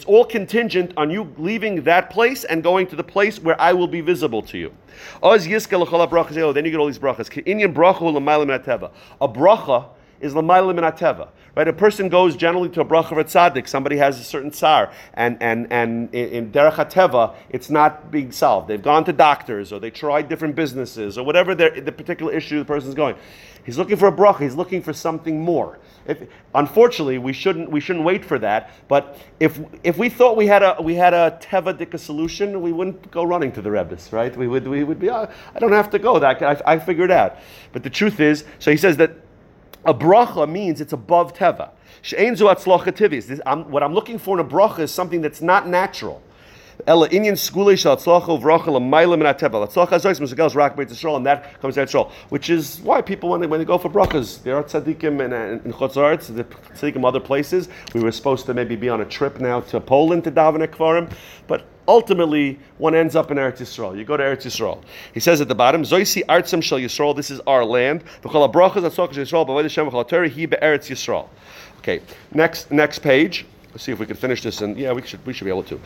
all 0.06 0.26
contingent 0.26 0.94
on 0.96 1.10
you 1.10 1.36
leaving 1.38 1.84
that 1.84 2.10
place 2.10 2.46
and 2.46 2.64
going 2.64 2.88
to 2.88 2.96
the 2.96 3.04
place 3.04 3.40
where 3.42 3.60
I 3.60 3.74
will 3.74 3.90
be 3.90 4.00
visible 4.00 4.42
to 4.44 4.58
you. 4.58 4.74
Oh, 5.22 5.38
then 5.38 5.50
you 5.50 6.72
get 6.72 6.80
all 6.80 6.88
these 6.88 7.00
brachas. 7.00 7.28
A 9.20 9.28
bracha 9.28 9.86
is 10.22 10.36
l'mayla 10.36 10.74
min 10.74 10.84
ateva. 10.84 11.30
Right? 11.56 11.68
A 11.68 11.74
person 11.74 12.08
goes 12.08 12.38
generally 12.38 12.70
to 12.70 12.82
a 12.82 12.86
bracha 12.86 13.12
of 13.12 13.26
tzaddik. 13.26 13.68
Somebody 13.68 13.98
has 13.98 14.20
a 14.20 14.24
certain 14.24 14.52
tsar, 14.52 14.92
and 15.16 15.38
and 15.42 15.68
and 15.72 16.14
in, 16.16 16.30
in 16.30 16.52
derech 16.52 16.74
hateva, 16.74 17.36
it's 17.50 17.70
not 17.70 18.10
being 18.10 18.32
solved. 18.32 18.70
They've 18.70 18.82
gone 18.82 19.04
to 19.06 19.14
doctors, 19.14 19.74
or 19.74 19.80
they 19.80 19.92
tried 19.92 20.30
different 20.30 20.56
businesses, 20.56 21.18
or 21.18 21.26
whatever 21.26 21.54
the 21.54 21.92
particular 21.92 22.32
issue 22.32 22.60
the 22.60 22.66
person's 22.66 22.96
going. 22.96 23.16
He's 23.66 23.78
looking 23.78 23.98
for 23.98 24.08
a 24.08 24.12
bracha. 24.12 24.40
He's 24.40 24.56
looking 24.56 24.82
for 24.82 24.94
something 24.94 25.40
more. 25.40 25.78
If, 26.08 26.28
unfortunately, 26.56 27.20
we 27.20 27.32
shouldn't 27.32 27.70
we 27.70 27.80
shouldn't 27.80 28.06
wait 28.06 28.26
for 28.26 28.40
that. 28.40 28.72
But 28.88 29.18
if 29.40 29.60
if 29.84 29.98
we 29.98 30.10
thought 30.10 30.36
we 30.36 30.48
had 30.48 30.64
a 30.64 30.78
we 30.82 30.96
had 30.96 31.14
a 31.14 31.38
teva 31.42 31.78
dika 31.78 32.00
solution, 32.00 32.62
we 32.62 32.72
wouldn't 32.72 33.12
go 33.12 33.24
running 33.24 33.52
to 33.52 33.62
the 33.62 33.70
rebbes, 33.70 34.12
right? 34.12 34.36
We 34.36 34.48
would 34.48 34.68
we 34.68 34.84
would 34.84 35.00
be. 35.00 35.10
Oh, 35.10 35.30
I 35.54 35.60
don't 35.60 35.74
have 35.74 35.92
to 35.92 36.00
go. 36.00 36.18
That 36.18 36.42
I, 36.42 36.74
I 36.74 36.80
figured 36.80 37.12
out. 37.12 37.38
But 37.72 37.84
the 37.84 37.90
truth 37.90 38.20
is, 38.20 38.46
so 38.58 38.72
he 38.72 38.78
says 38.78 38.98
that 38.98 39.21
a 39.86 39.94
bracha 39.94 40.50
means 40.50 40.82
it's 40.82 40.94
above 40.94 41.34
teva. 41.34 41.72
what 43.70 43.84
I'm 43.84 43.94
looking 43.94 44.18
for 44.20 44.40
in 44.40 44.46
a 44.46 44.50
bracha 44.50 44.80
is 44.80 44.92
something 44.92 45.22
that's 45.22 45.42
not 45.42 45.68
natural. 45.68 46.22
Ella 46.88 47.08
inyan 47.10 47.34
skule 47.34 47.78
shal 47.78 47.98
tzlacha 47.98 48.40
uvracha 48.40 48.68
l'mayla 48.68 49.18
min 49.18 49.28
ateva. 49.28 49.68
Yisrael, 49.72 51.18
and 51.18 51.26
that 51.26 51.62
comes 51.62 51.78
out 51.78 51.88
Yisrael. 51.88 52.12
Which 52.30 52.50
is 52.50 52.80
why 52.82 53.02
people, 53.02 53.30
when 53.30 53.42
they, 53.42 53.48
when 53.48 53.60
they 53.60 53.66
go 53.66 53.78
for 53.78 53.90
brachas, 53.90 54.42
there 54.44 54.56
are 54.56 54.64
tzaddikim 54.64 55.24
in, 55.24 55.34
in 55.34 55.74
Chutz 55.74 56.36
the 56.36 56.44
tzaddikim 56.44 57.06
other 57.06 57.20
places. 57.20 57.70
We 57.94 58.02
were 58.02 58.12
supposed 58.12 58.46
to 58.48 58.54
maybe 58.54 58.76
be 58.76 58.90
on 58.90 59.02
a 59.02 59.06
trip 59.06 59.40
now 59.40 59.62
to 59.62 59.80
Poland 59.80 60.24
to 60.24 60.32
daven 60.32 60.64
at 60.64 60.72
Kvarim, 60.72 61.12
but 61.48 61.66
ultimately 61.88 62.60
one 62.78 62.96
ends 62.96 63.16
up 63.16 63.32
in 63.32 63.38
Eretz 63.38 63.58
Yisrael. 63.58 63.98
You 63.98 64.04
go 64.04 64.18
to 64.18 64.24
Eretz 64.24 64.46
Yisrael. 64.46 64.82
He 65.14 65.20
says 65.20 65.42
at 65.42 65.48
the 65.48 65.56
bottom, 65.56 65.84
Zoisi 65.84 66.24
artsam 66.26 66.62
shel 66.62 66.80
Yisrael, 66.80 67.16
this 67.16 67.32
is 67.32 67.40
our 67.42 67.66
land. 67.66 68.04
Yisrael, 68.24 70.30
he 70.30 70.46
be'eretz 70.46 70.90
Yisrael. 70.90 71.28
Okay, 71.80 72.02
next 72.34 72.72
next 72.72 73.00
page. 73.00 73.46
Let's 73.72 73.84
see 73.86 73.94
if 73.94 74.00
we 74.00 74.06
can 74.06 74.18
finish 74.18 74.42
this, 74.42 74.60
and 74.60 74.78
yeah, 74.78 74.92
we 74.92 75.02
should 75.02 75.26
we 75.26 75.32
should 75.32 75.46
be 75.46 75.50
able 75.50 75.64
to. 75.64 75.80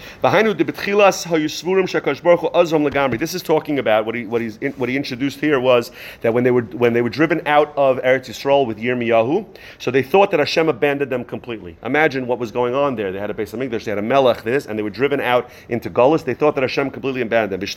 This 3.17 3.33
is 3.35 3.43
talking 3.43 3.77
about 3.77 4.05
what 4.07 4.15
he 4.15 4.25
what 4.25 4.41
he's 4.41 4.57
in, 4.57 4.71
what 4.73 4.89
he 4.89 4.97
introduced 4.97 5.39
here 5.39 5.59
was 5.59 5.91
that 6.21 6.33
when 6.33 6.43
they 6.43 6.49
were 6.49 6.63
when 6.63 6.93
they 6.93 7.03
were 7.03 7.11
driven 7.11 7.45
out 7.45 7.77
of 7.77 7.97
Eretz 7.97 8.27
Yisrael 8.27 8.65
with 8.65 8.79
Yirmiyahu, 8.79 9.45
so 9.77 9.91
they 9.91 10.01
thought 10.01 10.31
that 10.31 10.39
Hashem 10.39 10.67
abandoned 10.67 11.11
them 11.11 11.23
completely. 11.23 11.77
Imagine 11.83 12.25
what 12.25 12.39
was 12.39 12.51
going 12.51 12.73
on 12.73 12.95
there. 12.95 13.11
They 13.11 13.19
had 13.19 13.29
a 13.29 13.35
base 13.35 13.53
of 13.53 13.61
English, 13.61 13.85
they 13.85 13.91
had 13.91 13.99
a 13.99 14.01
melech, 14.01 14.41
this, 14.41 14.65
and 14.65 14.79
they 14.79 14.83
were 14.83 14.89
driven 14.89 15.21
out 15.21 15.51
into 15.69 15.91
Golis. 15.91 16.25
They 16.25 16.33
thought 16.33 16.55
that 16.55 16.63
Hashem 16.63 16.89
completely 16.89 17.21
abandoned 17.21 17.61
them. 17.61 17.69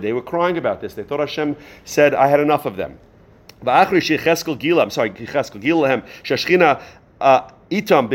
They 0.00 0.12
were 0.12 0.22
crying 0.22 0.56
about 0.56 0.80
this. 0.80 0.94
They 0.94 1.02
thought 1.02 1.18
Hashem 1.18 1.56
said, 1.84 2.14
"I 2.14 2.28
had 2.28 2.38
enough 2.38 2.64
of 2.64 2.76
them." 2.76 3.00
I'm 3.66 4.90
sorry, 4.90 5.10
Itam 7.74 8.08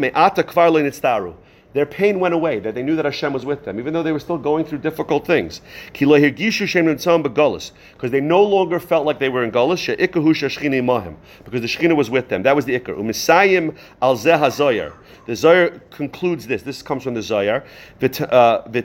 me'ata 0.00 0.42
kvar. 0.42 1.34
Their 1.74 1.86
pain 1.86 2.20
went 2.20 2.34
away, 2.34 2.58
that 2.58 2.74
they 2.74 2.82
knew 2.82 2.96
that 2.96 3.06
Hashem 3.06 3.32
was 3.32 3.46
with 3.46 3.64
them, 3.64 3.78
even 3.78 3.94
though 3.94 4.02
they 4.02 4.12
were 4.12 4.18
still 4.18 4.36
going 4.36 4.66
through 4.66 4.80
difficult 4.80 5.26
things. 5.26 5.62
Because 5.92 6.20
they 8.10 8.20
no 8.20 8.42
longer 8.42 8.78
felt 8.78 9.06
like 9.06 9.18
they 9.18 9.30
were 9.30 9.42
in 9.42 9.50
Golis, 9.50 9.86
because 9.86 11.60
the 11.60 11.66
Shekhinah 11.66 11.96
was 11.96 12.10
with 12.10 12.28
them. 12.28 12.42
That 12.42 12.54
was 12.54 12.66
the 12.66 12.78
Iker. 12.78 12.98
Al. 14.02 14.16
The 15.24 15.32
Zoyar 15.34 15.80
concludes 15.90 16.46
this. 16.48 16.62
This 16.62 16.82
comes 16.82 17.04
from 17.04 17.14
the 17.14 17.20
Zoyar. 17.20 17.64
Uh, 18.02 18.68
the. 18.68 18.82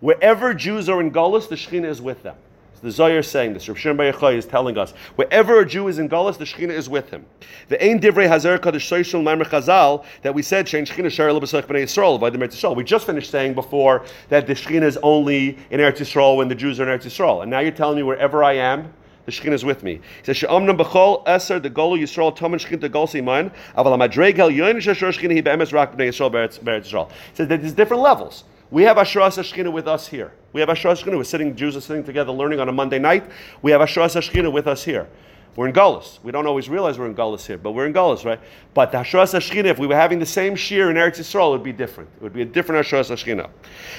Wherever 0.00 0.54
Jews 0.54 0.88
are 0.88 1.00
in 1.00 1.10
Golis, 1.12 1.48
the 1.48 1.54
Shekhinah 1.54 1.88
is 1.88 2.02
with 2.02 2.22
them. 2.24 2.36
The 2.82 2.90
Zohar 2.90 3.18
is 3.18 3.26
saying 3.26 3.54
this. 3.54 3.68
Rav 3.68 3.78
Shimon 3.78 3.96
Bar 3.96 4.12
Yochai 4.12 4.36
is 4.36 4.46
telling 4.46 4.76
us 4.76 4.92
wherever 5.16 5.60
a 5.60 5.66
Jew 5.66 5.88
is 5.88 5.98
in 5.98 6.08
Galus, 6.08 6.36
the 6.36 6.44
Shekhinah 6.44 6.70
is 6.70 6.88
with 6.88 7.10
him. 7.10 7.24
The 7.68 7.82
Ein 7.82 7.98
Divrei 8.00 8.28
Hazer 8.28 8.58
Kadosh 8.58 8.86
Soishul 8.86 9.22
Maimer 9.22 9.46
Chazal 9.46 10.04
that 10.22 10.34
we 10.34 10.42
said 10.42 10.66
Shein 10.66 10.86
Shekhinah 10.86 11.10
Shar 11.10 11.28
Lebesach 11.28 11.66
Bnei 11.66 11.84
Yisrael 11.84 12.20
by 12.20 12.30
the 12.30 12.38
Eretz 12.38 12.54
Yisrael. 12.54 12.76
We 12.76 12.84
just 12.84 13.06
finished 13.06 13.30
saying 13.30 13.54
before 13.54 14.04
that 14.28 14.46
the 14.46 14.52
Shekhinah 14.52 14.82
is 14.82 14.98
only 15.02 15.58
in 15.70 15.80
Eretz 15.80 15.96
Yisrael 15.96 16.36
when 16.36 16.48
the 16.48 16.54
Jews 16.54 16.78
are 16.78 16.90
in 16.90 16.98
Eretz 16.98 17.06
Yisrael, 17.06 17.42
and 17.42 17.50
now 17.50 17.60
you're 17.60 17.72
telling 17.72 17.96
me 17.96 18.02
wherever 18.02 18.44
I 18.44 18.52
am. 18.52 18.92
The 19.24 19.32
Shekhinah 19.32 19.54
is 19.54 19.64
with 19.64 19.82
me. 19.82 19.94
He 19.94 20.24
says, 20.24 20.36
"She'amnam 20.36 20.78
b'chol 20.78 21.26
eser 21.26 21.60
the 21.60 21.70
golu 21.70 21.98
Yisrael 21.98 22.36
tomen 22.36 22.64
Shekhinah 22.64 22.92
gol 22.92 23.08
seiman 23.08 23.52
aval 23.76 23.98
amadreg 23.98 24.38
el 24.38 24.50
yoyin 24.50 24.76
sheshor 24.76 25.12
Shekhinah 25.12 25.34
hi 25.34 25.40
be'emes 25.40 25.72
rak 25.72 25.96
b'nei 25.96 26.10
Yisrael 26.10 26.30
be'eretz 26.30 26.60
Yisrael." 26.60 27.08
He 27.08 27.34
says 27.34 27.48
that 27.48 27.60
there's 27.60 27.72
different 27.72 28.02
levels. 28.02 28.44
We 28.70 28.82
have 28.82 28.96
Ashras 28.96 29.38
Hashchina 29.38 29.72
with 29.72 29.86
us 29.86 30.08
here. 30.08 30.32
We 30.52 30.60
have 30.60 30.68
Ashras 30.68 31.02
Hashchina. 31.02 31.16
We're 31.16 31.24
sitting, 31.24 31.54
Jews 31.54 31.76
are 31.76 31.80
sitting 31.80 32.02
together 32.02 32.32
learning 32.32 32.60
on 32.60 32.68
a 32.68 32.72
Monday 32.72 32.98
night. 32.98 33.30
We 33.62 33.70
have 33.70 33.80
Ashras 33.80 34.16
Hashchina 34.16 34.52
with 34.52 34.66
us 34.66 34.84
here. 34.84 35.08
We're 35.54 35.68
in 35.68 35.72
Gullus. 35.72 36.22
We 36.22 36.32
don't 36.32 36.46
always 36.46 36.68
realize 36.68 36.98
we're 36.98 37.06
in 37.06 37.14
Gullus 37.14 37.46
here, 37.46 37.56
but 37.56 37.72
we're 37.72 37.86
in 37.86 37.94
Gullus, 37.94 38.24
right? 38.24 38.40
But 38.74 38.92
the 38.92 38.98
Hashras 38.98 39.34
Hashchina, 39.34 39.66
if 39.66 39.78
we 39.78 39.86
were 39.86 39.94
having 39.94 40.18
the 40.18 40.26
same 40.26 40.54
shear 40.54 40.90
in 40.90 40.96
Eretz 40.96 41.18
Yisrael, 41.18 41.48
it 41.48 41.52
would 41.52 41.62
be 41.62 41.72
different. 41.72 42.10
It 42.16 42.22
would 42.22 42.34
be 42.34 42.42
a 42.42 42.46
different 42.46 42.84
Hashras 42.84 43.10
Hashchina. 43.10 43.48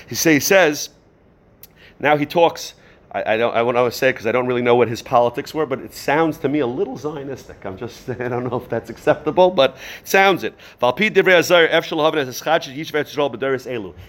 He, 0.08 0.16
say, 0.16 0.34
he 0.34 0.40
says, 0.40 0.90
now 2.00 2.16
he 2.16 2.26
talks, 2.26 2.76
I, 3.26 3.38
don't. 3.38 3.56
I 3.56 3.62
want 3.62 3.78
to 3.78 3.92
say 3.92 4.12
because 4.12 4.26
I 4.26 4.32
don't 4.32 4.48
really 4.48 4.62
know 4.62 4.76
what 4.76 4.88
his 4.88 5.02
politics 5.02 5.54
were, 5.54 5.66
but 5.66 5.80
it 5.80 5.94
sounds 5.94 6.38
to 6.40 6.50
me 6.50 6.60
a 6.60 6.68
little 6.68 6.98
Zionistic. 6.98 7.66
I'm 7.66 7.78
just. 7.78 8.10
I 8.10 8.28
don't 8.28 8.50
know 8.50 8.58
if 8.58 8.70
that's 8.70 8.90
acceptable, 8.90 9.52
but 9.52 9.78
sounds 10.04 10.44
it. 10.44 10.54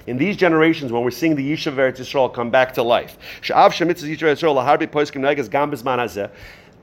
In 0.07 0.19
these 0.19 0.37
generations, 0.37 0.93
when 0.93 1.03
we're 1.03 1.11
seeing 1.11 1.37
the 1.37 1.53
Yishuv 1.53 1.75
Eretz 1.75 1.99
Yisrael 1.99 2.33
come 2.33 2.51
back 2.51 2.75
to 2.75 2.83
life, 2.83 3.19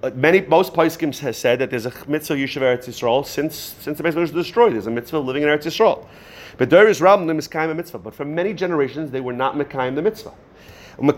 uh, 0.03 0.11
many 0.13 0.41
most 0.41 0.73
poskim 0.73 1.17
has 1.19 1.37
said 1.37 1.59
that 1.59 1.69
there's 1.69 1.85
a 1.85 1.93
mitzvah 2.07 2.35
Yishuv 2.35 2.61
Eretz 2.61 2.85
Yisrael 2.85 3.25
since 3.25 3.55
since 3.55 3.97
the 3.97 4.03
Beis 4.03 4.15
was 4.15 4.31
destroyed. 4.31 4.73
There's 4.73 4.87
a 4.87 4.91
mitzvah 4.91 5.19
living 5.19 5.43
in 5.43 5.49
Eretz 5.49 5.65
Yisrael. 5.65 6.05
But 6.57 6.69
there 6.69 6.87
is 6.87 7.01
a 7.01 7.17
mitzvah. 7.73 7.99
But 7.99 8.13
for 8.13 8.25
many 8.25 8.53
generations, 8.53 9.11
they 9.11 9.21
were 9.21 9.33
not 9.33 9.55
Mekayim 9.55 9.95
the 9.95 10.01
mitzvah. 10.01 10.33
The 10.97 11.13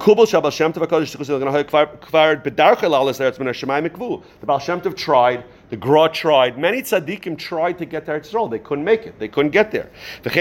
Baal 4.45 4.59
Shem 4.59 4.81
Tov 4.81 4.95
tried, 4.95 5.43
the 5.69 5.77
Gra 5.77 6.09
tried, 6.09 6.57
many 6.57 6.81
tzaddikim 6.81 7.37
tried 7.37 7.77
to 7.77 7.85
get 7.85 8.05
to 8.05 8.13
Eretz 8.13 8.31
Yisrael. 8.31 8.49
They 8.49 8.57
couldn't 8.57 8.83
make 8.83 9.05
it. 9.05 9.19
They 9.19 9.27
couldn't 9.27 9.51
get 9.51 9.69
there. 9.71 9.91
They 10.23 10.31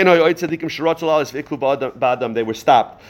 were 2.42 2.54
stopped. 2.54 3.02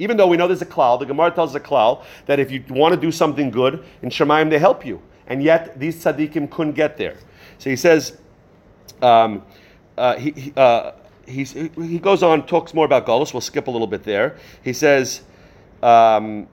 Even 0.00 0.16
though 0.16 0.26
we 0.26 0.36
know 0.36 0.46
there's 0.46 0.62
a 0.62 0.66
cloud, 0.66 0.98
the 0.98 1.06
Gemara 1.06 1.30
tells 1.30 1.54
the 1.54 1.60
cloud 1.60 2.04
that 2.26 2.38
if 2.38 2.50
you 2.50 2.62
want 2.68 2.94
to 2.94 3.00
do 3.00 3.10
something 3.10 3.50
good 3.50 3.82
in 4.02 4.10
Shemaim, 4.10 4.50
they 4.50 4.58
help 4.58 4.84
you. 4.84 5.00
And 5.28 5.42
yet 5.42 5.80
these 5.80 6.04
tzaddikim 6.04 6.50
couldn't 6.50 6.74
get 6.74 6.98
there. 6.98 7.16
So 7.58 7.70
he 7.70 7.76
says, 7.76 8.18
um, 9.00 9.44
uh, 9.96 10.16
he, 10.16 10.32
he, 10.32 10.52
uh, 10.56 10.92
he 11.28 11.98
goes 11.98 12.22
on, 12.22 12.46
talks 12.46 12.74
more 12.74 12.84
about 12.84 13.06
Golos. 13.06 13.32
We'll 13.32 13.40
skip 13.40 13.66
a 13.66 13.70
little 13.70 13.86
bit 13.86 14.02
there. 14.02 14.36
He 14.62 14.72
says, 14.72 15.22
um, 15.82 16.48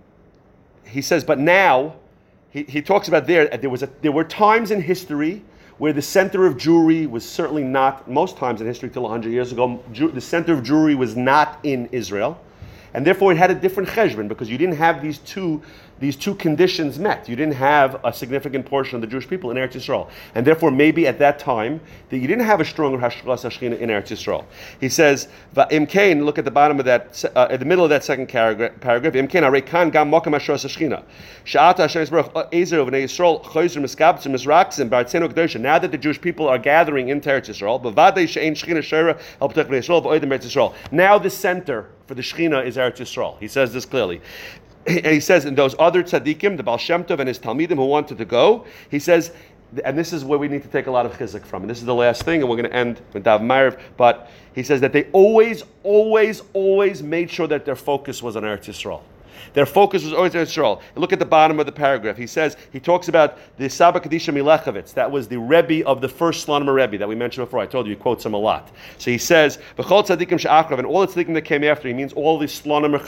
he 0.85 1.01
says, 1.01 1.23
but 1.23 1.39
now, 1.39 1.95
he, 2.51 2.63
he 2.63 2.81
talks 2.81 3.07
about 3.07 3.27
there, 3.27 3.47
there, 3.47 3.69
was 3.69 3.83
a, 3.83 3.89
there 4.01 4.11
were 4.11 4.23
times 4.23 4.71
in 4.71 4.81
history 4.81 5.41
where 5.77 5.91
the 5.91 6.01
center 6.01 6.45
of 6.45 6.55
Jewry 6.55 7.09
was 7.09 7.27
certainly 7.27 7.63
not, 7.63 8.09
most 8.09 8.37
times 8.37 8.61
in 8.61 8.67
history 8.67 8.89
till 8.89 9.03
100 9.03 9.29
years 9.29 9.51
ago, 9.51 9.83
Jew, 9.91 10.09
the 10.09 10.21
center 10.21 10.53
of 10.53 10.63
Jewry 10.63 10.95
was 10.95 11.17
not 11.17 11.59
in 11.63 11.89
Israel. 11.91 12.39
And 12.93 13.05
therefore 13.05 13.33
it 13.33 13.37
had 13.37 13.51
a 13.51 13.55
different 13.55 13.89
cheshbon 13.89 14.29
because 14.29 14.49
you 14.49 14.57
didn't 14.57 14.77
have 14.77 15.01
these 15.01 15.17
two 15.19 15.61
these 15.99 16.15
two 16.15 16.35
conditions 16.35 16.99
met. 16.99 17.29
You 17.29 17.35
didn't 17.35 17.55
have 17.55 17.99
a 18.03 18.11
significant 18.11 18.65
portion 18.65 18.95
of 18.95 19.01
the 19.01 19.07
Jewish 19.07 19.27
people 19.27 19.49
in 19.51 19.57
Eretz 19.57 19.73
Yisrael. 19.73 20.09
And 20.35 20.45
therefore, 20.45 20.71
maybe 20.71 21.07
at 21.07 21.19
that 21.19 21.39
time, 21.39 21.79
that 22.09 22.17
you 22.17 22.27
didn't 22.27 22.45
have 22.45 22.59
a 22.59 22.65
stronger 22.65 22.97
Hashgalas 22.97 23.45
Hashchina 23.45 23.79
in 23.79 23.89
Eretz 23.89 24.07
Yisrael. 24.07 24.43
He 24.81 24.89
says, 24.89 25.29
Im 25.71 25.87
Kain, 25.87 26.25
look 26.25 26.37
at 26.37 26.43
the 26.43 26.51
bottom 26.51 26.79
of 26.79 26.85
that, 26.85 27.23
uh, 27.35 27.47
at 27.49 27.59
the 27.59 27.65
middle 27.65 27.85
of 27.85 27.89
that 27.89 28.03
second 28.03 28.27
paragraph, 28.27 29.15
Im 29.15 29.27
Kain, 29.27 29.43
Arekan 29.43 29.91
Gam 29.91 30.11
Mokam 30.11 30.35
Hashras 30.35 30.65
Hashchina. 30.65 31.03
Sha'ata 31.45 31.77
Hashem 31.77 32.05
Yisbarach, 32.05 32.53
Ezer 32.53 32.79
of 32.79 32.89
Yisrael, 32.89 33.41
Choyzer 33.43 33.81
Miskabtzim, 33.81 34.33
Mizrakzim, 34.33 34.89
Baratzenu 34.89 35.31
Kedosha. 35.31 35.61
Now 35.61 35.79
that 35.79 35.91
the 35.91 35.97
Jewish 35.97 36.19
people 36.19 36.47
are 36.49 36.59
gathering 36.59 37.07
in 37.09 37.21
Eretz 37.21 37.47
Yisrael, 37.47 37.81
Bavadei 37.81 38.25
Shechina 38.25 38.83
Shera, 38.83 39.17
El 39.39 39.49
Yisrael, 39.49 40.03
Eretz 40.03 40.45
Yisrael. 40.45 40.73
Now 40.91 41.17
the 41.17 41.29
center 41.29 41.89
for 42.05 42.15
the 42.15 42.21
Shechina 42.21 42.65
is 42.65 42.75
Eretz 42.75 42.97
Yisrael. 42.97 43.39
He 43.39 43.47
says 43.47 43.71
this 43.71 43.85
clearly 43.85 44.21
and 44.87 45.05
he 45.07 45.19
says, 45.19 45.45
in 45.45 45.55
those 45.55 45.75
other 45.79 46.03
tzaddikim, 46.03 46.57
the 46.57 46.63
Baal 46.63 46.77
Shem 46.77 47.03
Tov 47.03 47.19
and 47.19 47.27
his 47.27 47.39
Talmidim 47.39 47.75
who 47.75 47.85
wanted 47.85 48.17
to 48.17 48.25
go, 48.25 48.65
he 48.89 48.99
says, 48.99 49.31
and 49.83 49.97
this 49.97 50.13
is 50.13 50.23
where 50.23 50.39
we 50.39 50.47
need 50.47 50.61
to 50.61 50.69
take 50.69 50.87
a 50.87 50.91
lot 50.91 51.05
of 51.05 51.13
chizik 51.13 51.45
from. 51.45 51.63
And 51.63 51.69
this 51.69 51.79
is 51.79 51.85
the 51.85 51.95
last 51.95 52.23
thing, 52.23 52.41
and 52.41 52.49
we're 52.49 52.57
going 52.57 52.69
to 52.69 52.75
end 52.75 53.01
with 53.13 53.23
Dav 53.23 53.41
Ma'ariv. 53.41 53.79
But 53.97 54.29
he 54.53 54.63
says 54.63 54.79
that 54.81 54.93
they 54.93 55.05
always, 55.11 55.63
always, 55.83 56.43
always 56.53 57.03
made 57.03 57.29
sure 57.29 57.47
that 57.47 57.65
their 57.65 57.75
focus 57.75 58.21
was 58.21 58.35
on 58.35 58.43
Eretz 58.43 58.65
Yisrael. 58.65 59.01
Their 59.53 59.65
focus 59.65 60.03
was 60.03 60.13
always 60.13 60.35
on 60.35 60.41
Israel. 60.41 60.81
Look 60.95 61.13
at 61.13 61.19
the 61.19 61.25
bottom 61.25 61.59
of 61.59 61.65
the 61.65 61.71
paragraph. 61.71 62.17
He 62.17 62.27
says, 62.27 62.57
he 62.71 62.79
talks 62.79 63.07
about 63.07 63.37
the 63.57 63.69
Saba 63.69 63.99
Kadisha 63.99 64.33
Milechovitz. 64.33 64.93
That 64.93 65.09
was 65.09 65.27
the 65.27 65.39
Rebbe 65.39 65.85
of 65.87 66.01
the 66.01 66.09
first 66.09 66.45
Slonimer 66.47 66.73
Rebbe 66.73 66.97
that 66.97 67.07
we 67.07 67.15
mentioned 67.15 67.45
before. 67.47 67.59
I 67.59 67.65
told 67.65 67.85
you, 67.87 67.95
he 67.95 67.99
quotes 67.99 68.25
him 68.25 68.33
a 68.33 68.37
lot. 68.37 68.71
So 68.97 69.11
he 69.11 69.17
says, 69.17 69.59
V'chol 69.77 70.05
tzadikim 70.05 70.39
she'akrav, 70.39 70.77
and 70.77 70.87
all 70.87 71.05
the 71.05 71.07
tzadikim 71.07 71.33
that 71.33 71.43
came 71.43 71.63
after, 71.63 71.87
he 71.87 71.93
means 71.93 72.13
all 72.13 72.37
the 72.37 72.45
Slonimer 72.45 72.99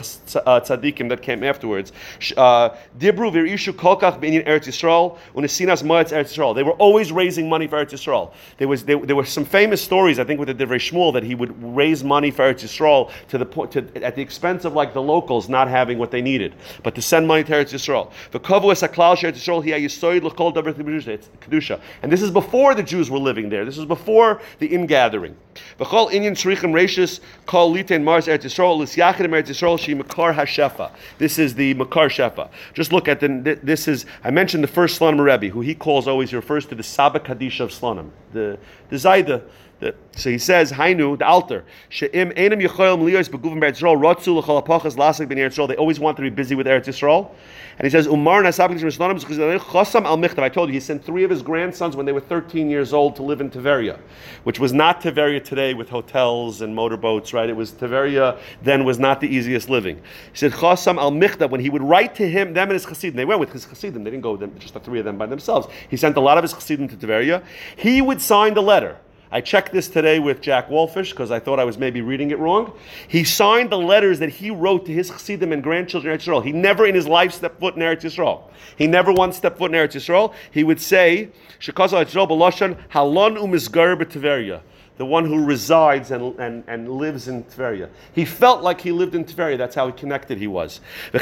uh, 0.46 0.60
tzadikim 0.62 1.10
that 1.10 1.22
came 1.22 1.44
afterwards. 1.44 1.92
Uh, 2.36 2.70
Dibru 2.98 3.32
v'rishu 3.32 3.74
kolkach 3.74 4.20
b'inyan 4.20 4.46
Eretz 4.48 4.68
Yisrael, 4.68 5.18
unesinas 5.36 5.84
moetz 5.84 6.12
Eretz 6.12 6.34
Yisrael. 6.34 6.56
They 6.56 6.64
were 6.64 6.74
always 6.74 7.12
raising 7.12 7.50
money 7.50 7.68
for 7.68 7.84
Eretz 7.84 7.92
Yisrael. 7.92 8.34
There, 8.58 8.68
was, 8.68 8.84
there, 8.86 9.00
there 9.00 9.16
were 9.16 9.26
some 9.26 9.46
famous 9.46 9.82
stories, 9.82 10.20
I 10.20 10.24
think, 10.24 10.40
with 10.40 10.56
the 10.56 10.66
Divrei 10.66 10.78
Shmuel, 10.78 11.14
that 11.14 11.24
he 11.24 11.36
would 11.36 11.54
raise 11.64 12.04
money 12.04 12.32
for 12.32 12.44
Eretz 12.44 12.64
Yisrael 12.64 13.12
to 13.30 13.38
the, 13.38 13.46
to, 13.46 14.06
at 14.06 14.16
the 14.16 14.22
expense 14.22 14.66
of 14.66 14.74
like 14.74 14.94
the 14.94 15.02
locals 15.02 15.50
not 15.50 15.68
having 15.68 15.98
what 15.98 16.12
they 16.12 16.17
needed. 16.22 16.56
But 16.84 16.96
to 16.96 17.02
send 17.02 17.28
money 17.28 17.44
to 17.44 17.52
Eretz 17.52 17.74
Yisrael. 17.74 18.12
V'kovu 18.32 18.72
es 18.72 18.82
haklal 18.82 19.18
she'eretz 19.18 19.38
Yisrael 19.38 19.64
hi 19.64 19.80
yisoid 19.82 20.24
l'kol 20.24 20.54
davar 20.54 20.74
kedusha. 20.74 21.80
And 22.02 22.12
this 22.12 22.22
is 22.22 22.32
before 22.32 22.76
the 22.76 22.84
Jews 22.84 23.10
were 23.10 23.20
living 23.20 23.50
there. 23.50 23.66
This 23.66 23.78
is 23.78 23.86
before 23.86 24.42
the 24.60 24.68
ingathering. 24.70 25.36
V'chol 25.80 26.12
inyan 26.12 26.32
tzrichim 26.32 26.72
reishis 26.72 27.20
kol 27.46 27.74
litein 27.74 28.04
mars 28.04 28.28
Eretz 28.28 28.46
Yisrael 28.46 28.78
l'syachidim 28.78 29.30
Eretz 29.30 29.48
Yisrael 29.48 29.80
she 29.80 29.94
makar 29.94 30.34
hashefa. 30.34 30.92
This 31.18 31.40
is 31.40 31.56
the 31.56 31.74
makar 31.74 32.10
shefa. 32.10 32.50
Just 32.74 32.92
look 32.92 33.08
at 33.08 33.20
the. 33.20 33.60
This 33.64 33.88
is 33.88 34.06
I 34.24 34.32
mentioned 34.32 34.64
the 34.64 34.68
first 34.68 35.00
Slonim 35.00 35.24
Rebbe, 35.24 35.54
who 35.54 35.62
he 35.62 35.76
calls 35.76 36.08
always 36.08 36.30
he 36.30 36.36
refers 36.36 36.66
to 36.68 36.76
the 36.76 36.84
Saba 36.84 37.20
Kadisha 37.20 37.62
of 37.62 37.72
Slonim, 37.72 38.10
the 38.34 38.58
the 38.90 38.96
Zayda 38.96 39.44
so 39.80 40.32
he 40.32 40.40
says, 40.40 40.72
Hainu, 40.72 41.20
the 41.20 41.26
altar. 41.26 41.64
She'im 41.90 42.34
enim 42.36 42.60
yichoyel 42.60 42.98
mliyos 42.98 43.30
beguvim 43.30 43.62
rotzu 43.62 44.36
l'chol 44.36 44.66
apachas 44.66 44.96
lasik 44.96 45.28
Yisrael. 45.28 45.68
They 45.68 45.76
always 45.76 46.00
want 46.00 46.18
to 46.18 46.24
be 46.24 46.32
busy 46.32 46.56
with 46.56 46.66
Eretz 46.66 46.86
Yisrael. 46.86 47.30
And 47.78 47.86
he 47.86 47.92
says, 47.92 48.08
Umar 48.08 48.42
chosam 48.42 50.06
al 50.06 50.18
michtav. 50.18 50.40
I 50.40 50.50
told 50.50 50.70
you, 50.70 50.74
he 50.74 50.80
sent 50.80 51.06
three 51.06 51.24
of 51.24 51.30
his 51.30 51.44
grandsons 51.44 51.96
when 51.96 52.08
they 52.08 52.12
were 52.12 52.22
13 52.22 52.72
years 52.72 52.92
old 52.92 53.16
to 53.18 53.24
live 53.24 53.40
in 53.40 53.52
Tiveria, 53.52 54.00
which 54.46 54.60
was 54.60 54.74
not 54.74 55.00
Tiveria 55.02 55.44
today 55.44 55.76
with 55.76 55.90
hotels 55.90 56.62
and 56.62 56.74
motorboats, 56.74 57.32
right? 57.34 57.48
It 57.48 57.56
was 57.56 57.72
Tiveria 57.72 58.40
then 58.64 58.84
was 58.84 58.98
not 58.98 59.22
the 59.22 59.28
easiest 59.28 59.70
living. 59.70 59.98
He 59.98 60.38
said, 60.38 60.54
chosam 60.54 60.98
al 60.98 61.12
michtav, 61.12 61.52
when 61.52 61.62
he 61.62 61.70
would 61.70 61.84
write 61.84 62.16
to 62.16 62.28
him, 62.28 62.54
them 62.54 62.70
and 62.70 62.74
his 62.74 62.86
chassidim, 62.86 63.16
they 63.16 63.26
went 63.26 63.40
with 63.40 63.54
his 63.54 63.66
chassidim, 63.66 64.04
they 64.04 64.10
didn't 64.10 64.24
go 64.24 64.32
with 64.32 64.40
them, 64.40 64.58
just 64.58 64.74
the 64.74 64.80
three 64.80 64.98
of 64.98 65.06
them 65.06 65.20
by 65.20 65.28
themselves. 65.28 65.68
He 65.88 65.98
sent 65.98 66.18
a 66.18 66.22
lot 66.22 66.40
of 66.40 66.44
his 66.44 66.54
chassidim 66.54 66.88
to 66.88 66.96
Tiveria. 66.96 67.44
He 67.76 68.02
would 68.02 68.24
sign 68.24 68.56
the 68.56 68.64
letter. 68.64 68.98
I 69.30 69.42
checked 69.42 69.74
this 69.74 69.90
today 69.90 70.20
with 70.20 70.40
Jack 70.40 70.70
Wolfish 70.70 71.12
because 71.12 71.32
I 71.32 71.40
thought 71.40 71.60
I 71.60 71.66
was 71.66 71.78
maybe 71.78 72.02
reading 72.02 72.32
it 72.32 72.40
wrong. 72.40 72.72
He 73.10 73.26
signed 73.26 73.70
the 73.70 73.78
letters 73.78 74.20
that 74.20 74.30
he 74.30 74.52
wrote 74.52 74.86
to 74.86 74.94
his 74.94 75.10
chassidim 75.10 75.52
and 75.52 75.62
grandchildren 75.62 76.14
in 76.14 76.20
Eretz 76.20 76.24
Yisrael. 76.24 76.44
He 76.44 76.54
never 76.54 76.86
in 76.86 76.96
his 76.96 77.08
life 77.08 77.34
stepped 77.34 77.60
foot 77.60 77.76
in 77.76 77.82
Eretz 77.82 78.04
Yisrael. 78.04 78.44
He 78.78 78.88
never 78.88 79.12
once 79.12 79.36
stepped 79.36 79.58
foot 79.58 79.72
in 79.72 79.78
Eretz 79.78 79.96
Yisrael. 79.96 80.34
He 80.52 80.64
would 80.64 80.80
say, 80.80 81.30
"Shekaz 81.60 81.90
Yisrael 81.90 82.30
b'loshan 82.30 82.78
halon 82.92 83.38
umizgar 83.38 84.02
b'Tiveria." 84.02 84.62
The 84.98 85.06
one 85.06 85.26
who 85.26 85.44
resides 85.46 86.12
and, 86.12 86.38
and, 86.40 86.64
and 86.68 86.90
lives 86.90 87.28
in 87.28 87.44
Tveria. 87.46 87.90
He 88.14 88.26
felt 88.26 88.64
like 88.64 88.82
he 88.82 88.92
lived 88.92 89.16
in 89.16 89.26
Tveria. 89.26 89.58
That's 89.58 89.76
how 89.76 89.92
connected 89.92 90.38
he 90.40 90.48
was. 90.48 90.82
He 91.14 91.20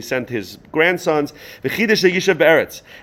sent 0.00 0.28
his 0.28 0.58
grandsons. 0.70 1.32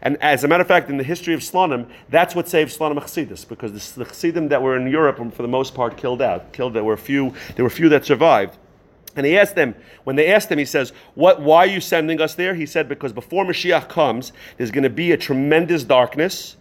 And 0.01 0.17
as 0.21 0.43
a 0.43 0.47
matter 0.47 0.61
of 0.61 0.67
fact, 0.67 0.89
in 0.89 0.97
the 0.97 1.03
history 1.03 1.33
of 1.33 1.39
Slonim, 1.39 1.87
that's 2.09 2.35
what 2.35 2.47
saved 2.47 2.77
Slonim 2.77 2.99
Chassidus, 2.99 3.47
because 3.47 3.95
the, 3.95 4.05
Chassidim 4.05 4.49
that 4.49 4.61
were 4.61 4.77
in 4.77 4.87
Europe 4.87 5.19
were 5.19 5.31
for 5.31 5.41
the 5.41 5.47
most 5.47 5.73
part 5.73 5.97
killed 5.97 6.21
out. 6.21 6.53
Killed. 6.53 6.73
There 6.73 6.83
were 6.83 6.93
a 6.93 6.97
few. 6.97 7.33
There 7.55 7.65
were 7.65 7.69
few 7.69 7.89
that 7.89 8.05
survived. 8.05 8.57
And 9.15 9.25
he 9.25 9.37
asked 9.37 9.55
them, 9.55 9.75
when 10.03 10.17
they 10.17 10.31
asked 10.33 10.51
him, 10.51 10.59
he 10.59 10.65
says, 10.65 10.91
what, 11.15 11.41
Why 11.41 11.59
are 11.59 11.67
you 11.67 11.79
sending 11.79 12.19
us 12.21 12.35
there? 12.35 12.53
He 12.53 12.65
said, 12.65 12.89
Because 12.89 13.13
before 13.13 13.45
Mashiach 13.45 13.87
comes, 13.87 14.33
there's 14.57 14.71
going 14.71 14.83
to 14.83 14.89
be 14.89 15.13
a 15.13 15.17
tremendous 15.17 15.83
darkness 15.83 16.57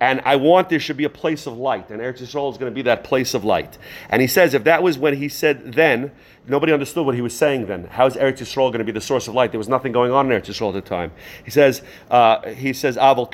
and 0.00 0.20
I 0.24 0.36
want 0.36 0.68
there 0.68 0.80
should 0.80 0.96
be 0.96 1.04
a 1.04 1.10
place 1.10 1.46
of 1.46 1.56
light, 1.56 1.90
and 1.90 2.00
Eretz 2.00 2.20
Yisrael 2.20 2.52
is 2.52 2.58
going 2.58 2.70
to 2.70 2.74
be 2.74 2.82
that 2.82 3.04
place 3.04 3.32
of 3.34 3.44
light. 3.44 3.78
And 4.10 4.20
he 4.20 4.28
says, 4.28 4.52
if 4.52 4.64
that 4.64 4.82
was 4.82 4.98
when 4.98 5.16
he 5.16 5.28
said 5.28 5.72
then, 5.72 6.12
nobody 6.46 6.72
understood 6.72 7.06
what 7.06 7.14
he 7.14 7.20
was 7.20 7.36
saying 7.36 7.66
then. 7.66 7.84
How 7.84 8.06
is 8.06 8.14
Eretz 8.14 8.38
Yisrael 8.38 8.70
going 8.70 8.78
to 8.78 8.84
be 8.84 8.92
the 8.92 9.00
source 9.00 9.28
of 9.28 9.34
light? 9.34 9.52
There 9.52 9.58
was 9.58 9.68
nothing 9.68 9.92
going 9.92 10.12
on 10.12 10.30
in 10.30 10.40
Eretz 10.40 10.46
Yisrael 10.46 10.68
at 10.68 10.84
the 10.84 10.88
time. 10.88 11.12
He 11.44 11.50
says, 11.50 11.82
uh, 12.10 12.48
he 12.50 12.72
says, 12.72 12.96
after 12.96 13.26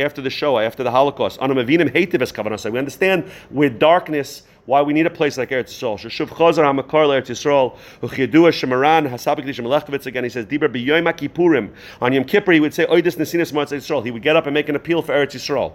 after 0.00 0.22
the 0.22 0.30
Shoah, 0.30 0.64
after 0.64 0.82
the 0.82 0.90
Holocaust, 0.90 1.38
we 1.40 2.78
understand 2.78 3.30
with 3.50 3.78
darkness 3.78 4.42
why 4.66 4.80
we 4.80 4.94
need 4.94 5.06
a 5.06 5.10
place 5.10 5.36
like 5.36 5.50
Eretz 5.50 5.68
Yisrael. 5.68 5.98
Eretz 6.00 7.26
Yisrael, 7.26 7.76
Shemaran, 8.50 9.06
again, 10.06 10.24
he 10.24 10.30
says. 10.30 10.46
On 12.00 12.12
Yom 12.12 12.24
Kippur, 12.24 12.52
he 12.52 12.60
would 12.60 12.72
say. 12.72 12.86
He 12.86 14.10
would 14.10 14.22
get 14.22 14.36
up 14.36 14.46
and 14.46 14.54
make 14.54 14.68
an 14.68 14.76
appeal 14.76 15.02
for 15.02 15.12
Eretz 15.12 15.34
Yisrael. 15.34 15.72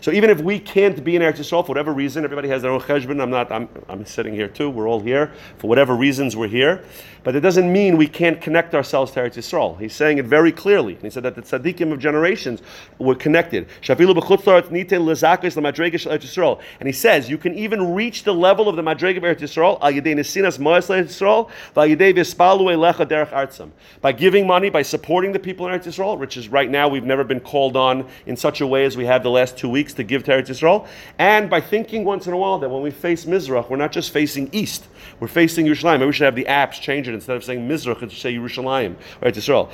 So 0.00 0.12
even 0.12 0.30
if 0.30 0.40
we 0.46 0.58
can't 0.60 1.02
be 1.02 1.16
in 1.16 1.22
Eretz 1.22 1.38
Yisrael 1.38 1.64
for 1.64 1.70
whatever 1.70 1.92
reason, 1.92 2.22
everybody 2.22 2.46
has 2.48 2.62
their 2.62 2.70
own 2.70 2.80
cheshbon. 2.80 3.20
I'm 3.20 3.30
not, 3.30 3.50
I'm, 3.50 3.68
I'm 3.88 4.06
sitting 4.06 4.32
here 4.32 4.46
too. 4.46 4.70
We're 4.70 4.88
all 4.88 5.00
here. 5.00 5.32
For 5.58 5.66
whatever 5.66 5.96
reasons, 5.96 6.36
we're 6.36 6.46
here. 6.46 6.84
But 7.24 7.34
it 7.34 7.40
doesn't 7.40 7.72
mean 7.72 7.96
we 7.96 8.06
can't 8.06 8.40
connect 8.40 8.72
ourselves 8.72 9.10
to 9.12 9.20
Eretz 9.20 9.34
Yisrael. 9.34 9.80
He's 9.80 9.92
saying 9.92 10.18
it 10.18 10.26
very 10.26 10.52
clearly. 10.52 10.94
And 10.94 11.02
he 11.02 11.10
said 11.10 11.24
that 11.24 11.34
the 11.34 11.42
tzaddikim 11.42 11.92
of 11.92 11.98
generations 11.98 12.62
were 13.00 13.16
connected. 13.16 13.66
And 13.88 13.98
he 16.86 16.92
says 16.92 17.28
you 17.28 17.38
can 17.38 17.54
even 17.56 17.94
reach 17.94 18.22
the 18.22 18.32
level 18.32 18.68
of 18.68 18.76
the 18.76 18.82
madrega 18.82 19.16
of 19.16 19.24
Eretz 19.24 19.40
Yisrael. 19.40 19.80
By 24.00 24.12
giving 24.12 24.46
money, 24.46 24.70
by 24.70 24.82
supporting 24.82 25.32
the 25.32 25.40
people 25.40 25.66
in 25.66 25.76
Eretz 25.76 25.86
Yisrael, 25.86 26.16
which 26.16 26.36
is 26.36 26.48
right 26.48 26.70
now 26.70 26.86
we've 26.86 27.02
never 27.02 27.24
been 27.24 27.40
called 27.40 27.76
on 27.76 28.06
in 28.26 28.36
such 28.36 28.60
a 28.60 28.66
way 28.68 28.84
as 28.84 28.96
we 28.96 29.04
have 29.04 29.24
the 29.24 29.30
last 29.30 29.58
two 29.58 29.68
weeks 29.68 29.92
to 29.94 30.04
give 30.04 30.22
to 30.22 30.35
Eretz 30.36 30.48
Yisrael, 30.48 30.86
and 31.18 31.48
by 31.48 31.60
thinking 31.60 32.04
once 32.04 32.26
in 32.26 32.32
a 32.32 32.36
while 32.36 32.58
that 32.58 32.68
when 32.68 32.82
we 32.82 32.90
face 32.90 33.24
Mizrach, 33.24 33.70
we're 33.70 33.76
not 33.76 33.92
just 33.92 34.10
facing 34.12 34.48
east, 34.52 34.86
we're 35.20 35.28
facing 35.28 35.66
Yerushalayim. 35.66 35.98
Maybe 35.98 36.06
we 36.06 36.12
should 36.12 36.24
have 36.24 36.34
the 36.34 36.44
apps 36.44 36.80
change 36.80 37.08
it 37.08 37.14
instead 37.14 37.36
of 37.36 37.44
saying 37.44 37.66
Mizrach, 37.66 38.02
it 38.02 38.12
should 38.12 38.20
say 38.20 38.34
Yerushalayim, 38.34 38.96
Eretz 39.22 39.36
Yisrael. 39.36 39.70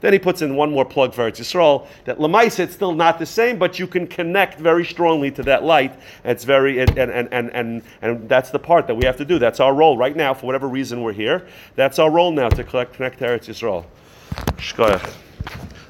Then 0.00 0.12
he 0.12 0.18
puts 0.18 0.42
in 0.42 0.56
one 0.56 0.70
more 0.70 0.84
plug 0.84 1.14
for 1.14 1.30
Eretz 1.30 1.40
Yisrael 1.40 1.86
that 2.04 2.18
Lamaisa 2.18 2.60
it's 2.60 2.74
still 2.74 2.94
not 2.94 3.18
the 3.18 3.26
same, 3.26 3.58
but 3.58 3.78
you 3.78 3.86
can 3.86 4.06
connect 4.06 4.58
very 4.58 4.84
strongly 4.84 5.30
to 5.32 5.42
that 5.42 5.64
light. 5.64 5.98
It's 6.24 6.44
very 6.44 6.80
and 6.80 6.96
and, 6.98 7.28
and, 7.32 7.50
and 7.50 7.82
and 8.02 8.28
that's 8.28 8.50
the 8.50 8.58
part 8.58 8.86
that 8.86 8.94
we 8.94 9.04
have 9.06 9.16
to 9.16 9.24
do. 9.24 9.38
That's 9.38 9.60
our 9.60 9.74
role 9.74 9.96
right 9.96 10.14
now. 10.14 10.34
For 10.34 10.46
whatever 10.46 10.68
reason 10.68 11.02
we're 11.02 11.12
here, 11.12 11.46
that's 11.74 11.98
our 11.98 12.10
role 12.10 12.30
now 12.30 12.48
to 12.48 12.64
collect, 12.64 12.94
connect 12.94 13.18
to 13.18 13.26
Eretz 13.26 13.48
Yisrael. 13.48 13.86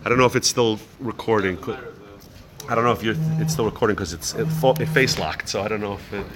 I 0.05 0.09
don't 0.09 0.19
know 0.19 0.27
if 0.27 0.37
it's 0.37 0.49
still 0.49 0.79
recording. 1.01 1.59
I 2.69 2.75
don't 2.75 2.85
know 2.85 2.93
if 2.93 3.03
you're, 3.03 3.17
it's 3.41 3.53
still 3.53 3.65
recording 3.65 3.97
because 3.97 4.13
it's 4.13 4.35
it, 4.35 4.47
it 4.81 4.87
face 4.87 5.19
locked. 5.19 5.49
So 5.49 5.63
I 5.63 5.69
don't 5.69 5.81
know 5.81 5.95
if 5.95 6.13
it. 6.13 6.27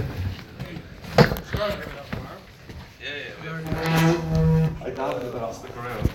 I 4.82 4.90
doubt 4.90 5.22
but 5.32 5.42
I'll 5.42 5.52
stick 5.52 5.76
around. 5.76 6.08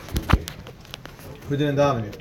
Who 1.48 1.58
didn't 1.58 1.76
yet? 2.06 2.18